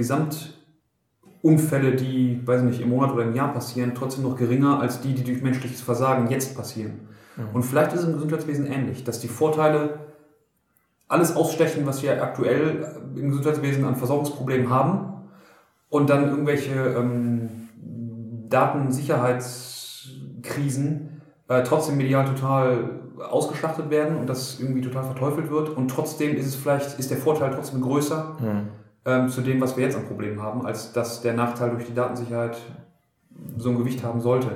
[1.47, 5.15] Gesamtunfälle, die, weiß nicht, im Monat oder im Jahr passieren, trotzdem noch geringer als die,
[5.15, 7.09] die durch menschliches Versagen jetzt passieren.
[7.37, 7.55] Mhm.
[7.55, 10.01] Und vielleicht ist es im Gesundheitswesen ähnlich, dass die Vorteile
[11.09, 15.29] alles ausstechen, was wir aktuell im Gesundheitswesen an Versorgungsproblemen haben
[15.89, 17.69] und dann irgendwelche ähm,
[18.49, 26.37] Datensicherheitskrisen äh, trotzdem medial total ausgeschlachtet werden und das irgendwie total verteufelt wird und trotzdem
[26.37, 28.69] ist es vielleicht, ist der Vorteil trotzdem größer mhm.
[29.07, 31.95] Ähm, zu dem, was wir jetzt an Problemen haben, als dass der Nachteil durch die
[31.95, 32.59] Datensicherheit
[33.57, 34.51] so ein Gewicht haben sollte.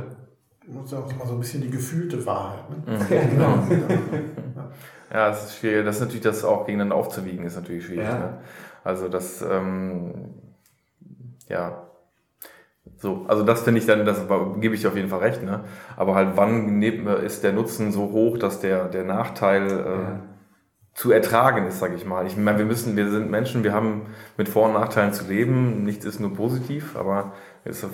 [0.67, 2.69] Du musst ja auch immer so ein bisschen die gefühlte Wahrheit.
[2.69, 2.77] Ne?
[2.87, 3.15] Mhm.
[3.15, 3.59] Ja, genau.
[5.13, 5.85] ja, das ist schwierig.
[5.85, 8.07] Das ist natürlich, das auch gegeneinander aufzuwiegen, ist natürlich schwierig.
[8.07, 8.19] Ja.
[8.19, 8.39] Ne?
[8.83, 10.35] Also das, ähm,
[11.49, 11.87] ja,
[12.97, 14.27] so, also das finde ich dann, das
[14.61, 15.65] gebe ich dir auf jeden Fall recht, ne?
[15.97, 20.21] Aber halt, wann ist der Nutzen so hoch, dass der, der Nachteil äh, ja.
[21.01, 22.27] Zu ertragen ist, sage ich mal.
[22.27, 24.03] Ich meine, wir müssen, wir sind Menschen, wir haben
[24.37, 25.83] mit Vor- und Nachteilen zu leben.
[25.83, 27.33] Nichts ist nur positiv, aber
[27.65, 27.87] ist,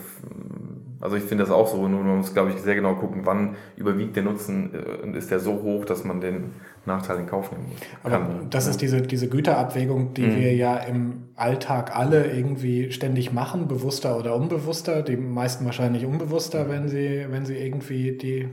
[1.00, 1.86] also ich finde das auch so.
[1.86, 5.30] Nur man muss, glaube ich, sehr genau gucken, wann überwiegt der Nutzen äh, und ist
[5.30, 6.50] der so hoch, dass man den
[6.84, 7.66] Nachteil in Kauf nehmen
[8.02, 8.12] kann.
[8.12, 10.36] Aber das ist diese, diese Güterabwägung, die mhm.
[10.40, 15.02] wir ja im Alltag alle irgendwie ständig machen, bewusster oder unbewusster.
[15.02, 18.48] Die meisten wahrscheinlich unbewusster, wenn sie, wenn sie irgendwie die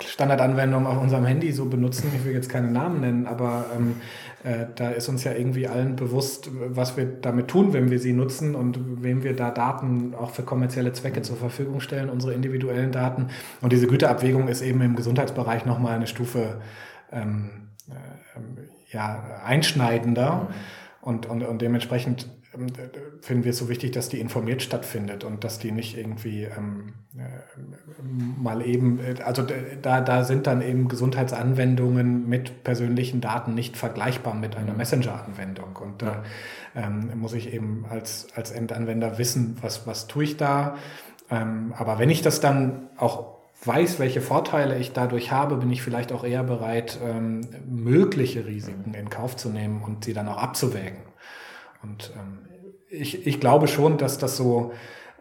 [0.00, 2.10] äh, Standardanwendung auf unserem Handy so benutzen.
[2.16, 3.96] Ich will jetzt keine Namen nennen, aber ähm,
[4.42, 8.12] äh, da ist uns ja irgendwie allen bewusst, was wir damit tun, wenn wir sie
[8.12, 12.92] nutzen und wem wir da Daten auch für kommerzielle Zwecke zur Verfügung stellen, unsere individuellen
[12.92, 13.28] Daten.
[13.60, 16.60] Und diese Güterabwägung ist eben im Gesundheitsbereich nochmal eine Stufe
[17.12, 20.48] ähm, äh, ja, einschneidender.
[20.48, 20.54] Mhm.
[21.00, 22.28] Und, und, und dementsprechend
[23.20, 26.94] finden wir es so wichtig, dass die informiert stattfindet und dass die nicht irgendwie ähm,
[27.16, 28.02] äh,
[28.40, 29.44] mal eben, äh, also
[29.82, 34.78] da, da sind dann eben Gesundheitsanwendungen mit persönlichen Daten nicht vergleichbar mit einer mhm.
[34.78, 35.76] Messenger-Anwendung.
[35.76, 36.22] Und da
[36.74, 40.76] ähm, muss ich eben als, als Endanwender wissen, was, was tue ich da.
[41.30, 45.82] Ähm, aber wenn ich das dann auch weiß, welche Vorteile ich dadurch habe, bin ich
[45.82, 50.38] vielleicht auch eher bereit, ähm, mögliche Risiken in Kauf zu nehmen und sie dann auch
[50.38, 50.98] abzuwägen.
[51.82, 52.38] Und ähm,
[53.00, 54.72] ich, ich glaube schon, dass das so,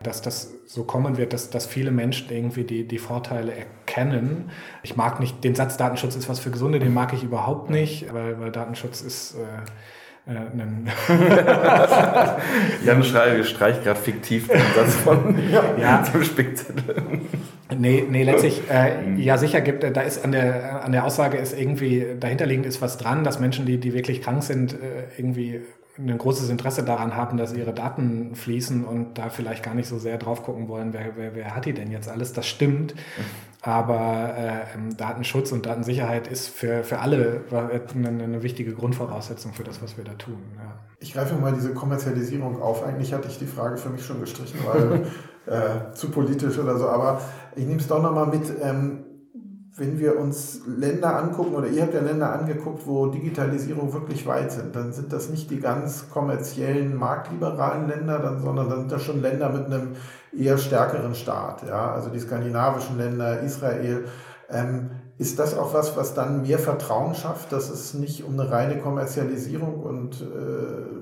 [0.01, 4.51] dass das so kommen wird, dass, dass viele Menschen irgendwie die, die Vorteile erkennen.
[4.83, 8.11] Ich mag nicht, den Satz Datenschutz ist was für Gesunde, den mag ich überhaupt nicht,
[8.13, 9.39] weil, weil Datenschutz ist äh,
[10.25, 10.89] äh, ein
[12.85, 15.37] Jan Schreiber streicht gerade fiktiv den Satz von
[15.77, 15.97] ja.
[16.13, 16.95] dem Spickzettel.
[17.77, 21.57] Nee, nee, letztlich, äh, ja sicher gibt, da ist an der, an der Aussage ist
[21.57, 24.77] irgendwie, dahinterliegend ist was dran, dass Menschen, die, die wirklich krank sind, äh,
[25.17, 25.61] irgendwie
[25.97, 29.99] ein großes Interesse daran haben, dass ihre Daten fließen und da vielleicht gar nicht so
[29.99, 32.33] sehr drauf gucken wollen, wer, wer, wer hat die denn jetzt alles.
[32.33, 32.95] Das stimmt.
[33.61, 39.81] Aber äh, Datenschutz und Datensicherheit ist für, für alle eine, eine wichtige Grundvoraussetzung für das,
[39.81, 40.39] was wir da tun.
[40.57, 40.79] Ja.
[40.99, 42.83] Ich greife mal diese Kommerzialisierung auf.
[42.83, 45.05] Eigentlich hatte ich die Frage für mich schon gestrichen, weil
[45.45, 46.87] äh, zu politisch oder so.
[46.89, 47.21] Aber
[47.55, 48.51] ich nehme es doch nochmal mit.
[48.61, 49.05] Ähm,
[49.75, 54.51] wenn wir uns Länder angucken, oder ihr habt ja Länder angeguckt, wo Digitalisierung wirklich weit
[54.51, 59.01] sind, dann sind das nicht die ganz kommerziellen, marktliberalen Länder, dann, sondern dann sind das
[59.01, 59.95] schon Länder mit einem
[60.37, 61.63] eher stärkeren Staat.
[61.67, 61.91] Ja?
[61.91, 64.05] Also die skandinavischen Länder, Israel.
[64.49, 68.51] Ähm, ist das auch was, was dann mehr Vertrauen schafft, dass es nicht um eine
[68.51, 70.92] reine Kommerzialisierung und äh,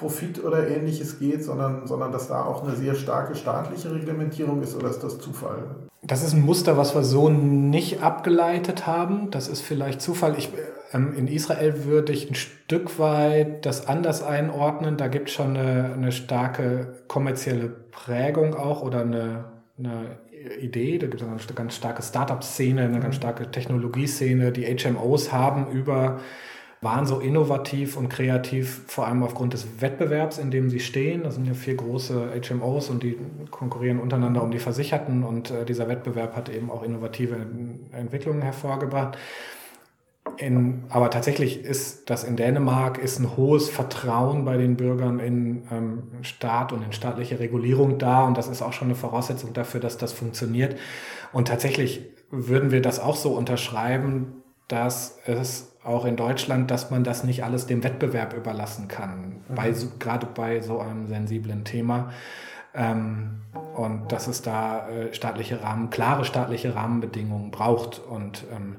[0.00, 4.74] Profit oder ähnliches geht, sondern, sondern dass da auch eine sehr starke staatliche Reglementierung ist,
[4.74, 5.58] oder ist das Zufall?
[6.02, 9.30] Das ist ein Muster, was wir so nicht abgeleitet haben.
[9.30, 10.36] Das ist vielleicht Zufall.
[10.38, 10.48] Ich,
[10.92, 14.96] ähm, in Israel würde ich ein Stück weit das anders einordnen.
[14.96, 19.44] Da gibt es schon eine, eine starke kommerzielle Prägung auch oder eine,
[19.78, 20.18] eine
[20.60, 20.96] Idee.
[20.96, 24.52] Da gibt es eine ganz starke Startup-Szene, eine ganz starke Technologieszene.
[24.52, 26.20] Die HMOs haben über
[26.82, 31.22] waren so innovativ und kreativ, vor allem aufgrund des Wettbewerbs, in dem sie stehen.
[31.22, 33.18] Das sind ja vier große HMOs und die
[33.50, 37.36] konkurrieren untereinander um die Versicherten und äh, dieser Wettbewerb hat eben auch innovative
[37.92, 39.18] Entwicklungen hervorgebracht.
[40.38, 45.64] In, aber tatsächlich ist das in Dänemark ist ein hohes Vertrauen bei den Bürgern in
[45.70, 49.80] ähm, Staat und in staatliche Regulierung da und das ist auch schon eine Voraussetzung dafür,
[49.80, 50.76] dass das funktioniert.
[51.32, 57.04] Und tatsächlich würden wir das auch so unterschreiben, dass es auch in Deutschland, dass man
[57.04, 59.54] das nicht alles dem Wettbewerb überlassen kann, mhm.
[59.54, 62.12] bei, gerade bei so einem sensiblen Thema.
[62.74, 63.40] Ähm,
[63.74, 67.98] und dass es da äh, staatliche Rahmen, klare staatliche Rahmenbedingungen braucht.
[67.98, 68.76] Und ähm,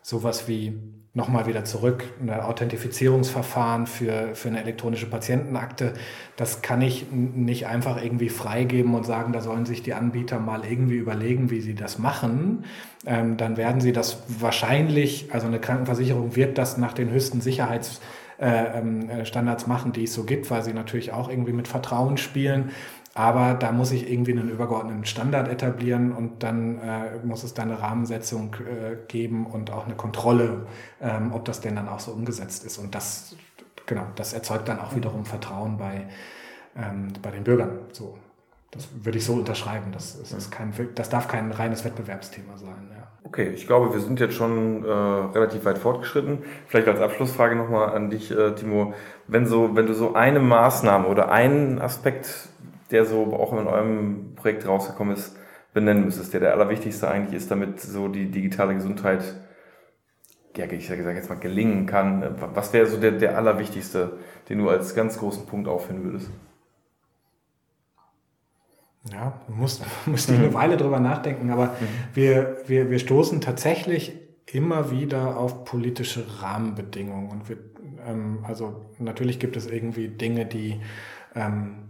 [0.00, 0.78] sowas wie
[1.18, 5.92] nochmal wieder zurück, ein Authentifizierungsverfahren für, für eine elektronische Patientenakte.
[6.36, 10.62] Das kann ich nicht einfach irgendwie freigeben und sagen, da sollen sich die Anbieter mal
[10.64, 12.64] irgendwie überlegen, wie sie das machen.
[13.04, 18.00] Ähm, dann werden sie das wahrscheinlich, also eine Krankenversicherung wird das nach den höchsten Sicherheits
[18.40, 22.16] äh, ähm, äh, machen, die es so gibt, weil sie natürlich auch irgendwie mit Vertrauen
[22.16, 22.70] spielen.
[23.18, 27.62] Aber da muss ich irgendwie einen übergeordneten Standard etablieren und dann äh, muss es da
[27.62, 30.66] eine Rahmensetzung äh, geben und auch eine Kontrolle,
[31.02, 32.78] ähm, ob das denn dann auch so umgesetzt ist.
[32.78, 33.34] Und das,
[33.86, 36.06] genau, das erzeugt dann auch wiederum Vertrauen bei,
[36.76, 37.80] ähm, bei den Bürgern.
[37.90, 38.16] So,
[38.70, 39.90] das würde ich so unterschreiben.
[39.90, 42.88] Das, das, ist kein, das darf kein reines Wettbewerbsthema sein.
[42.92, 43.08] Ja.
[43.24, 46.44] Okay, ich glaube, wir sind jetzt schon äh, relativ weit fortgeschritten.
[46.68, 48.94] Vielleicht als Abschlussfrage nochmal an dich, äh, Timo.
[49.26, 52.50] Wenn, so, wenn du so eine Maßnahme oder einen Aspekt
[52.90, 55.36] der so auch in eurem Projekt rausgekommen ist,
[55.74, 59.22] benennen müsstest, der der allerwichtigste eigentlich ist, damit so die digitale Gesundheit,
[60.56, 62.36] ja, ich sage jetzt mal, gelingen kann.
[62.54, 66.30] Was wäre so der, der allerwichtigste, den du als ganz großen Punkt auffinden würdest?
[69.12, 72.14] Ja, muss, muss ich eine Weile drüber nachdenken, aber mhm.
[72.14, 74.16] wir, wir, wir stoßen tatsächlich
[74.46, 77.30] immer wieder auf politische Rahmenbedingungen.
[77.30, 77.58] Und wir,
[78.06, 80.80] ähm, also natürlich gibt es irgendwie Dinge, die
[81.34, 81.88] ähm,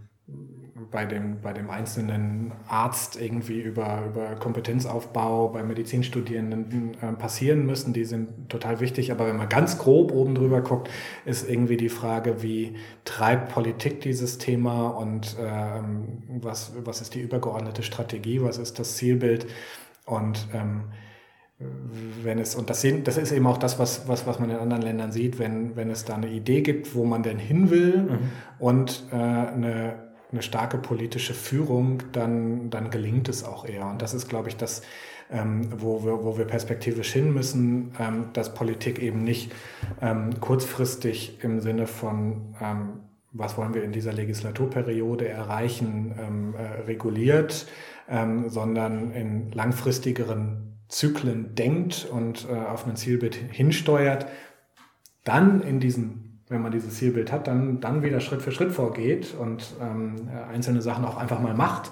[0.91, 7.93] bei dem, bei dem einzelnen Arzt irgendwie über, über Kompetenzaufbau bei Medizinstudierenden äh, passieren müssen.
[7.93, 9.11] Die sind total wichtig.
[9.11, 10.89] Aber wenn man ganz grob oben drüber guckt,
[11.25, 12.75] ist irgendwie die Frage, wie
[13.05, 18.97] treibt Politik dieses Thema und ähm, was, was ist die übergeordnete Strategie, was ist das
[18.97, 19.47] Zielbild
[20.05, 20.85] und ähm,
[22.23, 24.55] wenn es, und das, sind, das ist eben auch das, was, was, was man in
[24.55, 27.97] anderen Ländern sieht, wenn, wenn es da eine Idee gibt, wo man denn hin will
[27.97, 28.19] mhm.
[28.59, 33.87] und äh, eine eine starke politische Führung, dann, dann gelingt es auch eher.
[33.87, 34.83] Und das ist, glaube ich, das,
[35.31, 39.51] ähm, wo, wir, wo wir perspektivisch hin müssen, ähm, dass Politik eben nicht
[40.01, 42.99] ähm, kurzfristig im Sinne von, ähm,
[43.31, 47.67] was wollen wir in dieser Legislaturperiode erreichen, ähm, äh, reguliert,
[48.07, 54.27] ähm, sondern in langfristigeren Zyklen denkt und äh, auf ein Zielbild hinsteuert,
[55.23, 59.35] dann in diesen wenn man dieses Zielbild hat, dann, dann wieder Schritt für Schritt vorgeht
[59.39, 61.91] und ähm, einzelne Sachen auch einfach mal macht.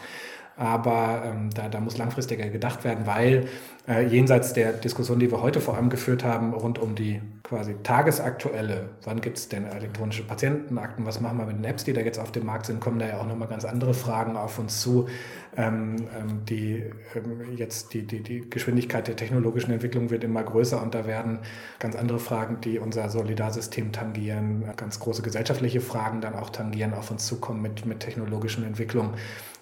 [0.55, 3.47] Aber ähm, da, da muss langfristiger gedacht werden, weil
[3.87, 7.75] äh, jenseits der Diskussion, die wir heute vor allem geführt haben, rund um die quasi
[7.83, 12.01] tagesaktuelle, wann gibt es denn elektronische Patientenakten, was machen wir mit den Apps, die da
[12.01, 14.81] jetzt auf dem Markt sind, kommen da ja auch nochmal ganz andere Fragen auf uns
[14.81, 15.07] zu,
[15.55, 16.83] ähm, ähm, die
[17.15, 21.39] ähm, jetzt die, die, die Geschwindigkeit der technologischen Entwicklung wird immer größer und da werden
[21.79, 27.09] ganz andere Fragen, die unser Solidarsystem tangieren, ganz große gesellschaftliche Fragen dann auch tangieren, auf
[27.09, 29.13] uns zukommen mit, mit technologischen Entwicklungen.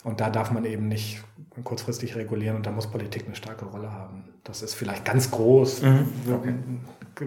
[0.05, 1.23] Und da darf man eben nicht
[1.63, 4.23] kurzfristig regulieren und da muss Politik eine starke Rolle haben.
[4.43, 5.81] Das ist vielleicht ganz groß.
[5.81, 6.09] Mhm.
[6.31, 6.53] Okay.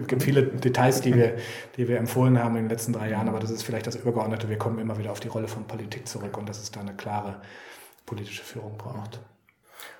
[0.01, 1.35] Es gibt viele Details, die wir,
[1.75, 4.47] die wir empfohlen haben in den letzten drei Jahren, aber das ist vielleicht das Übergeordnete.
[4.47, 6.93] Wir kommen immer wieder auf die Rolle von Politik zurück und dass es da eine
[6.93, 7.41] klare
[8.05, 9.19] politische Führung braucht.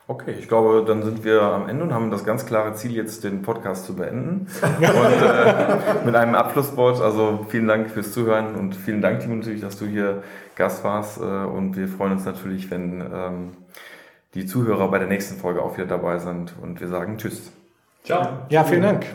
[0.07, 3.23] Okay, ich glaube, dann sind wir am Ende und haben das ganz klare Ziel, jetzt
[3.23, 4.47] den Podcast zu beenden.
[4.61, 6.99] und äh, mit einem Abschlusswort.
[6.99, 10.23] Also vielen Dank fürs Zuhören und vielen Dank, Timo, natürlich, dass du hier
[10.55, 11.19] Gast warst.
[11.19, 13.51] Äh, und wir freuen uns natürlich, wenn ähm,
[14.33, 17.51] die Zuhörer bei der nächsten Folge auch wieder dabei sind und wir sagen Tschüss.
[18.03, 18.47] Ciao.
[18.49, 19.05] Ja, vielen Dank.